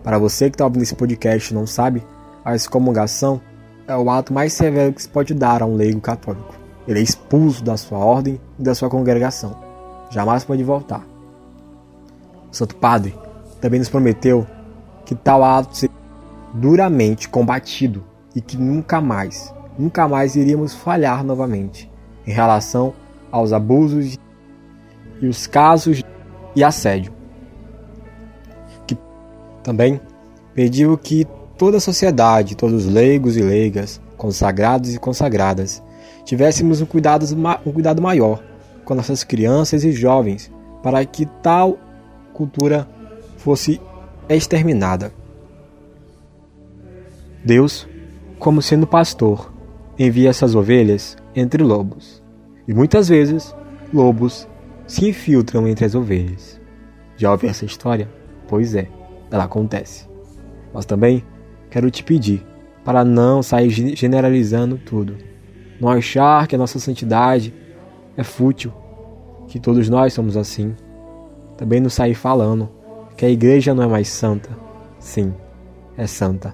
Para 0.01 0.17
você 0.17 0.49
que 0.49 0.55
está 0.55 0.63
ouvindo 0.63 0.84
esse 0.84 0.95
podcast 0.95 1.51
e 1.51 1.53
não 1.53 1.67
sabe, 1.67 2.01
a 2.45 2.55
excomungação 2.55 3.41
é 3.86 3.95
o 3.95 4.09
ato 4.09 4.34
mais 4.34 4.53
severo 4.53 4.93
que 4.93 5.01
se 5.01 5.09
pode 5.09 5.34
dar 5.34 5.61
a 5.61 5.65
um 5.65 5.76
leigo 5.76 5.99
católico. 5.99 6.55
Ele 6.88 6.99
é 6.99 7.03
expulso 7.03 7.61
da 7.61 7.76
sua 7.76 7.97
ordem 7.97 8.39
e 8.57 8.63
da 8.63 8.74
sua 8.74 8.89
congregação. 8.89 9.53
Jamais 10.09 10.45
pode 10.45 10.63
voltar. 10.63 11.05
O 12.49 12.55
Santo 12.55 12.78
Padre 12.78 13.13
também 13.59 13.80
nos 13.80 13.89
prometeu 13.89 14.47
que 15.05 15.13
tal 15.13 15.43
ato 15.43 15.76
seria 15.76 15.95
duramente 16.53 17.28
combatido 17.28 18.03
e 18.34 18.39
que 18.39 18.55
nunca 18.55 19.01
mais, 19.01 19.53
nunca 19.78 20.07
mais 20.07 20.38
iríamos 20.38 20.74
falhar 20.74 21.22
novamente 21.24 21.91
em 22.26 22.32
relação 22.32 22.93
aos 23.32 23.54
abusos 23.54 24.18
e 25.22 25.28
os 25.28 25.48
casos 25.48 26.04
e 26.56 26.64
assédio. 26.64 27.12
Que 28.88 28.98
também 29.64 30.00
pediu 30.54 30.98
que 30.98 31.26
toda 31.58 31.78
a 31.78 31.82
sociedade, 31.82 32.56
todos 32.56 32.86
os 32.86 32.92
leigos 32.92 33.38
e 33.38 33.42
leigas, 33.42 34.02
consagrados 34.18 34.94
e 34.94 35.00
consagradas, 35.00 35.84
tivéssemos 36.24 36.82
um 36.82 36.86
cuidado, 36.86 37.26
um 37.66 37.72
cuidado 37.72 38.02
maior 38.02 38.44
com 38.86 38.96
nossas 38.96 39.24
crianças 39.24 39.84
e 39.84 39.92
jovens 39.92 40.52
para 40.82 41.04
que 41.06 41.26
tal 41.42 41.78
cultura 42.34 42.88
fosse 43.38 43.80
exterminada. 44.28 45.12
Deus, 47.44 47.88
como 48.38 48.62
sendo 48.62 48.88
pastor, 48.88 49.52
envia 49.98 50.30
essas 50.30 50.56
ovelhas 50.56 51.18
entre 51.36 51.64
lobos. 51.64 52.18
E 52.70 52.74
muitas 52.74 53.09
vezes, 53.09 53.53
lobos 53.91 54.47
se 54.86 55.09
infiltram 55.09 55.67
entre 55.67 55.84
as 55.84 55.95
ovelhas. 55.95 56.61
Já 57.17 57.32
ouviu 57.32 57.49
essa 57.49 57.65
história? 57.65 58.07
Pois 58.47 58.76
é, 58.76 58.88
ela 59.32 59.45
acontece. 59.45 60.07
Mas 60.74 60.86
também 60.86 61.24
quero 61.70 61.89
te 61.89 62.03
pedir 62.03 62.45
para 62.86 63.03
não 63.03 63.41
sair 63.41 63.70
generalizando 63.95 64.78
tudo. 64.78 65.17
Não 65.82 65.89
achar 65.89 66.47
que 66.47 66.53
a 66.53 66.59
nossa 66.59 66.78
santidade 66.78 67.53
é 68.15 68.24
fútil, 68.24 68.72
que 69.47 69.59
todos 69.59 69.89
nós 69.89 70.13
somos 70.13 70.38
assim. 70.38 70.76
Também 71.57 71.80
não 71.80 71.89
sair 71.89 72.13
falando 72.13 72.70
que 73.17 73.26
a 73.26 73.30
igreja 73.30 73.74
não 73.74 73.84
é 73.84 73.88
mais 73.88 74.07
santa. 74.07 74.49
Sim, 74.99 75.34
é 75.97 76.07
santa 76.07 76.53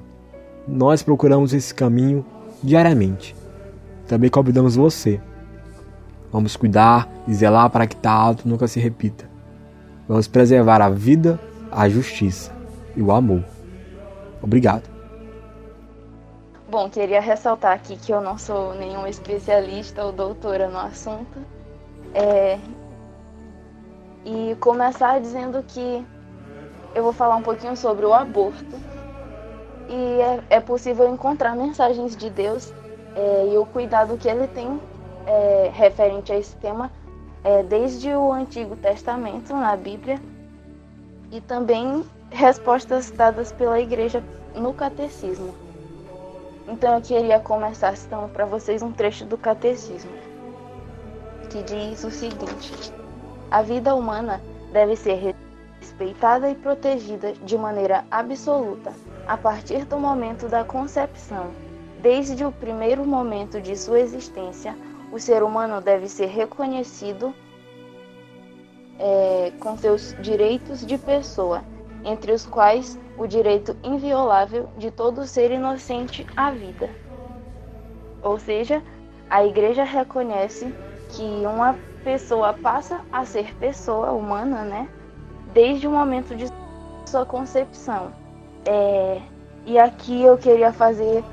nós 0.67 1.03
procuramos 1.03 1.53
esse 1.53 1.73
caminho 1.73 2.25
diariamente. 2.63 3.35
Também 4.07 4.29
convidamos 4.29 4.75
você. 4.75 5.19
Vamos 6.35 6.57
cuidar 6.57 7.07
e 7.25 7.33
zelar 7.33 7.69
para 7.69 7.87
que 7.87 7.95
tal 7.95 8.31
ato 8.31 8.45
nunca 8.45 8.67
se 8.67 8.77
repita. 8.77 9.23
Vamos 10.05 10.27
preservar 10.27 10.81
a 10.81 10.89
vida, 10.89 11.39
a 11.71 11.87
justiça 11.87 12.51
e 12.93 13.01
o 13.01 13.09
amor. 13.13 13.41
Obrigado. 14.41 14.83
Bom, 16.69 16.89
queria 16.89 17.21
ressaltar 17.21 17.71
aqui 17.71 17.95
que 17.95 18.11
eu 18.11 18.19
não 18.19 18.37
sou 18.37 18.73
nenhum 18.73 19.07
especialista 19.07 20.03
ou 20.03 20.11
doutora 20.11 20.67
no 20.67 20.77
assunto. 20.77 21.39
É... 22.13 22.59
E 24.25 24.57
começar 24.59 25.21
dizendo 25.21 25.63
que 25.65 26.05
eu 26.93 27.01
vou 27.01 27.13
falar 27.13 27.37
um 27.37 27.43
pouquinho 27.43 27.77
sobre 27.77 28.05
o 28.05 28.13
aborto 28.13 28.75
e 29.87 30.19
é, 30.19 30.43
é 30.49 30.59
possível 30.59 31.07
encontrar 31.07 31.55
mensagens 31.55 32.13
de 32.13 32.29
Deus 32.29 32.73
é, 33.15 33.53
e 33.53 33.57
o 33.57 33.65
cuidado 33.65 34.17
que 34.17 34.27
ele 34.27 34.47
tem 34.47 34.77
é, 35.25 35.71
referente 35.73 36.31
a 36.31 36.37
esse 36.37 36.55
tema 36.57 36.91
é, 37.43 37.63
desde 37.63 38.13
o 38.13 38.31
Antigo 38.31 38.75
Testamento 38.75 39.53
na 39.53 39.75
Bíblia 39.75 40.19
e 41.31 41.41
também 41.41 42.03
respostas 42.29 43.11
dadas 43.11 43.51
pela 43.51 43.79
igreja 43.79 44.23
no 44.55 44.73
catecismo. 44.73 45.53
Então 46.67 46.95
eu 46.95 47.01
queria 47.01 47.39
começar 47.39 47.95
citando 47.95 48.27
para 48.29 48.45
vocês 48.45 48.81
um 48.81 48.91
trecho 48.91 49.25
do 49.25 49.37
catecismo 49.37 50.25
que 51.55 51.63
diz 51.63 52.03
o 52.03 52.11
seguinte: 52.11 52.91
A 53.49 53.61
vida 53.61 53.95
humana 53.95 54.41
deve 54.73 54.95
ser 54.95 55.33
respeitada 55.79 56.49
e 56.49 56.55
protegida 56.55 57.31
de 57.33 57.57
maneira 57.57 58.03
absoluta 58.11 58.91
a 59.25 59.37
partir 59.37 59.85
do 59.85 59.97
momento 59.97 60.49
da 60.49 60.65
concepção. 60.65 61.51
Desde 62.01 62.45
o 62.45 62.51
primeiro 62.51 63.05
momento 63.05 63.61
de 63.61 63.75
sua 63.75 63.99
existência, 63.99 64.75
o 65.15 65.19
ser 65.19 65.41
humano 65.43 65.79
deve 65.79 66.09
ser 66.09 66.25
reconhecido 66.25 67.33
é, 68.99 69.53
com 69.61 69.77
seus 69.77 70.13
direitos 70.19 70.85
de 70.85 70.97
pessoa, 70.97 71.63
entre 72.03 72.33
os 72.33 72.45
quais 72.45 72.99
o 73.17 73.25
direito 73.25 73.77
inviolável 73.81 74.67
de 74.77 74.91
todo 74.91 75.25
ser 75.25 75.51
inocente 75.51 76.27
à 76.35 76.51
vida. 76.51 76.89
Ou 78.21 78.37
seja, 78.37 78.83
a 79.29 79.45
Igreja 79.45 79.85
reconhece 79.85 80.75
que 81.07 81.23
uma 81.45 81.77
pessoa 82.03 82.51
passa 82.51 82.99
a 83.09 83.23
ser 83.23 83.55
pessoa 83.55 84.11
humana, 84.11 84.63
né? 84.63 84.89
Desde 85.53 85.87
o 85.87 85.91
momento 85.91 86.35
de 86.35 86.51
sua 87.05 87.25
concepção. 87.25 88.11
É, 88.65 89.21
e 89.65 89.79
aqui 89.79 90.23
eu 90.23 90.37
queria 90.37 90.73
fazer 90.73 91.23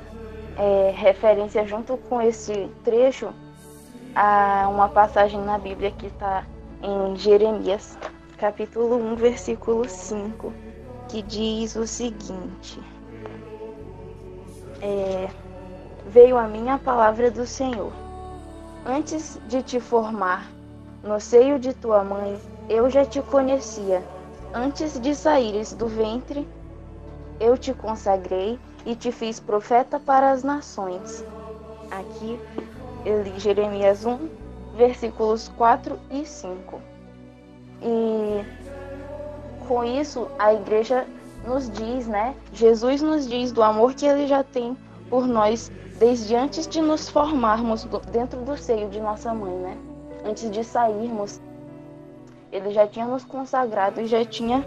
é, 0.57 0.93
referência 0.95 1.67
junto 1.67 1.97
com 1.97 2.21
esse 2.21 2.71
trecho 2.85 3.33
a 4.15 4.67
uma 4.69 4.89
passagem 4.89 5.41
na 5.41 5.57
Bíblia 5.57 5.91
que 5.91 6.07
está 6.07 6.45
em 6.81 7.15
Jeremias, 7.15 7.97
capítulo 8.37 8.95
1, 8.95 9.15
versículo 9.15 9.87
5, 9.87 10.53
que 11.07 11.21
diz 11.21 11.75
o 11.75 11.87
seguinte: 11.87 12.79
é, 14.81 15.29
Veio 16.07 16.37
a 16.37 16.47
mim 16.47 16.69
a 16.69 16.77
palavra 16.77 17.31
do 17.31 17.45
Senhor. 17.45 17.91
Antes 18.85 19.39
de 19.47 19.63
te 19.63 19.79
formar 19.79 20.51
no 21.01 21.19
seio 21.19 21.57
de 21.57 21.73
tua 21.73 22.03
mãe, 22.03 22.39
eu 22.69 22.89
já 22.89 23.05
te 23.05 23.21
conhecia. 23.21 24.03
Antes 24.53 24.99
de 24.99 25.15
saíres 25.15 25.73
do 25.73 25.87
ventre, 25.87 26.47
eu 27.39 27.57
te 27.57 27.73
consagrei 27.73 28.59
e 28.85 28.95
te 28.95 29.11
fiz 29.11 29.39
profeta 29.39 29.99
para 29.99 30.31
as 30.31 30.43
nações. 30.43 31.25
Aqui 31.89 32.39
eu 33.05 33.21
li 33.21 33.39
Jeremias 33.39 34.05
1, 34.05 34.17
versículos 34.75 35.49
4 35.57 35.99
e 36.11 36.25
5. 36.25 36.81
E 37.81 38.45
com 39.67 39.83
isso 39.83 40.27
a 40.39 40.53
igreja 40.53 41.05
nos 41.45 41.69
diz, 41.69 42.07
né? 42.07 42.35
Jesus 42.53 43.01
nos 43.01 43.27
diz 43.27 43.51
do 43.51 43.61
amor 43.61 43.93
que 43.93 44.05
ele 44.05 44.27
já 44.27 44.43
tem 44.43 44.77
por 45.09 45.27
nós 45.27 45.71
desde 45.99 46.35
antes 46.35 46.67
de 46.67 46.81
nos 46.81 47.09
formarmos 47.09 47.83
dentro 48.11 48.39
do 48.41 48.57
seio 48.57 48.89
de 48.89 48.99
nossa 48.99 49.33
mãe, 49.33 49.53
né? 49.53 49.77
Antes 50.25 50.49
de 50.49 50.63
sairmos, 50.63 51.41
ele 52.51 52.71
já 52.71 52.87
tinha 52.87 53.05
nos 53.05 53.25
consagrado 53.25 53.99
e 53.99 54.07
já 54.07 54.23
tinha 54.23 54.65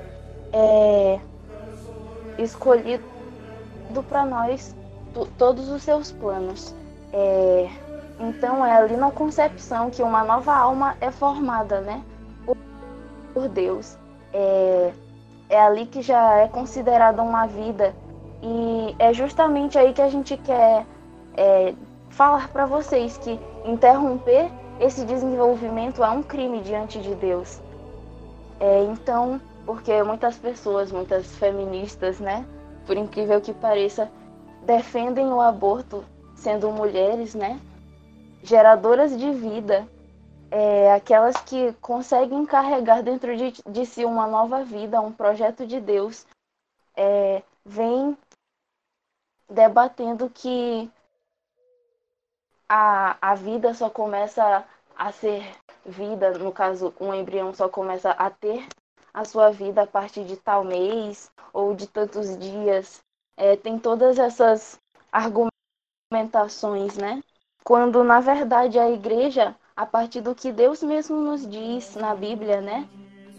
é, 0.52 1.18
escolhido 2.38 3.04
para 4.08 4.26
nós 4.26 4.74
todos 5.38 5.70
os 5.70 5.82
seus 5.82 6.12
planos. 6.12 6.74
É, 7.12 7.70
então 8.18 8.64
é 8.64 8.76
ali 8.76 8.96
na 8.96 9.10
concepção 9.10 9.90
que 9.90 10.02
uma 10.02 10.24
nova 10.24 10.54
alma 10.54 10.96
é 11.00 11.10
formada, 11.10 11.80
né? 11.80 12.02
Por, 13.34 13.48
Deus. 13.48 13.98
É, 14.32 14.92
é 15.50 15.60
ali 15.60 15.86
que 15.86 16.00
já 16.00 16.36
é 16.36 16.48
considerada 16.48 17.22
uma 17.22 17.46
vida. 17.46 17.94
E 18.42 18.94
é 18.98 19.12
justamente 19.12 19.78
aí 19.78 19.92
que 19.92 20.00
a 20.00 20.08
gente 20.08 20.36
quer 20.38 20.86
é, 21.36 21.74
falar 22.10 22.48
para 22.48 22.64
vocês 22.64 23.18
que 23.18 23.38
interromper 23.64 24.50
esse 24.80 25.04
desenvolvimento 25.04 26.02
é 26.02 26.10
um 26.10 26.22
crime 26.22 26.60
diante 26.62 26.98
de 26.98 27.14
Deus. 27.14 27.60
É, 28.58 28.84
então, 28.84 29.40
porque 29.66 30.02
muitas 30.02 30.36
pessoas, 30.36 30.90
muitas 30.90 31.26
feministas, 31.36 32.18
né, 32.18 32.44
por 32.86 32.96
incrível 32.96 33.40
que 33.40 33.52
pareça, 33.52 34.10
defendem 34.64 35.26
o 35.26 35.40
aborto 35.40 36.04
sendo 36.34 36.70
mulheres, 36.70 37.34
né, 37.34 37.60
geradoras 38.46 39.18
de 39.18 39.32
vida, 39.32 39.88
é, 40.50 40.92
aquelas 40.92 41.36
que 41.38 41.72
conseguem 41.74 42.46
carregar 42.46 43.02
dentro 43.02 43.36
de, 43.36 43.52
de, 43.68 43.84
si 43.84 44.04
uma 44.04 44.26
nova 44.26 44.62
vida, 44.62 45.00
um 45.00 45.12
projeto 45.12 45.66
de 45.66 45.80
Deus, 45.80 46.24
é, 46.96 47.42
vem 47.64 48.16
debatendo 49.50 50.30
que 50.30 50.88
a, 52.68 53.16
a 53.20 53.34
vida 53.34 53.74
só 53.74 53.90
começa 53.90 54.64
a 54.96 55.10
ser 55.10 55.42
vida, 55.84 56.38
no 56.38 56.52
caso, 56.52 56.94
um 57.00 57.12
embrião 57.12 57.52
só 57.52 57.68
começa 57.68 58.12
a 58.12 58.30
ter 58.30 58.66
a 59.12 59.24
sua 59.24 59.50
vida 59.50 59.82
a 59.82 59.86
partir 59.86 60.24
de 60.24 60.36
tal 60.36 60.62
mês 60.62 61.30
ou 61.52 61.74
de 61.74 61.88
tantos 61.88 62.38
dias. 62.38 63.02
É, 63.36 63.56
tem 63.56 63.78
todas 63.78 64.18
essas 64.18 64.78
argumentações, 65.10 66.96
né? 66.96 67.22
Quando 67.66 68.04
na 68.04 68.20
verdade 68.20 68.78
a 68.78 68.88
igreja, 68.88 69.52
a 69.74 69.84
partir 69.84 70.20
do 70.20 70.36
que 70.36 70.52
Deus 70.52 70.84
mesmo 70.84 71.16
nos 71.16 71.44
diz 71.44 71.96
na 71.96 72.14
Bíblia, 72.14 72.60
né? 72.60 72.88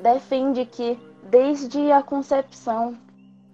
Defende 0.02 0.66
que 0.66 1.00
desde 1.24 1.94
a 1.94 2.04
concepção 2.04 2.98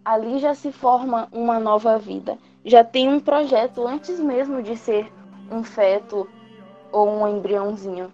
ali 0.03 0.39
já 0.39 0.55
se 0.55 0.71
forma 0.71 1.29
uma 1.31 1.59
nova 1.59 1.99
vida. 1.99 2.39
Já 2.65 2.83
tem 2.83 3.07
um 3.07 3.19
projeto 3.19 3.85
antes 3.85 4.19
mesmo 4.19 4.63
de 4.63 4.75
ser 4.75 5.13
um 5.51 5.63
feto 5.63 6.27
ou 6.91 7.07
um 7.07 7.27
embriãozinho. 7.27 8.11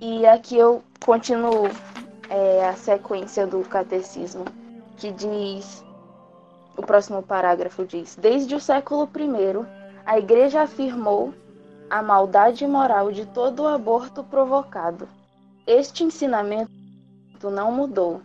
E 0.00 0.24
aqui 0.26 0.56
eu 0.56 0.80
continuo 1.04 1.64
é, 2.30 2.68
a 2.68 2.74
sequência 2.74 3.48
do 3.48 3.62
catecismo, 3.62 4.44
que 4.96 5.10
diz: 5.10 5.84
o 6.76 6.82
próximo 6.82 7.20
parágrafo 7.20 7.84
diz: 7.84 8.14
Desde 8.14 8.54
o 8.54 8.60
século 8.60 9.10
I, 9.12 9.75
a 10.06 10.18
Igreja 10.18 10.62
afirmou 10.62 11.34
a 11.90 12.00
maldade 12.00 12.66
moral 12.66 13.10
de 13.10 13.26
todo 13.26 13.64
o 13.64 13.68
aborto 13.68 14.22
provocado. 14.22 15.08
Este 15.66 16.04
ensinamento 16.04 16.70
não 17.42 17.72
mudou, 17.72 18.22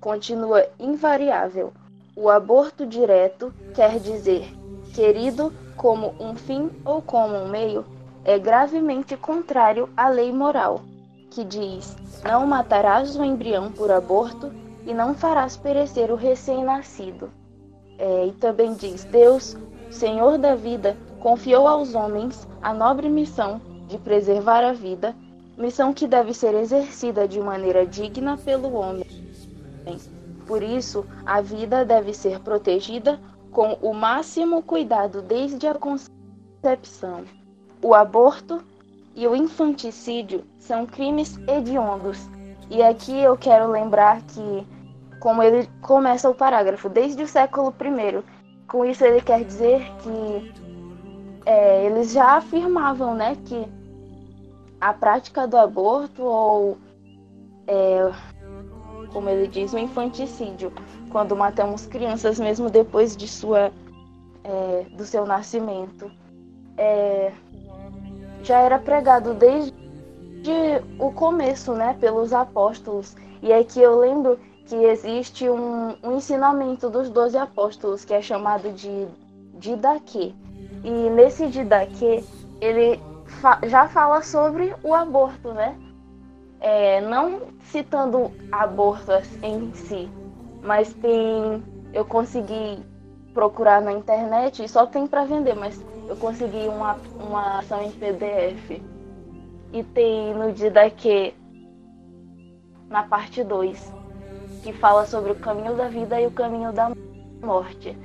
continua 0.00 0.64
invariável. 0.78 1.72
O 2.16 2.30
aborto 2.30 2.86
direto 2.86 3.52
quer 3.74 3.98
dizer 3.98 4.48
querido 4.94 5.52
como 5.76 6.14
um 6.20 6.36
fim 6.36 6.70
ou 6.84 7.02
como 7.02 7.34
um 7.34 7.48
meio, 7.48 7.84
é 8.24 8.38
gravemente 8.38 9.16
contrário 9.16 9.88
à 9.96 10.08
lei 10.08 10.32
moral, 10.32 10.82
que 11.32 11.44
diz: 11.44 11.96
não 12.22 12.46
matarás 12.46 13.16
o 13.16 13.24
embrião 13.24 13.72
por 13.72 13.90
aborto 13.90 14.52
e 14.86 14.94
não 14.94 15.14
farás 15.14 15.56
perecer 15.56 16.12
o 16.12 16.14
recém-nascido. 16.14 17.28
É, 17.98 18.26
e 18.26 18.32
também 18.32 18.74
diz: 18.74 19.02
Deus, 19.04 19.56
Senhor 19.90 20.38
da 20.38 20.54
vida, 20.54 20.96
confiou 21.24 21.66
aos 21.66 21.94
homens 21.94 22.46
a 22.60 22.74
nobre 22.74 23.08
missão 23.08 23.58
de 23.88 23.96
preservar 23.96 24.62
a 24.62 24.74
vida, 24.74 25.16
missão 25.56 25.94
que 25.94 26.06
deve 26.06 26.34
ser 26.34 26.54
exercida 26.54 27.26
de 27.26 27.40
maneira 27.40 27.86
digna 27.86 28.36
pelo 28.36 28.74
homem. 28.74 29.06
Por 30.46 30.62
isso, 30.62 31.06
a 31.24 31.40
vida 31.40 31.82
deve 31.82 32.12
ser 32.12 32.40
protegida 32.40 33.18
com 33.50 33.72
o 33.80 33.94
máximo 33.94 34.62
cuidado 34.62 35.22
desde 35.22 35.66
a 35.66 35.74
concepção. 35.74 37.24
O 37.80 37.94
aborto 37.94 38.62
e 39.14 39.26
o 39.26 39.34
infanticídio 39.34 40.44
são 40.58 40.84
crimes 40.84 41.38
hediondos. 41.48 42.18
E 42.68 42.82
aqui 42.82 43.18
eu 43.18 43.34
quero 43.34 43.70
lembrar 43.70 44.20
que, 44.20 44.66
como 45.20 45.42
ele 45.42 45.70
começa 45.80 46.28
o 46.28 46.34
parágrafo, 46.34 46.90
desde 46.90 47.22
o 47.22 47.26
século 47.26 47.74
I, 47.80 48.22
com 48.68 48.84
isso 48.84 49.02
ele 49.06 49.22
quer 49.22 49.42
dizer 49.42 49.90
que 50.02 50.63
é, 51.46 51.84
eles 51.84 52.12
já 52.12 52.36
afirmavam 52.36 53.14
né, 53.14 53.36
que 53.44 53.66
a 54.80 54.92
prática 54.92 55.46
do 55.46 55.56
aborto 55.56 56.22
ou, 56.22 56.78
é, 57.66 58.10
como 59.12 59.28
ele 59.28 59.46
diz, 59.46 59.72
o 59.72 59.78
infanticídio 59.78 60.72
quando 61.10 61.36
matamos 61.36 61.86
crianças 61.86 62.38
mesmo 62.38 62.68
depois 62.68 63.16
de 63.16 63.28
sua 63.28 63.70
é, 64.42 64.86
do 64.96 65.04
seu 65.04 65.24
nascimento 65.24 66.10
é, 66.76 67.32
já 68.42 68.58
era 68.58 68.78
pregado 68.78 69.32
desde 69.34 69.72
o 70.98 71.12
começo 71.12 71.72
né 71.72 71.96
pelos 72.00 72.32
apóstolos. 72.32 73.16
E 73.42 73.52
é 73.52 73.62
que 73.62 73.80
eu 73.80 73.98
lembro 73.98 74.38
que 74.66 74.74
existe 74.74 75.48
um, 75.48 75.94
um 76.02 76.16
ensinamento 76.16 76.88
dos 76.90 77.10
doze 77.10 77.36
apóstolos 77.36 78.04
que 78.04 78.14
é 78.14 78.20
chamado 78.20 78.72
de 78.72 79.06
Didaquê 79.58 80.34
e 80.82 81.10
nesse 81.10 81.48
Didaquê 81.48 82.22
ele 82.60 83.00
fa 83.26 83.58
já 83.64 83.88
fala 83.88 84.22
sobre 84.22 84.74
o 84.82 84.94
aborto 84.94 85.52
né 85.52 85.76
é, 86.60 87.00
não 87.00 87.42
citando 87.60 88.30
aborto 88.52 89.12
em 89.42 89.72
si 89.74 90.10
mas 90.64 90.92
tem. 90.94 91.62
Eu 91.92 92.04
consegui 92.04 92.82
procurar 93.32 93.80
na 93.80 93.92
internet 93.92 94.64
e 94.64 94.68
só 94.68 94.86
tem 94.86 95.06
para 95.06 95.24
vender, 95.24 95.54
mas 95.54 95.84
eu 96.08 96.16
consegui 96.16 96.66
uma, 96.66 96.96
uma 97.20 97.58
ação 97.58 97.82
em 97.82 97.92
PDF. 97.92 98.82
E 99.72 99.82
tem 99.82 100.34
no 100.34 100.52
dia 100.52 100.70
daqui, 100.70 101.34
na 102.88 103.04
parte 103.04 103.44
2, 103.44 103.92
que 104.62 104.72
fala 104.72 105.06
sobre 105.06 105.32
o 105.32 105.36
caminho 105.36 105.76
da 105.76 105.88
vida 105.88 106.20
e 106.20 106.26
o 106.26 106.30
caminho 106.30 106.72
da 106.72 106.90
morte. 107.42 107.96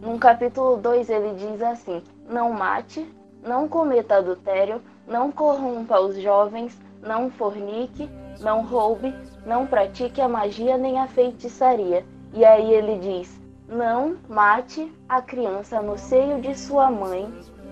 No 0.00 0.18
capítulo 0.18 0.76
2 0.76 1.10
ele 1.10 1.34
diz 1.34 1.60
assim: 1.60 2.02
Não 2.28 2.52
mate, 2.52 3.04
não 3.42 3.68
cometa 3.68 4.16
adultério, 4.16 4.80
não 5.06 5.32
corrompa 5.32 6.00
os 6.00 6.16
jovens, 6.20 6.78
não 7.02 7.30
fornique, 7.30 8.08
não 8.40 8.64
roube, 8.64 9.12
não 9.44 9.66
pratique 9.66 10.20
a 10.20 10.28
magia 10.28 10.78
nem 10.78 10.98
a 11.00 11.08
feitiçaria. 11.08 12.04
E 12.32 12.44
aí 12.44 12.72
ele 12.72 12.98
diz: 12.98 13.40
Não 13.66 14.16
mate 14.28 14.92
a 15.08 15.20
criança 15.20 15.82
no 15.82 15.98
seio 15.98 16.40
de 16.40 16.56
sua 16.56 16.90
mãe 16.90 17.28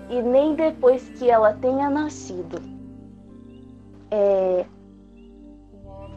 e 0.08 0.20
nem 0.20 0.54
depois 0.54 1.08
que 1.10 1.30
ela 1.30 1.52
tenha 1.52 1.88
nascido. 1.88 2.60
É, 4.10 4.64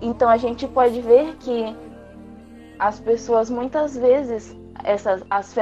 então 0.02 0.30
a 0.30 0.38
gente 0.38 0.68
pode 0.68 1.02
ver 1.02 1.36
que 1.38 1.76
as 2.78 3.00
pessoas 3.00 3.50
muitas 3.50 3.98
vezes, 3.98 4.56
essas 4.84 5.24
as 5.30 5.54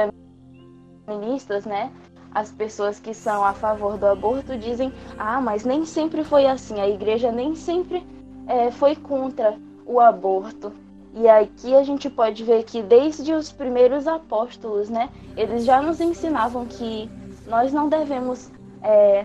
feministas, 1.08 1.64
né? 1.64 1.90
As 2.34 2.52
pessoas 2.52 3.00
que 3.00 3.14
são 3.14 3.42
a 3.42 3.54
favor 3.54 3.96
do 3.96 4.06
aborto 4.06 4.56
dizem: 4.56 4.92
ah, 5.18 5.40
mas 5.40 5.64
nem 5.64 5.86
sempre 5.86 6.22
foi 6.22 6.46
assim, 6.46 6.78
a 6.78 6.88
igreja 6.88 7.32
nem 7.32 7.54
sempre 7.54 8.06
é, 8.46 8.70
foi 8.70 8.94
contra 8.94 9.56
o 9.86 9.98
aborto. 9.98 10.72
E 11.14 11.26
aqui 11.26 11.74
a 11.74 11.82
gente 11.82 12.10
pode 12.10 12.44
ver 12.44 12.64
que 12.64 12.82
desde 12.82 13.32
os 13.32 13.50
primeiros 13.50 14.06
apóstolos, 14.06 14.90
né, 14.90 15.08
eles 15.36 15.64
já 15.64 15.80
nos 15.80 16.00
ensinavam 16.00 16.66
que 16.66 17.10
nós 17.46 17.72
não 17.72 17.88
devemos, 17.88 18.50
é, 18.82 19.24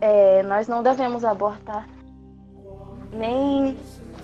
é, 0.00 0.42
nós 0.44 0.68
não 0.68 0.82
devemos 0.82 1.24
abortar, 1.24 1.88
nem 3.12 3.76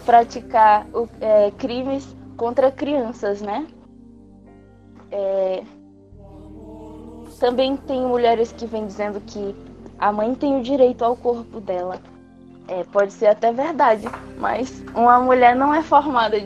praticar 0.06 0.86
é, 1.20 1.50
crimes 1.50 2.16
contra 2.36 2.70
crianças, 2.70 3.42
né? 3.42 3.66
É, 5.10 5.64
também 7.38 7.76
tem 7.76 8.02
mulheres 8.02 8.52
que 8.52 8.66
vêm 8.66 8.86
dizendo 8.86 9.20
que 9.20 9.54
a 9.98 10.12
mãe 10.12 10.34
tem 10.34 10.58
o 10.58 10.62
direito 10.62 11.04
ao 11.04 11.16
corpo 11.16 11.60
dela. 11.60 11.98
É, 12.68 12.84
pode 12.84 13.12
ser 13.12 13.28
até 13.28 13.50
verdade, 13.52 14.06
mas 14.38 14.84
uma 14.94 15.18
mulher 15.20 15.56
não 15.56 15.74
é 15.74 15.82
formada 15.82 16.38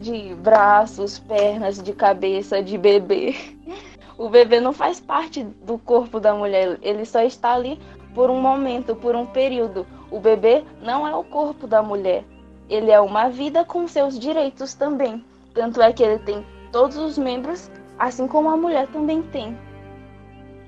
de 0.00 0.34
braços, 0.34 1.18
pernas, 1.20 1.82
de 1.82 1.92
cabeça, 1.92 2.62
de 2.62 2.76
bebê. 2.76 3.34
O 4.18 4.30
bebê 4.30 4.60
não 4.60 4.72
faz 4.72 4.98
parte 4.98 5.44
do 5.44 5.76
corpo 5.76 6.18
da 6.18 6.32
mulher, 6.32 6.78
ele 6.80 7.04
só 7.04 7.20
está 7.20 7.52
ali 7.52 7.78
por 8.14 8.30
um 8.30 8.40
momento, 8.40 8.96
por 8.96 9.14
um 9.14 9.26
período. 9.26 9.86
O 10.10 10.18
bebê 10.18 10.64
não 10.80 11.06
é 11.06 11.14
o 11.14 11.22
corpo 11.22 11.66
da 11.66 11.82
mulher, 11.82 12.24
ele 12.66 12.90
é 12.90 12.98
uma 12.98 13.28
vida 13.28 13.62
com 13.62 13.86
seus 13.86 14.18
direitos 14.18 14.72
também. 14.72 15.22
Tanto 15.52 15.82
é 15.82 15.92
que 15.92 16.02
ele 16.02 16.18
tem 16.20 16.42
todos 16.72 16.96
os 16.96 17.18
membros, 17.18 17.70
assim 17.98 18.26
como 18.26 18.48
a 18.48 18.56
mulher 18.56 18.86
também 18.88 19.20
tem. 19.20 19.54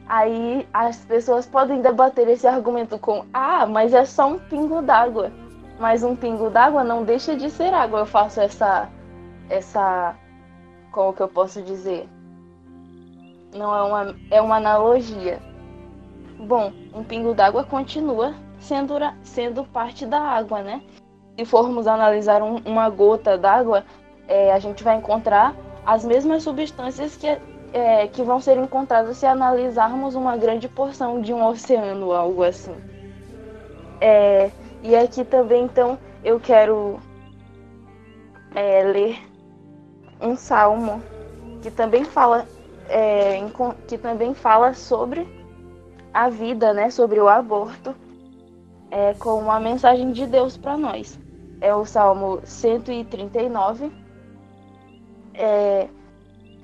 Aí 0.09 0.67
as 0.73 1.05
pessoas 1.05 1.47
podem 1.47 1.83
debater 1.83 2.27
esse 2.29 2.47
argumento 2.47 2.99
com: 2.99 3.27
ah, 3.33 3.67
mas 3.67 3.93
é 3.93 4.05
só 4.07 4.27
um 4.27 4.39
pingo 4.39 4.81
d'água. 4.81 5.31
Mas 5.79 6.03
um 6.03 6.17
pingo 6.17 6.49
d'água 6.49 6.83
não 6.83 7.05
deixa 7.05 7.37
de 7.37 7.51
ser 7.51 7.75
água. 7.75 8.01
Eu 8.01 8.07
faço 8.07 8.41
essa. 8.41 8.89
essa. 9.51 10.17
como 10.91 11.13
que 11.13 11.21
eu 11.21 11.29
posso 11.29 11.63
dizer? 11.63 12.09
Não 13.55 13.75
é 13.75 13.83
uma, 13.83 14.17
é 14.31 14.41
uma 14.41 14.57
analogia. 14.57 15.41
Bom, 16.39 16.73
um 16.95 17.05
pingo 17.05 17.35
d'água 17.35 17.65
continua 17.65 18.35
sendo, 18.61 18.95
sendo 19.23 19.65
parte 19.65 20.07
da 20.07 20.21
água, 20.21 20.63
né? 20.63 20.83
Se 21.37 21.45
formos 21.45 21.87
analisar 21.87 22.43
um, 22.43 22.57
uma 22.65 22.89
gota 22.89 23.37
d'água, 23.37 23.85
é, 24.27 24.53
a 24.53 24.59
gente 24.59 24.83
vai 24.83 24.97
encontrar 24.97 25.55
as 25.85 26.05
mesmas 26.05 26.43
substâncias 26.43 27.17
que 27.17 27.39
é, 27.73 28.07
que 28.07 28.23
vão 28.23 28.41
ser 28.41 28.57
encontradas 28.59 29.17
se 29.17 29.27
analisarmos 29.27 30.15
uma 30.15 30.37
grande 30.37 30.69
porção 30.69 31.21
de 31.21 31.33
um 31.33 31.45
oceano, 31.45 32.13
algo 32.13 32.43
assim. 32.43 32.75
É, 34.01 34.51
e 34.83 34.95
aqui 34.95 35.25
também, 35.25 35.65
então, 35.65 35.99
eu 36.25 36.39
quero 36.39 36.99
é, 38.55 38.83
ler 38.85 39.19
um 40.21 40.37
salmo 40.37 41.03
que 41.63 41.71
também 41.71 42.05
fala 42.05 42.47
é, 42.89 43.39
que 43.87 43.99
também 43.99 44.35
fala 44.35 44.73
sobre 44.73 45.29
a 46.13 46.29
vida, 46.29 46.73
né, 46.73 46.91
sobre 46.91 47.21
o 47.21 47.29
aborto, 47.29 47.95
é, 48.91 49.15
com 49.15 49.35
uma 49.35 49.61
mensagem 49.61 50.11
de 50.11 50.27
Deus 50.27 50.57
para 50.57 50.77
nós. 50.77 51.19
É 51.61 51.75
o 51.75 51.85
Salmo 51.85 52.41
139. 52.45 53.91
É, 55.35 55.89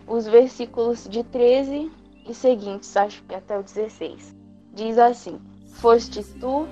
os 0.06 0.26
versículos 0.26 1.08
de 1.08 1.22
13 1.24 1.90
e 2.28 2.34
seguintes, 2.34 2.96
acho 2.96 3.22
que 3.24 3.34
até 3.34 3.58
o 3.58 3.62
16. 3.62 4.34
Diz 4.72 4.98
assim: 4.98 5.40
Foste 5.74 6.22
tu 6.38 6.66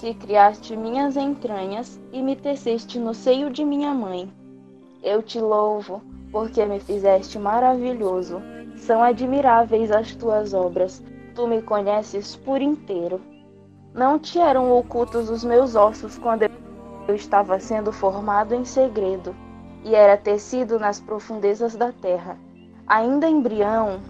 que 0.00 0.14
criaste 0.14 0.76
minhas 0.76 1.16
entranhas 1.16 2.00
e 2.12 2.22
me 2.22 2.36
teceste 2.36 2.98
no 2.98 3.14
seio 3.14 3.50
de 3.50 3.64
minha 3.64 3.94
mãe. 3.94 4.32
Eu 5.02 5.22
te 5.22 5.40
louvo, 5.40 6.02
porque 6.30 6.64
me 6.64 6.80
fizeste 6.80 7.38
maravilhoso. 7.38 8.40
São 8.76 9.02
admiráveis 9.02 9.90
as 9.90 10.14
tuas 10.14 10.52
obras. 10.52 11.02
Tu 11.34 11.46
me 11.46 11.62
conheces 11.62 12.36
por 12.36 12.60
inteiro. 12.60 13.20
Não 13.92 14.18
te 14.18 14.38
eram 14.38 14.72
ocultos 14.76 15.30
os 15.30 15.44
meus 15.44 15.76
ossos 15.76 16.18
quando 16.18 16.42
eu 16.42 17.14
estava 17.14 17.60
sendo 17.60 17.92
formado 17.92 18.54
em 18.54 18.64
segredo 18.64 19.34
e 19.84 19.94
era 19.94 20.16
tecido 20.16 20.78
nas 20.78 20.98
profundezas 20.98 21.76
da 21.76 21.92
terra. 21.92 22.38
Ainda 22.86 23.28
embrião, 23.28 24.00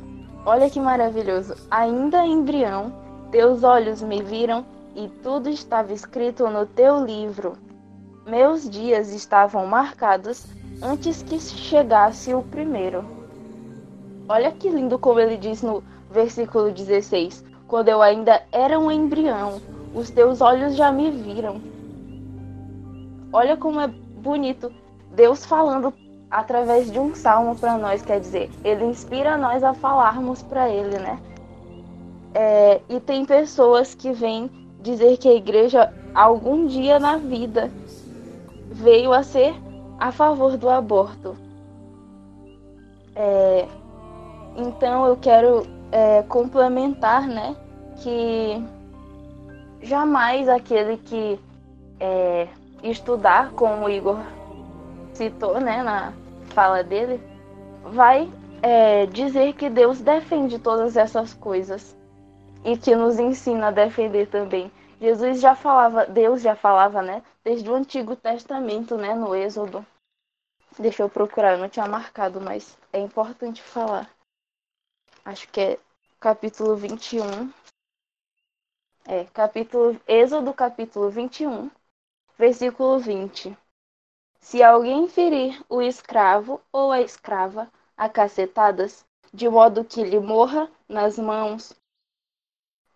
olha 0.47 0.71
que 0.71 0.81
maravilhoso, 0.81 1.55
ainda 1.71 2.25
embrião, 2.25 2.93
teus 3.31 3.65
olhos 3.65 4.01
me 4.01 4.23
viram 4.23 4.65
e 4.95 5.09
tudo 5.09 5.49
estava 5.49 5.93
escrito 5.93 6.49
no 6.49 6.65
teu 6.65 7.05
livro. 7.05 7.55
Meus 8.25 8.71
dias 8.71 9.13
estavam 9.13 9.67
marcados 9.67 10.47
antes 10.81 11.23
que 11.23 11.39
chegasse 11.41 12.33
o 12.33 12.43
primeiro. 12.43 13.05
Olha 14.29 14.53
que 14.53 14.71
lindo 14.71 14.99
como 14.99 15.21
ele 15.21 15.37
diz 15.37 15.63
no 15.63 15.83
versículo 16.11 16.71
16: 16.71 17.45
Quando 17.67 17.89
eu 17.89 18.01
ainda 18.01 18.43
era 18.51 18.79
um 18.79 18.91
embrião, 18.91 19.61
os 19.95 20.09
teus 20.11 20.41
olhos 20.41 20.77
já 20.77 20.91
me 20.91 21.11
viram. 21.11 21.61
Olha 23.33 23.57
como 23.57 23.81
é 23.81 23.89
bonito 23.89 24.73
Deus 25.15 25.45
falando 25.45 25.93
através 26.31 26.91
de 26.91 26.99
um 26.99 27.15
salmo 27.15 27.55
para 27.57 27.79
nós, 27.79 28.03
quer 28.03 28.21
dizer, 28.21 28.51
ele 28.65 28.85
inspira 28.85 29.37
nós 29.37 29.63
a 29.63 29.73
falarmos 29.73 30.43
para 30.43 30.69
ele, 30.69 30.99
né? 30.99 31.19
É, 32.35 32.81
e 32.89 32.99
tem 32.99 33.25
pessoas 33.25 33.95
que 33.95 34.11
vêm 34.11 34.51
dizer 34.81 35.17
que 35.17 35.29
a 35.29 35.35
igreja 35.35 35.95
algum 36.13 36.67
dia 36.67 36.99
na 36.99 37.17
vida 37.17 37.71
veio 38.71 39.13
a 39.13 39.23
ser 39.23 39.55
a 39.99 40.11
favor 40.11 40.57
do 40.57 40.69
aborto. 40.69 41.37
É, 43.15 43.69
então 44.57 45.07
eu 45.07 45.17
quero 45.17 45.65
é, 45.93 46.23
complementar, 46.23 47.29
né, 47.29 47.55
que 47.99 48.61
jamais 49.81 50.49
aquele 50.49 50.97
que 50.97 51.39
é, 52.01 52.49
estudar, 52.83 53.53
como 53.53 53.87
o 53.87 53.89
Igor 53.89 54.19
citou 55.15 55.61
né, 55.61 55.83
na 55.83 56.13
fala 56.55 56.83
dele, 56.83 57.21
vai 57.83 58.31
é, 58.63 59.07
dizer 59.07 59.55
que 59.55 59.71
Deus 59.71 60.01
defende 60.01 60.59
todas 60.59 60.97
essas 60.97 61.35
coisas 61.35 61.97
e 62.65 62.77
que 62.77 62.95
nos 62.95 63.19
ensina 63.19 63.69
a 63.69 63.71
defender 63.71 64.29
também. 64.29 64.71
Jesus 65.01 65.41
já 65.41 65.55
falava, 65.55 66.07
Deus 66.07 66.43
já 66.43 66.57
falava, 66.57 67.03
né, 67.03 67.23
desde 67.43 67.71
o 67.71 67.75
Antigo 67.75 68.17
Testamento, 68.17 68.97
né, 68.97 69.15
no 69.15 69.35
Êxodo. 69.35 69.85
Deixa 70.79 71.03
eu 71.03 71.09
procurar, 71.09 71.53
eu 71.53 71.59
não 71.59 71.69
tinha 71.69 71.87
marcado, 71.87 72.41
mas 72.41 72.77
é 72.93 72.99
importante 72.99 73.63
falar. 73.63 74.11
Acho 75.25 75.49
que 75.49 75.61
é 75.61 75.79
capítulo 76.19 76.75
21. 76.75 77.53
É, 79.07 79.25
capítulo 79.27 80.01
Êxodo 80.09 80.53
capítulo 80.55 81.11
21, 81.11 81.71
versículo 82.39 82.99
20. 82.99 83.57
Se 84.45 84.63
alguém 84.63 85.09
ferir 85.09 85.59
o 85.71 85.81
escravo 85.81 86.61
ou 86.71 86.93
a 86.93 87.01
escrava 87.01 87.67
a 87.97 88.11
cacetadas, 88.11 89.03
de 89.33 89.49
modo 89.49 89.83
que 89.87 90.05
lhe 90.05 90.21
morra 90.21 90.71
nas 90.87 91.19
mãos, 91.19 91.73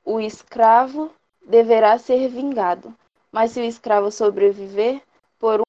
o 0.04 0.20
escravo 0.20 1.10
deverá 1.42 1.98
ser 1.98 2.28
vingado. 2.28 2.94
Mas 3.32 3.52
se 3.52 3.62
o 3.62 3.64
escravo 3.64 4.12
sobreviver 4.12 5.00
por 5.38 5.62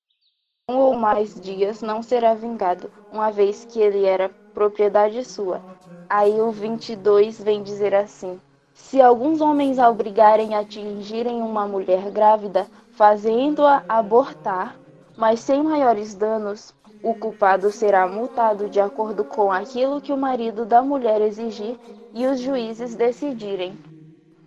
um 0.70 0.76
ou 0.76 0.96
mais 0.96 1.34
dias, 1.34 1.82
não 1.82 2.04
será 2.04 2.34
vingado, 2.34 2.92
uma 3.10 3.32
vez 3.32 3.64
que 3.64 3.80
ele 3.80 4.04
era 4.04 4.30
propriedade 4.54 5.24
sua. 5.24 5.64
Aí 6.10 6.42
o 6.42 6.52
22 6.52 7.42
vem 7.42 7.64
dizer 7.64 7.96
assim: 7.96 8.40
Se 8.74 9.02
alguns 9.02 9.40
homens 9.40 9.80
a 9.80 9.90
obrigarem 9.90 10.56
a 10.56 10.60
atingirem 10.60 11.42
uma 11.42 11.66
mulher 11.66 12.12
grávida, 12.12 12.70
fazendo-a 12.92 13.82
abortar, 13.88 14.78
mas 15.20 15.42
sem 15.42 15.62
maiores 15.62 16.16
danos, 16.16 16.74
o 17.04 17.14
culpado 17.14 17.70
será 17.74 18.08
multado 18.08 18.70
de 18.70 18.80
acordo 18.80 19.26
com 19.26 19.52
aquilo 19.52 20.00
que 20.00 20.14
o 20.14 20.18
marido 20.18 20.66
da 20.66 20.82
mulher 20.82 21.20
exigir 21.20 21.78
e 22.14 22.26
os 22.26 22.40
juízes 22.40 22.96
decidirem. 22.96 23.78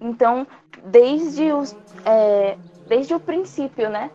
Então, 0.01 0.47
desde, 0.83 1.53
os, 1.53 1.77
é, 2.07 2.57
desde 2.89 3.15
o 3.15 3.21
princípio, 3.21 3.91
né? 3.91 4.11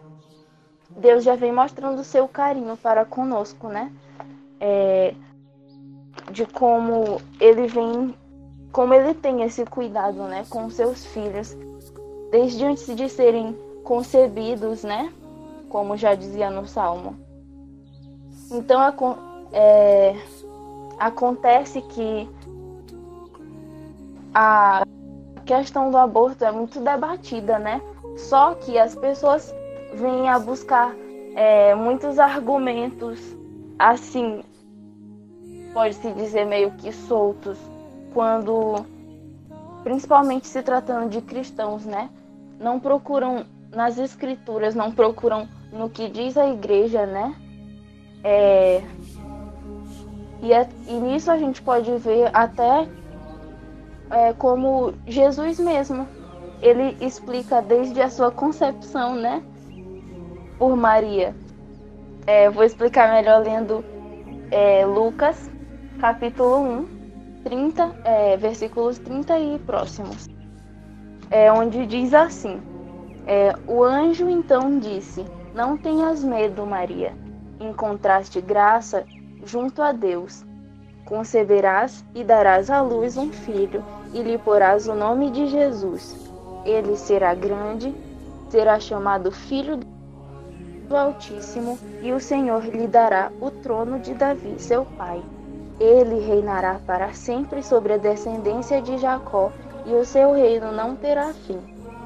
Deus 0.89 1.23
já 1.23 1.35
vem 1.35 1.53
mostrando 1.53 2.03
seu 2.03 2.27
carinho 2.27 2.75
para 2.75 3.05
conosco, 3.05 3.67
né? 3.67 3.91
É, 4.59 5.13
de 6.31 6.43
como 6.47 7.21
ele 7.39 7.67
vem, 7.67 8.15
como 8.71 8.95
ele 8.95 9.13
tem 9.13 9.43
esse 9.43 9.63
cuidado, 9.63 10.23
né, 10.23 10.43
com 10.49 10.67
seus 10.71 11.05
filhos, 11.05 11.55
desde 12.31 12.65
antes 12.65 12.95
de 12.95 13.07
serem 13.07 13.55
concebidos, 13.83 14.83
né? 14.83 15.13
Como 15.69 15.97
já 15.97 16.15
dizia 16.15 16.49
no 16.49 16.65
Salmo. 16.65 17.15
Então 18.51 18.81
é, 19.51 20.15
acontece 20.97 21.81
que 21.81 22.29
a 24.33 24.83
questão 25.45 25.89
do 25.89 25.97
aborto 25.97 26.45
é 26.45 26.51
muito 26.51 26.79
debatida, 26.79 27.57
né? 27.57 27.81
Só 28.17 28.55
que 28.55 28.77
as 28.77 28.95
pessoas 28.95 29.53
vêm 29.93 30.29
a 30.29 30.39
buscar 30.39 30.93
é, 31.35 31.75
muitos 31.75 32.19
argumentos, 32.19 33.19
assim, 33.77 34.43
pode-se 35.73 36.11
dizer 36.13 36.45
meio 36.45 36.71
que 36.71 36.91
soltos, 36.91 37.57
quando, 38.13 38.85
principalmente 39.83 40.47
se 40.47 40.61
tratando 40.61 41.09
de 41.09 41.21
cristãos, 41.21 41.85
né? 41.85 42.09
Não 42.59 42.79
procuram 42.79 43.45
nas 43.71 43.97
escrituras, 43.97 44.73
não 44.73 44.91
procuram 44.91 45.47
no 45.71 45.89
que 45.89 46.09
diz 46.09 46.37
a 46.37 46.47
igreja, 46.47 47.05
né? 47.05 47.35
É, 48.23 48.81
e, 50.41 50.53
é, 50.53 50.67
e 50.87 50.93
nisso 50.93 51.31
a 51.31 51.37
gente 51.37 51.61
pode 51.61 51.91
ver 51.97 52.29
até 52.33 52.87
é, 54.09 54.33
como 54.33 54.93
Jesus 55.05 55.59
mesmo. 55.59 56.07
Ele 56.61 56.97
explica 57.05 57.61
desde 57.61 58.01
a 58.01 58.09
sua 58.09 58.31
concepção, 58.31 59.15
né? 59.15 59.43
Por 60.57 60.75
Maria. 60.75 61.35
É, 62.25 62.49
vou 62.49 62.63
explicar 62.63 63.11
melhor 63.13 63.43
lendo 63.43 63.83
é, 64.51 64.85
Lucas, 64.85 65.49
capítulo 65.99 66.59
1, 66.61 66.87
30, 67.43 67.95
é, 68.03 68.37
versículos 68.37 68.97
30 68.99 69.39
e 69.39 69.59
próximos. 69.59 70.27
É, 71.29 71.51
onde 71.51 71.85
diz 71.85 72.13
assim: 72.13 72.61
é, 73.25 73.53
O 73.67 73.83
anjo 73.83 74.29
então 74.29 74.79
disse: 74.79 75.25
Não 75.57 75.75
tenhas 75.75 76.23
medo, 76.23 76.67
Maria. 76.67 77.15
Encontraste 77.59 78.39
graça 78.39 79.03
junto 79.43 79.81
a 79.81 79.91
Deus. 79.91 80.45
Conceberás 81.03 82.05
e 82.13 82.23
darás 82.23 82.69
à 82.69 82.79
luz 82.79 83.17
um 83.17 83.31
filho, 83.31 83.83
e 84.13 84.21
lhe 84.21 84.37
porás 84.37 84.87
o 84.87 84.93
nome 84.93 85.31
de 85.31 85.47
Jesus. 85.47 86.15
Ele 86.63 86.95
será 86.95 87.33
grande, 87.33 87.91
será 88.49 88.79
chamado 88.79 89.31
Filho 89.31 89.79
do 90.87 90.95
Altíssimo, 90.95 91.79
e 92.03 92.13
o 92.13 92.19
Senhor 92.19 92.63
lhe 92.63 92.85
dará 92.85 93.31
o 93.41 93.49
trono 93.49 93.99
de 93.99 94.13
Davi, 94.13 94.59
seu 94.59 94.85
pai. 94.85 95.23
Ele 95.79 96.19
reinará 96.19 96.79
para 96.85 97.13
sempre 97.13 97.63
sobre 97.63 97.93
a 97.93 97.97
descendência 97.97 98.79
de 98.79 98.99
Jacó, 98.99 99.51
e 99.87 99.95
o 99.95 100.05
seu 100.05 100.33
reino 100.33 100.71
não 100.71 100.95
terá 100.95 101.33
fim. 101.33 101.59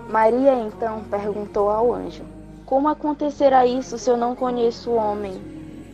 Maria 0.09 0.53
então 0.53 1.03
perguntou 1.09 1.69
ao 1.69 1.93
anjo: 1.93 2.23
Como 2.71 2.87
acontecerá 2.87 3.65
isso 3.65 3.97
se 3.97 4.09
eu 4.09 4.15
não 4.15 4.33
conheço 4.33 4.91
o 4.91 4.95
homem? 4.95 5.33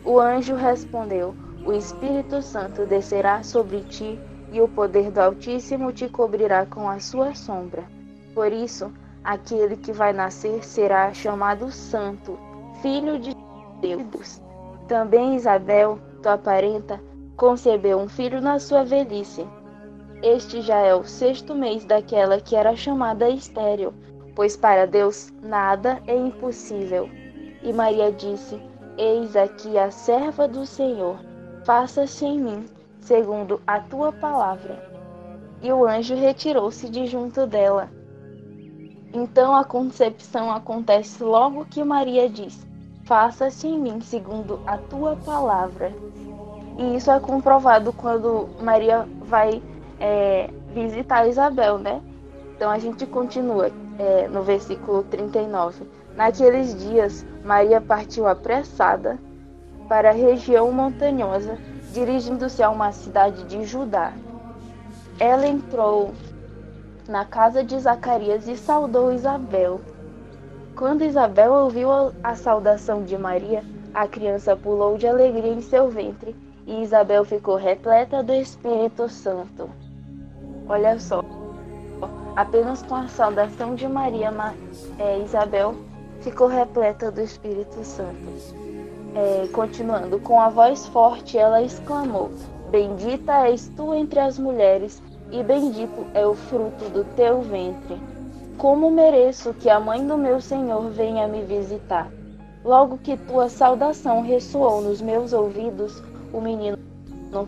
O 0.04 0.20
anjo 0.20 0.54
respondeu: 0.54 1.34
O 1.66 1.72
Espírito 1.72 2.40
Santo 2.40 2.86
descerá 2.86 3.42
sobre 3.42 3.80
ti 3.80 4.16
e 4.52 4.60
o 4.60 4.68
poder 4.68 5.10
do 5.10 5.18
Altíssimo 5.18 5.92
te 5.92 6.08
cobrirá 6.08 6.66
com 6.66 6.88
a 6.88 7.00
sua 7.00 7.34
sombra. 7.34 7.82
Por 8.32 8.52
isso, 8.52 8.92
aquele 9.24 9.76
que 9.76 9.90
vai 9.90 10.12
nascer 10.12 10.64
será 10.64 11.12
chamado 11.12 11.68
Santo, 11.72 12.38
Filho 12.80 13.18
de 13.18 13.34
Deus. 13.80 14.40
Também 14.86 15.34
Isabel, 15.34 15.98
tua 16.22 16.38
parenta, 16.38 17.00
concebeu 17.36 17.98
um 17.98 18.08
filho 18.08 18.40
na 18.40 18.60
sua 18.60 18.84
velhice. 18.84 19.44
Este 20.22 20.62
já 20.62 20.76
é 20.76 20.94
o 20.94 21.02
sexto 21.02 21.56
mês 21.56 21.84
daquela 21.84 22.40
que 22.40 22.54
era 22.54 22.76
chamada 22.76 23.28
estéril, 23.28 23.92
pois 24.38 24.56
para 24.56 24.86
Deus 24.86 25.32
nada 25.42 26.00
é 26.06 26.14
impossível. 26.14 27.10
E 27.60 27.72
Maria 27.72 28.12
disse: 28.12 28.56
Eis 28.96 29.34
aqui 29.34 29.76
a 29.76 29.90
serva 29.90 30.46
do 30.46 30.64
Senhor, 30.64 31.18
faça-se 31.64 32.24
em 32.24 32.38
mim 32.38 32.66
segundo 33.00 33.60
a 33.66 33.80
tua 33.80 34.12
palavra. 34.12 34.80
E 35.60 35.72
o 35.72 35.84
anjo 35.84 36.14
retirou-se 36.14 36.88
de 36.88 37.08
junto 37.08 37.48
dela. 37.48 37.90
Então 39.12 39.56
a 39.56 39.64
concepção 39.64 40.52
acontece 40.52 41.20
logo 41.20 41.64
que 41.64 41.82
Maria 41.82 42.30
diz: 42.30 42.64
Faça-se 43.06 43.66
em 43.66 43.76
mim 43.76 44.00
segundo 44.00 44.60
a 44.68 44.78
tua 44.78 45.16
palavra. 45.16 45.92
E 46.78 46.94
isso 46.94 47.10
é 47.10 47.18
comprovado 47.18 47.92
quando 47.92 48.48
Maria 48.62 49.04
vai 49.22 49.60
é, 49.98 50.48
visitar 50.72 51.26
Isabel, 51.26 51.76
né? 51.76 52.00
Então 52.54 52.70
a 52.70 52.78
gente 52.78 53.04
continua 53.04 53.72
é, 53.98 54.28
no 54.28 54.42
versículo 54.42 55.02
39. 55.04 55.84
Naqueles 56.16 56.74
dias, 56.78 57.26
Maria 57.44 57.80
partiu 57.80 58.26
apressada 58.26 59.18
para 59.88 60.10
a 60.10 60.12
região 60.12 60.70
montanhosa 60.72 61.58
dirigindo-se 61.92 62.62
a 62.62 62.70
uma 62.70 62.92
cidade 62.92 63.44
de 63.44 63.64
Judá. 63.64 64.12
Ela 65.18 65.46
entrou 65.46 66.12
na 67.08 67.24
casa 67.24 67.64
de 67.64 67.78
Zacarias 67.78 68.46
e 68.46 68.56
saudou 68.56 69.12
Isabel. 69.12 69.80
Quando 70.76 71.04
Isabel 71.04 71.52
ouviu 71.52 71.88
a 72.22 72.34
saudação 72.34 73.02
de 73.02 73.16
Maria, 73.16 73.64
a 73.94 74.06
criança 74.06 74.54
pulou 74.54 74.96
de 74.96 75.06
alegria 75.06 75.52
em 75.52 75.62
seu 75.62 75.88
ventre 75.88 76.36
e 76.66 76.82
Isabel 76.82 77.24
ficou 77.24 77.56
repleta 77.56 78.22
do 78.22 78.32
Espírito 78.32 79.08
Santo. 79.08 79.70
Olha 80.68 81.00
só, 81.00 81.24
apenas 82.36 82.82
com 82.82 82.94
a 82.94 83.08
saudação 83.08 83.74
de 83.74 83.86
Maria, 83.88 84.32
é, 84.98 85.18
Isabel 85.18 85.74
ficou 86.20 86.46
repleta 86.46 87.10
do 87.10 87.20
Espírito 87.20 87.84
Santo. 87.84 88.16
É, 89.14 89.48
continuando, 89.52 90.20
com 90.20 90.40
a 90.40 90.48
voz 90.48 90.86
forte 90.86 91.38
ela 91.38 91.62
exclamou: 91.62 92.30
Bendita 92.70 93.48
és 93.48 93.68
tu 93.76 93.94
entre 93.94 94.20
as 94.20 94.38
mulheres, 94.38 95.02
e 95.30 95.42
bendito 95.42 96.06
é 96.14 96.26
o 96.26 96.34
fruto 96.34 96.88
do 96.90 97.04
teu 97.16 97.40
ventre. 97.40 98.00
Como 98.56 98.90
mereço 98.90 99.54
que 99.54 99.70
a 99.70 99.78
mãe 99.78 100.06
do 100.06 100.18
meu 100.18 100.40
Senhor 100.40 100.90
venha 100.90 101.28
me 101.28 101.42
visitar? 101.42 102.10
Logo 102.64 102.98
que 102.98 103.16
tua 103.16 103.48
saudação 103.48 104.22
ressoou 104.22 104.82
nos 104.82 105.00
meus 105.00 105.32
ouvidos, 105.32 106.02
o 106.32 106.40
menino 106.40 106.76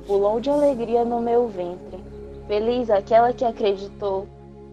pulou 0.07 0.41
de 0.41 0.49
alegria 0.49 1.05
no 1.05 1.20
meu 1.20 1.49
ventre. 1.49 1.99
Feliz 2.47 2.91
aquela 2.91 3.33
que 3.33 3.45
acreditou, 3.45 4.26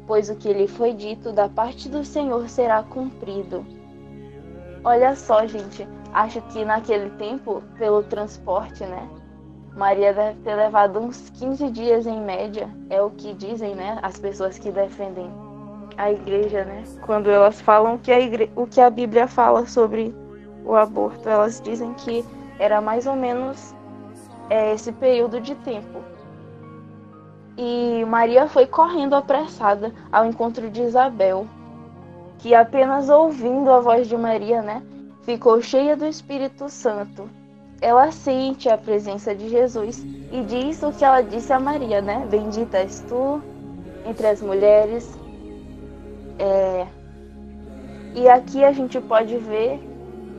pois 0.08 0.30
o 0.30 0.36
que 0.36 0.51
lhe 0.51 0.68
foi 0.68 0.93
dito 0.93 1.32
da 1.32 1.47
parte 1.47 1.88
do 1.89 2.03
Senhor 2.03 2.49
será 2.49 2.82
cumprido. 2.82 3.66
Olha 4.84 5.16
só, 5.16 5.45
gente, 5.45 5.86
Acho 6.14 6.41
que 6.41 6.66
naquele 6.66 7.10
tempo, 7.12 7.62
pelo 7.78 8.01
transporte, 8.03 8.84
né? 8.84 9.08
Maria 9.76 10.14
deve 10.14 10.39
ter 10.39 10.55
levado 10.55 10.99
uns 10.99 11.30
15 11.30 11.70
dias 11.70 12.08
em 12.08 12.20
média, 12.20 12.68
é 12.89 13.01
o 13.01 13.12
que 13.12 13.34
dizem, 13.34 13.76
né? 13.76 13.99
As 14.01 14.18
pessoas 14.18 14.58
que 14.58 14.72
defendem 14.72 15.30
a 15.95 16.12
igreja, 16.12 16.64
né? 16.64 16.84
Quando 17.05 17.30
elas 17.30 17.62
falam 17.62 17.97
que 17.97 18.12
a 18.12 18.20
igre... 18.20 18.51
o 18.55 18.66
que 18.66 18.82
a 18.82 18.89
Bíblia 18.89 19.28
fala 19.28 19.68
sobre 19.68 20.12
o 20.66 20.76
aborto, 20.76 21.30
elas 21.30 21.62
dizem 21.62 21.93
que 21.93 22.26
era 22.58 22.82
mais 22.82 23.05
ou 23.05 23.16
menos 23.16 23.76
é, 24.49 24.74
esse 24.74 24.91
período 24.91 25.39
de 25.39 25.53
tempo. 25.55 25.99
E 27.58 28.05
Maria 28.05 28.47
foi 28.47 28.68
correndo 28.68 29.16
apressada 29.16 29.91
ao 30.12 30.26
encontro 30.26 30.70
de 30.70 30.82
Isabel, 30.84 31.47
que 32.38 32.53
apenas 32.53 33.10
ouvindo 33.10 33.72
a 33.72 33.80
voz 33.80 34.08
de 34.08 34.16
Maria, 34.16 34.62
né? 34.62 34.84
ficou 35.28 35.62
cheia 35.62 35.93
do 35.97 36.05
Espírito 36.05 36.70
Santo. 36.70 37.30
Ela 37.82 38.14
sente 38.14 38.70
a 38.70 38.78
presença 38.78 39.36
de 39.36 39.49
Jesus 39.49 40.01
e 40.32 40.41
diz 40.47 40.82
o 40.82 40.91
que 40.93 41.03
ela 41.03 41.22
disse 41.22 41.51
a 41.51 41.60
Maria, 41.60 42.01
né? 42.01 42.26
Bendita 42.32 42.78
és 42.78 43.01
tu 43.01 43.41
entre 44.05 44.26
as 44.26 44.41
mulheres. 44.41 45.20
É... 46.39 46.88
E 48.16 48.30
aqui 48.30 48.64
a 48.64 48.72
gente 48.72 49.01
pode 49.01 49.38
ver 49.38 49.82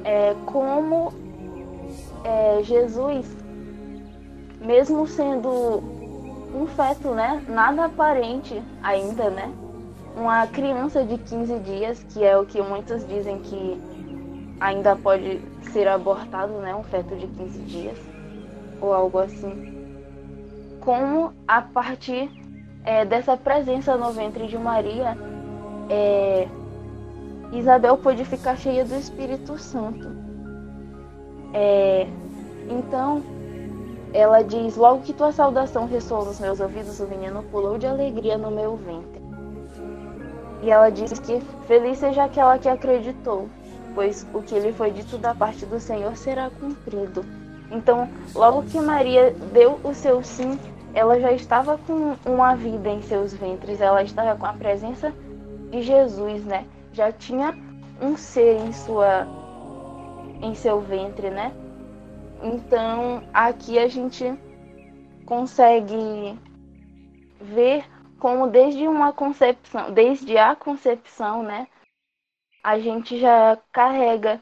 é, 0.04 0.34
como 0.46 1.12
é, 2.24 2.62
Jesus, 2.62 3.26
mesmo 4.58 5.06
sendo 5.06 5.82
um 6.54 6.66
feto, 6.66 7.14
né? 7.14 7.44
Nada 7.48 7.86
aparente 7.86 8.62
ainda, 8.82 9.30
né? 9.30 9.52
Uma 10.16 10.46
criança 10.46 11.04
de 11.04 11.18
15 11.18 11.58
dias, 11.60 12.04
que 12.10 12.24
é 12.24 12.36
o 12.36 12.44
que 12.44 12.60
muitos 12.60 13.06
dizem 13.06 13.38
que 13.40 13.80
ainda 14.60 14.96
pode 14.96 15.40
ser 15.72 15.86
abortado, 15.86 16.52
né, 16.54 16.74
um 16.74 16.82
feto 16.82 17.14
de 17.14 17.26
15 17.26 17.58
dias 17.60 17.98
ou 18.80 18.92
algo 18.92 19.18
assim. 19.18 19.74
Como 20.80 21.32
a 21.46 21.60
partir 21.62 22.30
é, 22.84 23.04
dessa 23.04 23.36
presença 23.36 23.96
no 23.96 24.12
ventre 24.12 24.46
de 24.46 24.56
Maria, 24.56 25.16
é, 25.88 26.48
Isabel 27.52 27.96
pôde 27.98 28.24
ficar 28.24 28.56
cheia 28.56 28.84
do 28.84 28.94
Espírito 28.94 29.58
Santo. 29.58 30.08
É, 31.52 32.06
então, 32.68 33.22
ela 34.12 34.42
diz: 34.42 34.76
Logo 34.76 35.02
que 35.02 35.12
tua 35.12 35.32
saudação 35.32 35.86
ressoou 35.86 36.24
nos 36.24 36.40
meus 36.40 36.60
ouvidos, 36.60 37.00
o 37.00 37.06
menino 37.06 37.42
pulou 37.44 37.78
de 37.78 37.86
alegria 37.86 38.38
no 38.38 38.50
meu 38.50 38.76
ventre. 38.76 39.20
E 40.62 40.70
ela 40.70 40.90
diz 40.90 41.18
que 41.18 41.40
feliz 41.66 41.98
seja 41.98 42.24
aquela 42.24 42.58
que 42.58 42.68
acreditou, 42.68 43.48
pois 43.94 44.26
o 44.34 44.42
que 44.42 44.58
lhe 44.58 44.72
foi 44.72 44.90
dito 44.90 45.18
da 45.18 45.34
parte 45.34 45.64
do 45.66 45.78
Senhor 45.78 46.16
será 46.16 46.50
cumprido. 46.50 47.24
Então, 47.70 48.08
logo 48.34 48.62
que 48.62 48.80
Maria 48.80 49.34
deu 49.52 49.78
o 49.84 49.94
seu 49.94 50.22
sim, 50.22 50.58
ela 50.94 51.20
já 51.20 51.32
estava 51.32 51.78
com 51.78 52.16
uma 52.24 52.56
vida 52.56 52.88
em 52.88 53.02
seus 53.02 53.32
ventres, 53.32 53.80
ela 53.80 54.02
estava 54.02 54.36
com 54.36 54.46
a 54.46 54.52
presença 54.52 55.12
de 55.70 55.82
Jesus, 55.82 56.44
né? 56.44 56.64
Já 56.92 57.12
tinha 57.12 57.56
um 58.00 58.16
ser 58.16 58.58
em 58.58 58.72
sua 58.72 59.26
em 60.40 60.54
seu 60.54 60.80
ventre, 60.80 61.30
né? 61.30 61.52
Então, 62.42 63.22
aqui 63.32 63.78
a 63.78 63.88
gente 63.88 64.24
consegue 65.26 66.38
ver 67.40 67.84
como 68.18 68.48
desde 68.48 68.86
uma 68.86 69.12
concepção, 69.12 69.92
desde 69.92 70.36
a 70.36 70.56
concepção, 70.56 71.42
né, 71.42 71.68
a 72.62 72.78
gente 72.78 73.18
já 73.18 73.58
carrega 73.72 74.40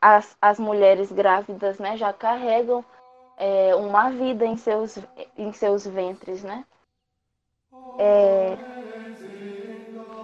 as, 0.00 0.36
as 0.40 0.58
mulheres 0.58 1.12
grávidas, 1.12 1.78
né, 1.78 1.96
já 1.96 2.12
carregam 2.12 2.84
é, 3.36 3.74
uma 3.74 4.10
vida 4.10 4.44
em 4.44 4.56
seus, 4.56 4.98
em 5.36 5.52
seus 5.52 5.86
ventres, 5.86 6.42
né? 6.42 6.64
É, 7.98 8.56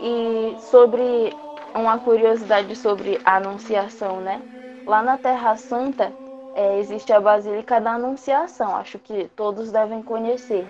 e 0.01 0.61
sobre 0.61 1.33
uma 1.75 1.99
curiosidade 1.99 2.75
sobre 2.77 3.21
a 3.25 3.37
Anunciação, 3.37 4.21
né? 4.21 4.41
Lá 4.87 5.03
na 5.03 5.19
Terra 5.19 5.57
Santa 5.57 6.13
é, 6.53 6.79
existe 6.79 7.13
a 7.13 7.21
Basílica 7.21 7.81
da 7.81 7.93
Anunciação, 7.95 8.77
acho 8.77 8.99
que 8.99 9.29
todos 9.37 9.71
devem 9.73 10.03
conhecer, 10.03 10.69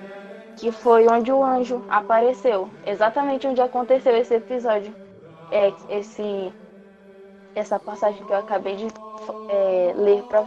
que 0.57 0.73
foi 0.73 1.07
onde 1.09 1.33
o 1.33 1.43
anjo 1.45 1.85
apareceu, 1.89 2.71
exatamente 2.85 3.47
onde 3.47 3.61
aconteceu 3.61 4.17
esse 4.17 4.35
episódio, 4.35 4.97
é, 5.51 5.75
esse, 5.89 6.53
essa 7.55 7.79
passagem 7.79 8.25
que 8.25 8.33
eu 8.33 8.37
acabei 8.37 8.77
de 8.77 8.87
é, 9.49 9.93
ler 9.95 10.23
para 10.25 10.45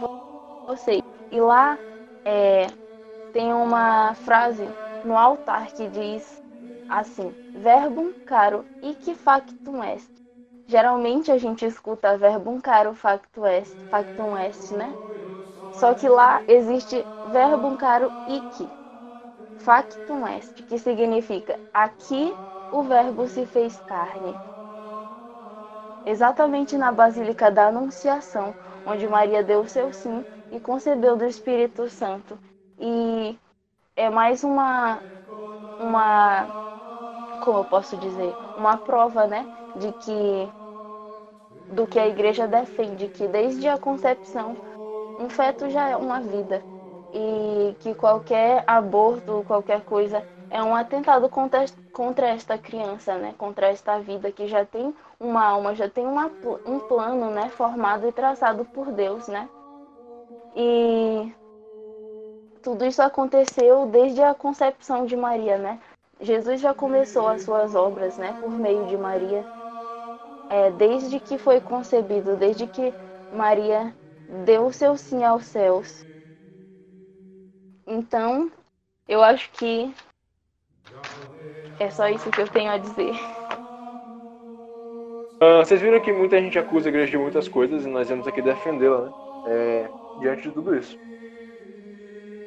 vocês. 0.66 1.00
E 1.30 1.40
lá 1.40 1.78
é, 2.24 2.66
tem 3.32 3.52
uma 3.52 4.14
frase 4.14 4.68
no 5.02 5.16
altar 5.16 5.72
que 5.72 5.88
diz 5.88 6.42
assim: 6.88 7.34
Verbum 7.54 8.12
caro 8.24 8.66
que 9.00 9.14
factum 9.14 9.82
est. 9.82 10.11
Geralmente 10.72 11.30
a 11.30 11.36
gente 11.36 11.66
escuta 11.66 12.16
verbum 12.16 12.58
caro 12.58 12.94
factum 12.94 13.44
est, 13.46 13.76
factum 13.90 14.34
est, 14.38 14.70
né? 14.74 14.96
Só 15.70 15.94
que 15.94 16.08
lá 16.08 16.42
existe 16.48 17.06
verbum 17.22 17.76
caro 17.76 18.10
que 18.24 18.70
factum 19.58 20.26
est, 20.26 20.62
que 20.62 20.78
significa 20.78 21.60
aqui 21.74 22.34
o 22.70 22.82
verbo 22.82 23.28
se 23.28 23.44
fez 23.44 23.78
carne. 23.80 24.40
Exatamente 26.06 26.78
na 26.78 26.90
Basílica 26.90 27.50
da 27.50 27.66
Anunciação, 27.68 28.56
onde 28.86 29.06
Maria 29.06 29.42
deu 29.42 29.66
seu 29.68 29.92
sim 29.92 30.24
e 30.50 30.58
concebeu 30.58 31.18
do 31.18 31.26
Espírito 31.26 31.86
Santo. 31.90 32.38
E 32.78 33.38
é 33.94 34.08
mais 34.08 34.42
uma 34.42 35.02
uma 35.78 36.48
como 37.40 37.58
eu 37.58 37.64
posso 37.64 37.96
dizer, 37.96 38.36
uma 38.56 38.76
prova, 38.78 39.26
né, 39.26 39.46
de 39.74 39.92
que 39.92 40.50
do 41.72 41.86
que 41.86 41.98
a 41.98 42.06
igreja 42.06 42.46
defende, 42.46 43.08
que 43.08 43.26
desde 43.26 43.66
a 43.68 43.78
concepção 43.78 44.56
um 45.18 45.28
feto 45.28 45.68
já 45.70 45.88
é 45.88 45.96
uma 45.96 46.20
vida 46.20 46.62
e 47.12 47.74
que 47.80 47.94
qualquer 47.94 48.64
aborto, 48.66 49.44
qualquer 49.46 49.82
coisa 49.82 50.24
é 50.50 50.62
um 50.62 50.74
atentado 50.74 51.28
contra, 51.28 51.64
contra 51.92 52.28
esta 52.28 52.58
criança, 52.58 53.16
né? 53.16 53.34
Contra 53.38 53.68
esta 53.68 53.98
vida 53.98 54.30
que 54.30 54.46
já 54.46 54.64
tem 54.64 54.94
uma 55.18 55.44
alma, 55.44 55.74
já 55.74 55.88
tem 55.88 56.06
uma, 56.06 56.30
um 56.66 56.78
plano, 56.78 57.30
né? 57.30 57.48
Formado 57.50 58.06
e 58.06 58.12
traçado 58.12 58.64
por 58.66 58.92
Deus, 58.92 59.28
né? 59.28 59.48
E 60.54 61.32
tudo 62.62 62.84
isso 62.84 63.00
aconteceu 63.00 63.86
desde 63.86 64.22
a 64.22 64.34
concepção 64.34 65.06
de 65.06 65.16
Maria, 65.16 65.56
né? 65.56 65.80
Jesus 66.20 66.60
já 66.60 66.74
começou 66.74 67.28
as 67.28 67.42
suas 67.42 67.74
obras, 67.74 68.18
né? 68.18 68.36
Por 68.40 68.50
meio 68.50 68.86
de 68.86 68.96
Maria, 68.96 69.44
é, 70.52 70.70
desde 70.70 71.18
que 71.18 71.38
foi 71.38 71.62
concebido, 71.62 72.36
desde 72.36 72.66
que 72.66 72.92
Maria 73.32 73.96
deu 74.44 74.70
seu 74.70 74.98
sim 74.98 75.24
aos 75.24 75.46
céus. 75.46 76.04
Então, 77.86 78.52
eu 79.08 79.22
acho 79.22 79.50
que 79.52 79.90
é 81.80 81.88
só 81.88 82.06
isso 82.06 82.30
que 82.30 82.42
eu 82.42 82.48
tenho 82.48 82.70
a 82.70 82.76
dizer. 82.76 83.14
Uh, 85.42 85.64
vocês 85.64 85.80
viram 85.80 86.00
que 86.00 86.12
muita 86.12 86.38
gente 86.38 86.58
acusa 86.58 86.88
a 86.88 86.90
igreja 86.90 87.12
de 87.12 87.18
muitas 87.18 87.48
coisas 87.48 87.86
e 87.86 87.88
nós 87.88 88.10
vamos 88.10 88.28
aqui 88.28 88.42
defendê-la, 88.42 89.06
né? 89.06 89.12
É, 89.46 89.90
diante 90.20 90.42
de 90.42 90.52
tudo 90.52 90.76
isso. 90.76 90.96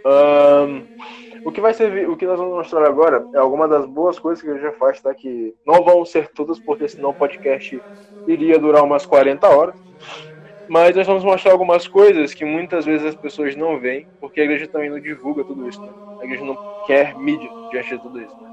Um, 0.05 0.85
o 1.43 1.51
que 1.51 1.61
vai 1.61 1.73
servir, 1.73 2.07
o 2.07 2.15
que 2.15 2.25
nós 2.25 2.37
vamos 2.37 2.53
mostrar 2.53 2.85
agora 2.85 3.25
é 3.33 3.37
alguma 3.37 3.67
das 3.67 3.85
boas 3.85 4.19
coisas 4.19 4.43
que 4.43 4.49
a 4.49 4.53
igreja 4.53 4.75
faz, 4.77 5.01
tá? 5.01 5.13
Que 5.13 5.55
não 5.65 5.83
vão 5.83 6.05
ser 6.05 6.29
todas, 6.29 6.59
porque 6.59 6.87
senão 6.87 7.09
o 7.09 7.13
podcast 7.13 7.81
iria 8.27 8.59
durar 8.59 8.83
umas 8.83 9.05
40 9.05 9.47
horas. 9.47 9.75
Mas 10.67 10.95
nós 10.95 11.05
vamos 11.05 11.23
mostrar 11.23 11.51
algumas 11.51 11.87
coisas 11.87 12.33
que 12.33 12.43
muitas 12.43 12.85
vezes 12.85 13.05
as 13.05 13.15
pessoas 13.15 13.55
não 13.55 13.79
veem, 13.79 14.07
porque 14.19 14.41
a 14.41 14.43
igreja 14.43 14.67
também 14.67 14.89
não 14.89 14.99
divulga 14.99 15.43
tudo 15.43 15.67
isso. 15.67 15.81
Né? 15.81 15.91
A 16.21 16.25
igreja 16.25 16.43
não 16.43 16.57
quer 16.87 17.15
mídia 17.15 17.49
diante 17.71 17.89
de 17.89 18.01
tudo 18.01 18.21
isso. 18.21 18.35
Né? 18.41 18.49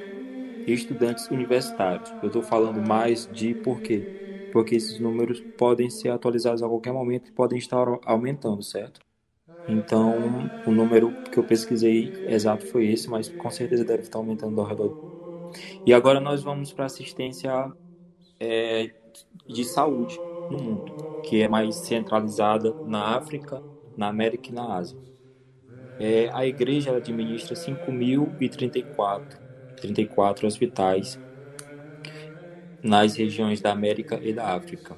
estudantes 0.67 1.29
universitários. 1.31 2.15
Eu 2.21 2.27
estou 2.27 2.43
falando 2.43 2.81
mais 2.81 3.27
de 3.27 3.55
por 3.55 3.81
quê? 3.81 4.07
Porque 4.51 4.75
esses 4.75 4.99
números 4.99 5.43
podem 5.57 5.89
ser 5.89 6.09
atualizados 6.09 6.63
a 6.63 6.67
qualquer 6.67 6.93
momento 6.93 7.29
e 7.29 7.33
podem 7.33 7.57
estar 7.59 7.85
aumentando, 8.05 8.63
certo? 8.63 8.99
Então, 9.67 10.51
o 10.65 10.71
número 10.71 11.17
que 11.31 11.39
eu 11.39 11.45
pesquisei 11.45 12.13
exato 12.23 12.65
foi 12.67 12.87
esse, 12.87 13.09
mas 13.09 13.29
com 13.29 13.49
certeza 13.51 13.85
deve 13.85 14.03
estar 14.03 14.19
aumentando 14.19 14.59
ao 14.61 14.67
redor. 14.67 14.95
E 15.85 15.93
agora 15.93 16.19
nós 16.19 16.43
vamos 16.43 16.73
para 16.73 16.85
assistência 16.85 17.51
é, 18.39 18.93
de 19.47 19.65
saúde 19.65 20.21
no 20.49 20.57
mundo, 20.59 20.93
que 21.21 21.41
é 21.41 21.47
mais 21.47 21.77
centralizada 21.77 22.75
na 22.83 23.17
África, 23.17 23.63
na 23.95 24.07
América 24.09 24.51
e 24.51 24.53
na 24.53 24.75
Ásia. 24.77 24.97
É, 25.99 26.29
a 26.33 26.45
igreja 26.45 26.95
administra 26.95 27.55
5.034 27.55 29.37
34 29.75 30.47
hospitais 30.47 31.19
nas 32.81 33.15
regiões 33.15 33.61
da 33.61 33.71
América 33.71 34.19
e 34.21 34.33
da 34.33 34.53
África. 34.53 34.97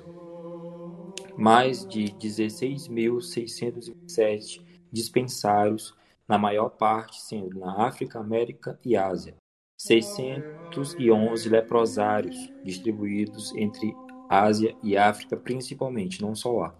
Mais 1.36 1.86
de 1.86 2.06
16.627 2.06 4.64
dispensários, 4.92 5.94
na 6.28 6.38
maior 6.38 6.70
parte 6.70 7.22
sendo 7.22 7.60
na 7.60 7.88
África, 7.88 8.20
América 8.20 8.80
e 8.84 8.96
Ásia. 8.96 9.36
611 9.78 11.50
leprosários 11.50 12.36
distribuídos 12.64 13.54
entre 13.56 13.94
Ásia 14.30 14.76
e 14.82 14.98
África 14.98 15.36
principalmente, 15.36 16.22
não 16.22 16.34
só 16.36 16.52
lá. 16.52 16.76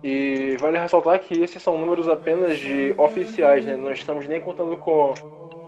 E 0.03 0.57
vale 0.57 0.77
ressaltar 0.77 1.19
que 1.21 1.33
esses 1.41 1.61
são 1.63 1.77
números 1.77 2.07
apenas 2.09 2.59
de 2.59 2.93
oficiais, 2.97 3.65
né? 3.65 3.77
Não 3.77 3.91
estamos 3.91 4.27
nem 4.27 4.41
contando 4.41 4.77
com 4.77 5.13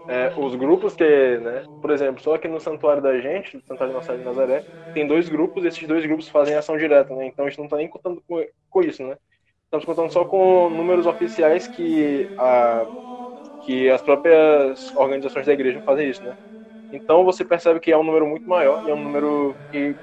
é, 0.08 0.32
os 0.36 0.54
grupos 0.54 0.94
que, 0.94 1.38
né? 1.38 1.64
Por 1.80 1.90
exemplo, 1.90 2.22
só 2.22 2.34
aqui 2.34 2.46
no 2.48 2.60
santuário 2.60 3.02
da 3.02 3.18
gente, 3.20 3.56
no 3.56 3.62
santuário 3.62 3.92
de 3.92 3.94
Nossa 3.94 4.06
Senhora 4.06 4.22
de 4.22 4.24
Nazaré, 4.24 4.64
tem 4.92 5.06
dois 5.06 5.28
grupos, 5.28 5.64
esses 5.64 5.86
dois 5.86 6.06
grupos 6.06 6.28
fazem 6.28 6.54
ação 6.54 6.76
direta, 6.78 7.14
né? 7.14 7.26
Então 7.26 7.44
a 7.44 7.48
gente 7.48 7.58
não 7.58 7.66
está 7.66 7.76
nem 7.76 7.88
contando 7.88 8.22
com, 8.26 8.44
com, 8.70 8.80
isso, 8.82 9.02
né? 9.04 9.18
Estamos 9.64 9.84
contando 9.84 10.12
só 10.12 10.24
com 10.24 10.70
números 10.70 11.06
oficiais 11.06 11.66
que, 11.66 12.30
a, 12.38 12.86
que 13.60 13.90
as 13.90 14.02
próprias 14.02 14.94
organizações 14.94 15.46
da 15.46 15.52
igreja 15.52 15.82
fazem 15.84 16.08
isso, 16.08 16.24
né? 16.24 16.34
Então 16.92 17.24
você 17.24 17.44
percebe 17.44 17.80
que 17.80 17.92
é 17.92 17.98
um 17.98 18.04
número 18.04 18.26
muito 18.26 18.48
maior 18.48 18.80
e 18.84 18.90
é 18.90 18.94
um 18.94 19.02
número 19.02 19.60
que 19.70 19.98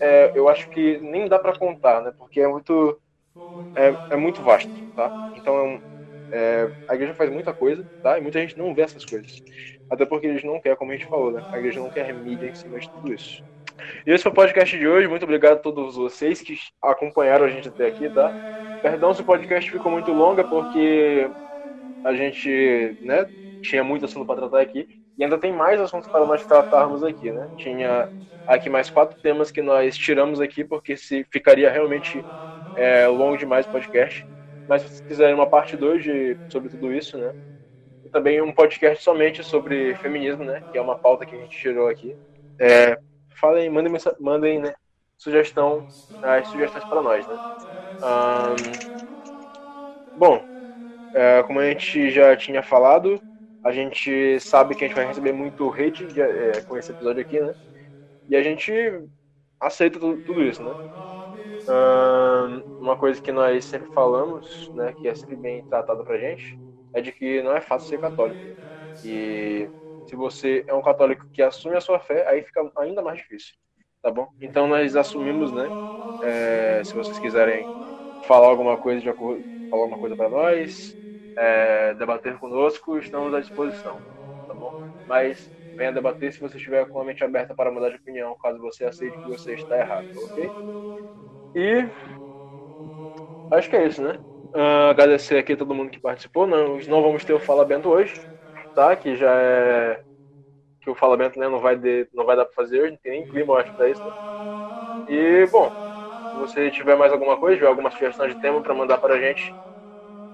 é, 0.00 0.32
eu 0.34 0.48
acho 0.48 0.68
que 0.70 0.98
nem 0.98 1.28
dá 1.28 1.38
para 1.38 1.56
contar, 1.56 2.02
né? 2.02 2.12
Porque 2.18 2.40
é 2.40 2.48
muito 2.48 3.00
é, 3.74 3.96
é 4.10 4.16
muito 4.16 4.42
vasto, 4.42 4.72
tá? 4.94 5.14
Então, 5.34 5.56
é, 5.58 5.82
a 6.88 6.94
igreja 6.94 7.14
faz 7.14 7.30
muita 7.30 7.52
coisa, 7.52 7.86
tá? 8.02 8.18
E 8.18 8.20
muita 8.20 8.40
gente 8.40 8.56
não 8.58 8.74
vê 8.74 8.82
essas 8.82 9.04
coisas. 9.04 9.42
Até 9.88 10.06
porque 10.06 10.26
eles 10.26 10.44
não 10.44 10.60
querem, 10.60 10.76
como 10.78 10.92
a 10.92 10.96
gente 10.96 11.08
falou, 11.08 11.32
né? 11.32 11.44
A 11.52 11.58
igreja 11.58 11.80
não 11.80 11.90
quer 11.90 12.12
mídia 12.14 12.48
em 12.48 12.54
cima 12.54 12.78
de 12.78 12.90
tudo 12.90 13.12
isso. 13.12 13.42
E 14.06 14.10
esse 14.12 14.22
foi 14.22 14.32
o 14.32 14.34
podcast 14.34 14.76
de 14.78 14.86
hoje. 14.86 15.08
Muito 15.08 15.24
obrigado 15.24 15.54
a 15.54 15.60
todos 15.60 15.96
vocês 15.96 16.40
que 16.40 16.58
acompanharam 16.82 17.46
a 17.46 17.50
gente 17.50 17.68
até 17.68 17.86
aqui, 17.86 18.10
tá? 18.10 18.34
Perdão 18.82 19.12
se 19.14 19.22
o 19.22 19.24
podcast 19.24 19.70
ficou 19.70 19.90
muito 19.92 20.12
longo, 20.12 20.42
porque 20.48 21.30
a 22.04 22.14
gente, 22.14 22.96
né, 23.02 23.28
tinha 23.62 23.84
muito 23.84 24.04
assunto 24.04 24.26
para 24.26 24.36
tratar 24.40 24.60
aqui. 24.62 24.88
E 25.18 25.24
ainda 25.24 25.38
tem 25.38 25.52
mais 25.52 25.80
assuntos 25.80 26.08
para 26.10 26.24
nós 26.26 26.46
tratarmos 26.46 27.02
aqui, 27.02 27.30
né? 27.32 27.50
Tinha 27.56 28.08
aqui 28.46 28.70
mais 28.70 28.90
quatro 28.90 29.18
temas 29.22 29.50
que 29.50 29.62
nós 29.62 29.96
tiramos 29.96 30.40
aqui, 30.40 30.64
porque 30.64 30.96
se 30.96 31.24
ficaria 31.32 31.70
realmente 31.70 32.26
é 32.74 33.06
longo 33.08 33.36
demais 33.36 33.66
o 33.66 33.70
podcast. 33.70 34.26
Mas 34.70 34.82
se 34.82 34.88
vocês 34.88 35.00
quiserem 35.00 35.34
uma 35.34 35.50
parte 35.50 35.76
2 35.76 36.04
de, 36.04 36.38
sobre 36.48 36.70
tudo 36.70 36.94
isso, 36.94 37.18
né? 37.18 37.34
E 38.04 38.08
também 38.08 38.40
um 38.40 38.52
podcast 38.52 39.02
somente 39.02 39.42
sobre 39.42 39.96
feminismo, 39.96 40.44
né? 40.44 40.62
Que 40.70 40.78
é 40.78 40.80
uma 40.80 40.96
pauta 40.96 41.26
que 41.26 41.34
a 41.34 41.38
gente 41.38 41.50
tirou 41.58 41.88
aqui. 41.88 42.16
É, 42.56 42.96
falem, 43.40 43.68
mandem, 43.68 43.92
mandem 44.20 44.60
né, 44.60 44.72
sugestão, 45.18 45.84
as 46.22 46.46
sugestões 46.46 46.84
para 46.84 47.02
nós, 47.02 47.26
né? 47.26 47.36
Um, 48.00 48.54
bom, 50.14 50.44
é, 51.12 51.42
como 51.42 51.58
a 51.58 51.68
gente 51.68 52.12
já 52.12 52.36
tinha 52.36 52.62
falado, 52.62 53.20
a 53.64 53.72
gente 53.72 54.38
sabe 54.38 54.76
que 54.76 54.84
a 54.84 54.86
gente 54.86 54.94
vai 54.96 55.04
receber 55.04 55.32
muito 55.32 55.68
hate 55.74 56.06
de, 56.06 56.20
é, 56.22 56.62
com 56.62 56.76
esse 56.78 56.92
episódio 56.92 57.20
aqui, 57.22 57.40
né? 57.40 57.52
E 58.28 58.36
a 58.36 58.42
gente 58.44 58.72
aceita 59.60 59.98
tudo, 59.98 60.22
tudo 60.22 60.44
isso, 60.44 60.62
né? 60.62 60.76
Uma 62.78 62.96
coisa 62.96 63.20
que 63.20 63.32
nós 63.32 63.64
sempre 63.66 63.90
falamos, 63.92 64.70
né, 64.74 64.92
que 64.94 65.08
é 65.08 65.14
sempre 65.14 65.36
bem 65.36 65.64
tratado 65.68 66.04
pra 66.04 66.18
gente, 66.18 66.58
é 66.92 67.00
de 67.00 67.12
que 67.12 67.42
não 67.42 67.52
é 67.56 67.60
fácil 67.60 67.88
ser 67.88 67.98
católico. 68.00 68.40
E 69.02 69.70
se 70.06 70.16
você 70.16 70.64
é 70.68 70.74
um 70.74 70.82
católico 70.82 71.26
que 71.32 71.42
assume 71.42 71.76
a 71.76 71.80
sua 71.80 72.00
fé, 72.00 72.26
aí 72.28 72.42
fica 72.44 72.70
ainda 72.78 73.02
mais 73.02 73.18
difícil, 73.18 73.54
tá 74.02 74.10
bom? 74.10 74.28
Então 74.40 74.66
nós 74.66 74.96
assumimos, 74.96 75.52
né? 75.52 75.72
É, 76.22 76.82
se 76.84 76.94
vocês 76.94 77.18
quiserem 77.18 77.68
falar 78.22 78.48
alguma 78.48 78.78
coisa, 78.78 79.00
de 79.00 79.12
falar 79.14 79.42
alguma 79.82 79.98
coisa 79.98 80.16
para 80.16 80.28
nós, 80.28 80.96
é, 81.36 81.94
debater 81.94 82.38
conosco, 82.38 82.98
estamos 82.98 83.32
à 83.34 83.40
disposição, 83.40 84.02
tá 84.46 84.54
bom? 84.54 84.74
Mas 85.06 85.50
venha 85.72 85.92
debater 85.92 86.32
se 86.32 86.40
você 86.40 86.56
estiver 86.58 86.86
com 86.88 87.00
a 87.00 87.04
mente 87.04 87.24
aberta 87.24 87.54
para 87.54 87.70
mudar 87.72 87.90
de 87.90 87.96
opinião, 87.96 88.36
caso 88.40 88.58
você 88.60 88.84
aceite 88.84 89.18
que 89.20 89.28
você 89.28 89.54
está 89.54 89.78
errado, 89.78 90.08
ok? 90.16 90.52
E 91.54 91.88
acho 93.50 93.68
que 93.68 93.76
é 93.76 93.86
isso, 93.86 94.02
né? 94.02 94.20
Uh, 94.54 94.90
agradecer 94.90 95.38
aqui 95.38 95.56
todo 95.56 95.74
mundo 95.74 95.90
que 95.90 96.00
participou. 96.00 96.46
Não, 96.46 96.78
não 96.78 97.02
vamos 97.02 97.24
ter 97.24 97.32
o 97.32 97.40
Fala 97.40 97.64
Bento 97.64 97.88
hoje, 97.88 98.14
tá? 98.74 98.94
Que 98.96 99.16
já 99.16 99.32
é. 99.34 100.02
Que 100.80 100.90
o 100.90 100.94
Fala 100.94 101.16
Bento 101.16 101.38
né, 101.38 101.48
não, 101.48 101.60
vai 101.60 101.76
de... 101.76 102.08
não 102.12 102.24
vai 102.24 102.36
dar 102.36 102.44
pra 102.46 102.54
fazer 102.54 102.80
hoje, 102.80 102.92
não 102.92 102.98
tem 102.98 103.12
nem 103.12 103.26
clima, 103.26 103.52
eu 103.52 103.56
acho, 103.58 103.74
pra 103.74 103.88
isso. 103.88 104.06
Né? 104.06 104.14
E, 105.06 105.46
bom, 105.46 105.70
se 106.30 106.36
você 106.36 106.70
tiver 106.70 106.96
mais 106.96 107.12
alguma 107.12 107.36
coisa, 107.36 107.56
tiver 107.56 107.68
alguma 107.68 107.90
sugestão 107.90 108.26
de 108.26 108.34
tema 108.34 108.62
pra 108.62 108.74
mandar 108.74 108.98
pra 108.98 109.20
gente, 109.20 109.54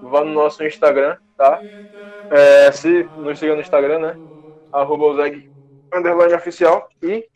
vá 0.01 0.23
no 0.23 0.31
nosso 0.31 0.63
Instagram, 0.63 1.17
tá? 1.35 1.61
É, 2.29 2.71
se 2.71 3.11
nos 3.15 3.39
siga 3.39 3.55
no 3.55 3.61
Instagram, 3.61 3.99
né? 3.99 4.17
Arroba 4.71 5.05
underline 5.93 6.33
oficial. 6.33 6.87
E 7.01 7.27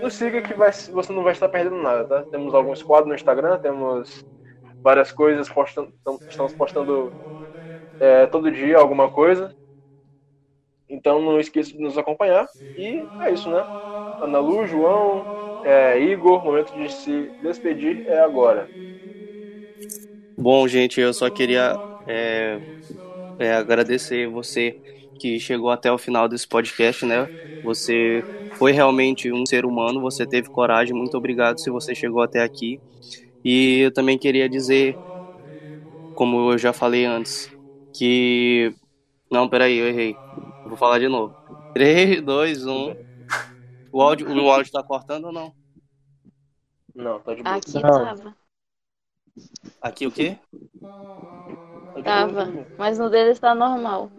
Nos 0.00 0.14
siga 0.14 0.40
que 0.40 0.54
vai, 0.54 0.72
você 0.72 1.12
não 1.12 1.22
vai 1.22 1.32
estar 1.32 1.48
perdendo 1.48 1.76
nada, 1.82 2.04
tá? 2.06 2.22
Temos 2.30 2.54
alguns 2.54 2.82
quadros 2.82 3.08
no 3.08 3.14
Instagram, 3.14 3.58
temos 3.58 4.24
várias 4.82 5.12
coisas, 5.12 5.48
postando, 5.48 5.92
estamos 6.28 6.54
postando 6.54 7.12
é, 8.00 8.26
todo 8.26 8.50
dia 8.50 8.78
alguma 8.78 9.10
coisa. 9.10 9.54
Então 10.88 11.20
não 11.20 11.38
esqueça 11.38 11.70
de 11.72 11.78
nos 11.78 11.98
acompanhar. 11.98 12.48
E 12.76 13.08
é 13.20 13.32
isso, 13.32 13.50
né? 13.50 13.64
Ana 14.20 14.38
Lu, 14.40 14.66
João, 14.66 15.28
é, 15.62 15.98
Igor, 16.00 16.42
momento 16.44 16.72
de 16.72 16.88
se 16.90 17.32
despedir 17.40 18.02
é 18.06 18.20
agora. 18.20 18.70
Bom, 20.36 20.66
gente, 20.66 21.00
eu 21.00 21.12
só 21.12 21.28
queria 21.30 21.78
é, 22.06 22.58
é, 23.38 23.52
agradecer 23.52 24.26
você 24.26 24.80
que 25.20 25.38
chegou 25.40 25.70
até 25.70 25.92
o 25.92 25.98
final 25.98 26.28
desse 26.28 26.48
podcast, 26.48 27.04
né? 27.06 27.28
Você 27.62 28.24
foi 28.58 28.72
realmente 28.72 29.32
um 29.32 29.46
ser 29.46 29.66
humano, 29.66 30.00
você 30.00 30.26
teve 30.26 30.48
coragem, 30.50 30.94
muito 30.96 31.16
obrigado 31.16 31.60
se 31.60 31.70
você 31.70 31.94
chegou 31.94 32.22
até 32.22 32.42
aqui. 32.42 32.80
E 33.44 33.80
eu 33.80 33.92
também 33.92 34.18
queria 34.18 34.48
dizer, 34.48 34.98
como 36.14 36.52
eu 36.52 36.58
já 36.58 36.72
falei 36.72 37.04
antes, 37.04 37.48
que. 37.94 38.74
Não, 39.30 39.48
peraí, 39.48 39.76
eu 39.76 39.88
errei. 39.88 40.18
Vou 40.64 40.76
falar 40.76 40.98
de 40.98 41.08
novo. 41.08 41.36
3, 41.72 42.22
2, 42.22 42.66
1. 42.66 42.94
O 43.92 44.02
áudio, 44.02 44.28
o 44.28 44.50
áudio 44.50 44.72
tá 44.72 44.82
cortando 44.82 45.26
ou 45.26 45.32
não? 45.32 45.54
Não, 46.94 47.20
tá 47.20 47.34
de 47.34 47.42
boa. 47.42 47.56
Aqui 47.56 47.72
tava. 47.80 48.36
Aqui 49.80 50.06
o 50.06 50.12
quê? 50.12 50.38
Tava. 52.04 52.66
Mas 52.76 52.98
no 52.98 53.08
dele 53.10 53.30
está 53.30 53.54
normal. 53.54 54.10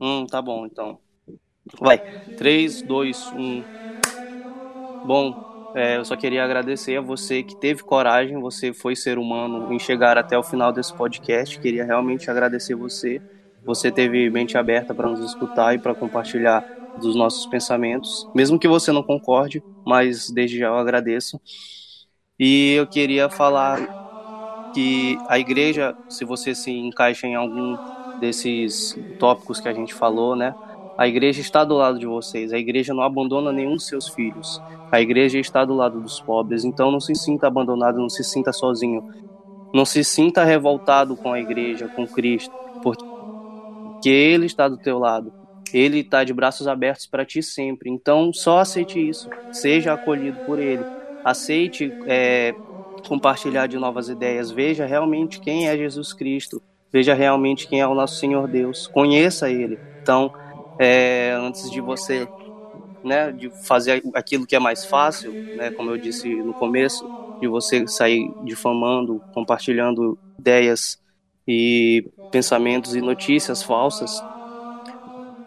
Hum, 0.00 0.26
tá 0.26 0.40
bom, 0.42 0.66
então. 0.66 1.00
Vai. 1.80 2.02
3, 2.36 2.82
2, 2.82 3.30
1. 3.32 3.66
Bom, 5.02 5.34
é, 5.74 5.96
eu 5.96 6.04
só 6.04 6.16
queria 6.16 6.44
agradecer 6.44 6.96
a 6.96 7.00
você 7.00 7.42
que 7.44 7.56
teve 7.56 7.82
coragem, 7.82 8.40
você 8.40 8.72
foi 8.72 8.96
ser 8.96 9.18
humano 9.18 9.72
em 9.72 9.78
chegar 9.78 10.18
até 10.18 10.36
o 10.38 10.42
final 10.42 10.72
desse 10.72 10.94
podcast. 10.94 11.58
Queria 11.60 11.84
realmente 11.84 12.30
agradecer 12.30 12.74
você. 12.74 13.22
Você 13.64 13.90
teve 13.92 14.30
mente 14.30 14.56
aberta 14.58 14.94
para 14.94 15.08
nos 15.08 15.20
escutar 15.24 15.74
e 15.74 15.78
para 15.78 15.94
compartilhar 15.94 16.64
dos 16.96 17.14
nossos 17.14 17.46
pensamentos, 17.46 18.28
mesmo 18.34 18.58
que 18.58 18.66
você 18.68 18.90
não 18.90 19.02
concorde, 19.02 19.62
mas 19.84 20.28
desde 20.30 20.58
já 20.58 20.66
eu 20.68 20.76
agradeço. 20.78 21.40
E 22.38 22.72
eu 22.74 22.86
queria 22.86 23.28
falar 23.30 23.88
que 24.72 25.18
a 25.28 25.38
igreja, 25.38 25.96
se 26.08 26.24
você 26.24 26.54
se 26.54 26.70
encaixa 26.70 27.26
em 27.26 27.34
algum 27.34 27.78
desses 28.20 28.96
tópicos 29.18 29.60
que 29.60 29.68
a 29.68 29.72
gente 29.72 29.94
falou, 29.94 30.36
né? 30.36 30.54
A 30.98 31.06
igreja 31.06 31.40
está 31.40 31.62
do 31.62 31.74
lado 31.74 31.98
de 31.98 32.06
vocês. 32.06 32.52
A 32.52 32.58
igreja 32.58 32.94
não 32.94 33.02
abandona 33.02 33.52
nenhum 33.52 33.74
dos 33.74 33.86
seus 33.86 34.08
filhos. 34.08 34.60
A 34.90 35.00
igreja 35.00 35.38
está 35.38 35.64
do 35.64 35.74
lado 35.74 36.00
dos 36.00 36.20
pobres. 36.20 36.64
Então 36.64 36.90
não 36.90 37.00
se 37.00 37.14
sinta 37.14 37.46
abandonado, 37.46 37.98
não 37.98 38.08
se 38.08 38.24
sinta 38.24 38.52
sozinho. 38.52 39.04
Não 39.74 39.84
se 39.84 40.02
sinta 40.02 40.42
revoltado 40.42 41.14
com 41.16 41.32
a 41.32 41.40
igreja, 41.40 41.86
com 41.88 42.06
Cristo, 42.06 42.54
porque 42.82 44.08
Ele 44.08 44.46
está 44.46 44.68
do 44.68 44.78
teu 44.78 44.98
lado. 44.98 45.32
Ele 45.72 45.98
está 45.98 46.24
de 46.24 46.32
braços 46.32 46.66
abertos 46.66 47.06
para 47.06 47.26
ti 47.26 47.42
sempre. 47.42 47.90
Então 47.90 48.32
só 48.32 48.60
aceite 48.60 48.98
isso. 48.98 49.28
Seja 49.52 49.92
acolhido 49.92 50.38
por 50.46 50.58
Ele. 50.58 50.84
Aceite 51.22 51.92
é, 52.06 52.54
compartilhar 53.06 53.66
de 53.66 53.76
novas 53.76 54.08
ideias. 54.08 54.50
Veja 54.50 54.86
realmente 54.86 55.40
quem 55.40 55.68
é 55.68 55.76
Jesus 55.76 56.14
Cristo 56.14 56.62
veja 56.92 57.14
realmente 57.14 57.68
quem 57.68 57.80
é 57.80 57.86
o 57.86 57.94
nosso 57.94 58.16
Senhor 58.18 58.48
Deus, 58.48 58.86
conheça 58.88 59.50
Ele. 59.50 59.80
Então, 60.02 60.30
é, 60.78 61.32
antes 61.32 61.70
de 61.70 61.80
você, 61.80 62.28
né, 63.04 63.32
de 63.32 63.50
fazer 63.66 64.02
aquilo 64.14 64.46
que 64.46 64.56
é 64.56 64.58
mais 64.58 64.84
fácil, 64.84 65.38
né, 65.52 65.70
como 65.72 65.90
eu 65.90 65.98
disse 65.98 66.42
no 66.42 66.54
começo, 66.54 67.10
de 67.40 67.48
você 67.48 67.86
sair 67.88 68.34
difamando, 68.38 69.24
compartilhando 69.32 70.18
ideias 70.38 70.98
e 71.46 72.10
pensamentos 72.30 72.94
e 72.94 73.00
notícias 73.00 73.62
falsas, 73.62 74.24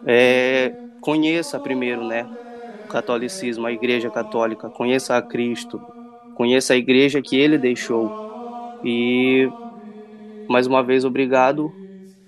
é, 0.06 0.76
conheça 1.00 1.60
primeiro, 1.60 2.04
né, 2.04 2.30
o 2.84 2.88
catolicismo, 2.88 3.66
a 3.66 3.72
Igreja 3.72 4.10
Católica, 4.10 4.70
conheça 4.70 5.16
a 5.16 5.22
Cristo, 5.22 5.84
conheça 6.34 6.74
a 6.74 6.76
Igreja 6.76 7.22
que 7.22 7.36
Ele 7.36 7.58
deixou. 7.58 8.16
E 8.82 9.52
mais 10.50 10.66
uma 10.66 10.82
vez, 10.82 11.04
obrigado 11.04 11.72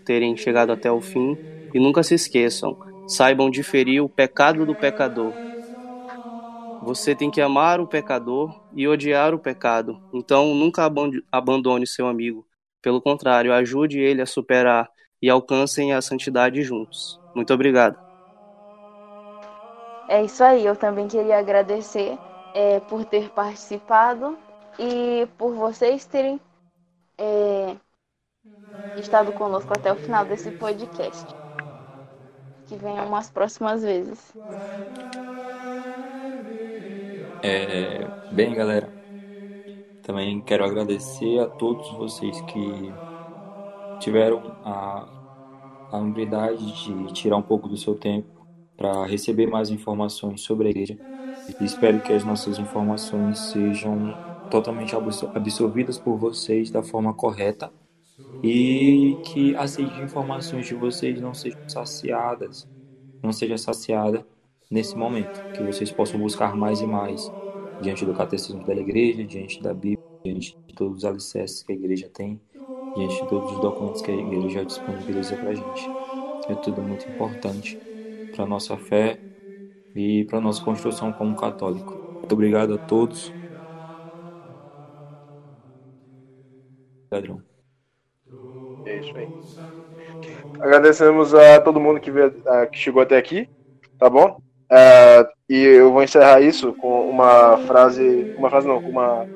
terem 0.05 0.37
chegado 0.37 0.73
até 0.73 0.91
o 0.91 1.01
fim 1.01 1.37
e 1.75 1.81
nunca 1.81 2.03
se 2.03 2.15
esqueçam, 2.15 2.77
saibam 3.09 3.51
diferir 3.51 4.03
o 4.03 4.09
pecado 4.09 4.65
do 4.67 4.75
pecador. 4.75 5.33
Você 6.83 7.15
tem 7.15 7.31
que 7.31 7.41
amar 7.41 7.81
o 7.81 7.87
pecador 7.87 8.55
e 8.75 8.89
odiar 8.89 9.35
o 9.35 9.39
pecado. 9.39 9.99
Então, 10.13 10.55
nunca 10.55 10.89
abandone 11.31 11.87
seu 11.87 12.09
amigo. 12.09 12.45
Pelo 12.83 13.01
contrário, 13.01 13.53
ajude 13.53 14.01
ele 14.01 14.21
a 14.21 14.27
superar 14.27 14.91
e 15.21 15.31
alcancem 15.31 15.93
a 15.93 16.03
santidade 16.03 16.63
juntos. 16.63 17.19
Muito 17.35 17.55
obrigado. 17.55 17.97
É 20.09 20.25
isso 20.25 20.43
aí. 20.43 20.67
Eu 20.67 20.75
também 20.75 21.07
queria 21.07 21.39
agradecer 21.39 22.19
é, 22.55 22.81
por 22.81 23.05
ter 23.05 23.31
participado 23.31 24.37
e 24.79 25.27
por 25.39 25.55
vocês 25.55 26.05
terem 26.05 26.41
é, 27.17 27.77
estado 28.97 29.33
conosco 29.33 29.73
até 29.75 29.93
o 29.93 29.97
final 29.97 30.25
desse 30.27 30.53
podcast. 30.53 31.35
Que 32.67 32.77
venham 32.77 33.07
umas 33.07 33.31
próximas 33.31 33.83
vezes. 33.83 34.35
É, 37.41 38.11
bem, 38.31 38.55
galera, 38.55 38.93
também 40.01 40.41
quero 40.43 40.65
agradecer 40.65 41.39
a 41.41 41.49
todos 41.49 41.91
vocês 41.91 42.41
que 42.41 42.95
tiveram 43.99 44.57
a, 44.63 45.13
a 45.91 45.99
humildade 45.99 46.73
de 46.73 47.13
tirar 47.13 47.37
um 47.37 47.43
pouco 47.43 47.69
do 47.69 47.77
seu 47.77 47.97
tempo 47.99 48.47
para 48.77 49.07
receber 49.07 49.47
mais 49.47 49.71
informações 49.71 50.43
sobre 50.43 50.69
a 50.69 50.71
igreja. 50.71 50.99
E 51.61 51.65
espero 51.65 52.01
que 52.03 52.13
as 52.13 52.25
nossas 52.25 52.59
informações 52.59 53.51
sejam 53.51 54.19
totalmente 54.49 54.95
absorvidas 55.35 55.99
por 55.99 56.17
vocês 56.19 56.71
da 56.71 56.83
forma 56.83 57.15
correta 57.15 57.73
e 58.43 59.21
que 59.25 59.55
a 59.57 59.67
sede 59.69 59.95
de 59.95 60.03
informações 60.03 60.67
de 60.67 60.75
vocês 60.75 61.21
não 61.21 61.35
sejam 61.35 61.59
saciadas, 61.69 62.69
não 63.23 63.33
seja 63.33 63.59
saciada 63.59 64.27
nesse 64.71 64.97
momento, 64.97 65.45
que 65.53 65.63
vocês 65.63 65.93
possam 65.93 66.21
buscar 66.21 66.57
mais 66.57 66.81
e 66.81 66.87
mais 66.87 67.33
diante 67.79 68.05
do 68.07 68.15
catecismo 68.15 68.65
da 68.65 68.75
igreja, 68.75 69.25
diante 69.27 69.63
da 69.63 69.75
Bíblia, 69.75 69.99
diante 70.25 70.57
de 70.69 70.75
todos 70.75 70.99
os 70.99 71.05
alicerces 71.05 71.63
que 71.63 71.73
a 71.73 71.75
igreja 71.77 72.09
tem, 72.09 72.41
diante 72.95 73.23
de 73.23 73.27
todos 73.29 73.51
os 73.53 73.61
documentos 73.61 74.01
que 74.03 74.11
a 74.11 74.15
igreja 74.17 74.65
disponibiliza 74.65 75.37
para 75.37 75.51
a 75.51 75.55
gente. 75.55 75.93
É 76.49 76.55
tudo 76.57 76.83
muito 76.83 77.11
importante 77.11 77.79
para 78.31 78.45
a 78.45 78.47
nossa 78.49 78.77
fé 78.79 79.23
e 79.95 80.25
para 80.27 80.39
a 80.39 80.41
nossa 80.41 80.63
construção 80.63 81.13
como 81.13 81.37
católico. 81.37 82.01
Muito 82.23 82.33
obrigado 82.33 82.75
a 82.75 82.79
todos. 82.79 83.35
Padrão. 87.09 87.43
É 88.85 88.99
isso 88.99 89.17
aí. 89.19 89.31
Agradecemos 90.61 91.35
a 91.35 91.61
todo 91.61 91.81
mundo 91.81 92.01
que, 92.01 92.11
veio, 92.11 92.33
que 92.71 92.79
chegou 92.79 93.03
até 93.03 93.17
aqui, 93.17 93.49
tá 93.99 94.09
bom? 94.09 94.37
Uh, 94.71 95.27
e 95.49 95.57
eu 95.63 95.93
vou 95.93 96.03
encerrar 96.03 96.41
isso 96.41 96.75
com 96.75 97.09
uma 97.09 97.59
frase, 97.59 98.31
uma 98.35 98.49
frase 98.49 98.67
não, 98.67 98.81
com 98.81 98.91
uma 98.91 99.27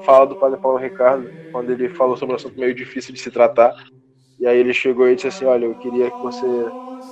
fala 0.00 0.26
do 0.26 0.36
Padre 0.36 0.58
Paulo 0.60 0.78
Ricardo, 0.78 1.32
quando 1.52 1.70
ele 1.72 1.88
falou 1.88 2.16
sobre 2.16 2.34
um 2.34 2.36
assunto 2.36 2.58
meio 2.58 2.74
difícil 2.74 3.14
de 3.14 3.20
se 3.20 3.30
tratar. 3.30 3.74
E 4.38 4.46
aí 4.46 4.58
ele 4.58 4.74
chegou 4.74 5.08
e 5.08 5.14
disse 5.16 5.28
assim, 5.28 5.44
olha, 5.46 5.66
eu 5.66 5.76
queria 5.76 6.10
que 6.10 6.18
você 6.20 6.46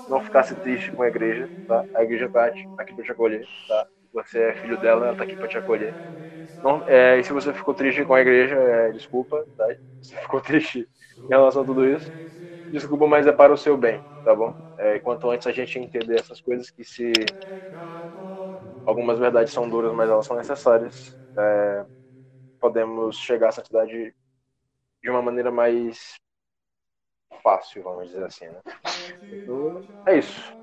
não 0.07 0.21
ficasse 0.21 0.59
triste 0.61 0.93
com 0.93 1.03
a 1.03 1.09
igreja, 1.09 1.51
tá? 1.67 1.85
A 1.95 2.03
igreja 2.03 2.29
tá 2.31 2.53
aqui 2.79 2.95
para 2.95 3.05
te 3.05 3.13
acolher, 3.13 3.49
tá? 3.69 3.89
Você 4.13 4.41
é 4.51 4.55
filho 4.55 4.79
dela, 4.79 5.07
ela 5.07 5.17
tá 5.17 5.25
aqui 5.25 5.37
para 5.37 5.49
te 5.49 5.59
acolher. 5.59 5.97
Não, 6.63 6.83
é, 6.87 7.19
e 7.19 7.25
se 7.25 7.33
você 7.33 7.53
ficou 7.53 7.75
triste 7.75 8.05
com 8.05 8.15
a 8.15 8.21
igreja, 8.21 8.55
é, 8.57 8.93
desculpa, 8.93 9.45
tá? 9.57 9.67
Se 10.01 10.17
ficou 10.17 10.41
triste 10.41 10.89
em 11.29 11.33
relação 11.35 11.63
a 11.63 11.65
tudo 11.65 11.87
isso. 11.89 12.11
Desculpa, 12.71 13.07
mas 13.07 13.27
é 13.27 13.33
para 13.33 13.53
o 13.53 13.57
seu 13.57 13.77
bem, 13.77 14.03
tá 14.25 14.35
bom? 14.35 14.55
É, 14.77 14.99
quanto 15.01 15.31
antes 15.31 15.47
a 15.47 15.53
gente 15.53 15.79
entender 15.79 16.19
essas 16.21 16.41
coisas, 16.41 16.71
que 16.71 16.85
se 16.85 17.13
algumas 18.85 19.19
verdades 19.19 19.53
são 19.53 19.69
duras, 19.69 19.93
mas 19.93 20.11
elas 20.11 20.27
são 20.27 20.37
necessárias, 20.37 21.17
é, 21.37 21.87
podemos 22.61 23.17
chegar 23.19 23.49
à 23.49 23.53
santidade 23.53 24.15
de 25.03 25.11
uma 25.11 25.23
maneira 25.23 25.51
mais 25.51 26.15
fácil, 27.43 27.83
vamos 27.83 28.09
dizer 28.09 28.25
assim, 28.25 28.47
né? 28.47 28.61
Então, 29.31 29.83
é 30.07 30.19
isso. 30.19 30.55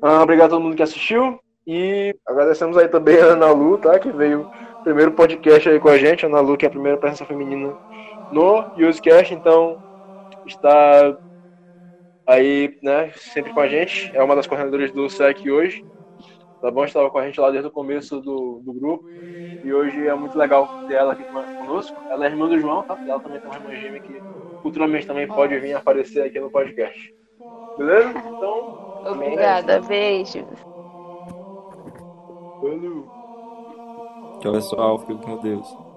Ah, 0.00 0.22
obrigado 0.22 0.48
a 0.48 0.50
todo 0.50 0.62
mundo 0.62 0.76
que 0.76 0.82
assistiu 0.82 1.40
e 1.66 2.14
agradecemos 2.26 2.76
aí 2.76 2.88
também 2.88 3.18
a 3.20 3.26
Ana 3.26 3.50
Lu, 3.52 3.78
tá? 3.78 3.98
Que 3.98 4.12
veio 4.12 4.48
primeiro 4.82 5.12
podcast 5.12 5.68
aí 5.68 5.80
com 5.80 5.88
a 5.88 5.98
gente, 5.98 6.24
Ana 6.26 6.40
Lu, 6.40 6.56
que 6.56 6.64
é 6.64 6.68
a 6.68 6.70
primeira 6.70 6.98
presença 6.98 7.26
feminina 7.26 7.76
no 8.32 8.72
UseCast, 8.76 9.34
então 9.34 9.78
está 10.46 11.16
aí, 12.26 12.78
né, 12.82 13.10
sempre 13.16 13.52
com 13.52 13.60
a 13.60 13.68
gente, 13.68 14.10
é 14.14 14.22
uma 14.22 14.36
das 14.36 14.46
coordenadoras 14.46 14.92
do 14.92 15.08
SEC 15.08 15.50
hoje. 15.50 15.84
Tá 16.60 16.70
bom? 16.70 16.84
Estava 16.84 17.10
com 17.10 17.18
a 17.18 17.24
gente 17.24 17.40
lá 17.40 17.50
desde 17.50 17.68
o 17.68 17.72
começo 17.72 18.20
do, 18.20 18.60
do 18.62 18.72
grupo. 18.72 19.04
E 19.64 19.72
hoje 19.72 20.06
é 20.06 20.14
muito 20.14 20.36
legal 20.36 20.68
ter 20.86 20.94
ela 20.94 21.12
aqui 21.12 21.24
conosco. 21.24 21.96
Ela 22.10 22.26
é 22.26 22.28
irmã 22.28 22.48
do 22.48 22.58
João, 22.58 22.82
tá? 22.82 22.98
Ela 23.06 23.18
também 23.18 23.40
tem 23.40 23.50
uma 23.50 23.56
irmã 23.56 23.74
gêmea 23.74 24.00
que 24.00 24.22
futuramente 24.62 25.06
também 25.06 25.26
pode 25.26 25.58
vir 25.58 25.74
aparecer 25.74 26.22
aqui 26.22 26.38
no 26.38 26.50
podcast. 26.50 27.14
Beleza? 27.78 28.10
Então. 28.10 29.02
Obrigada, 29.06 29.80
beijo. 29.80 30.46
Valeu. 32.62 33.06
Tchau, 34.40 34.52
pessoal. 34.52 34.98
Fique 34.98 35.22
com 35.22 35.36
Deus. 35.38 35.89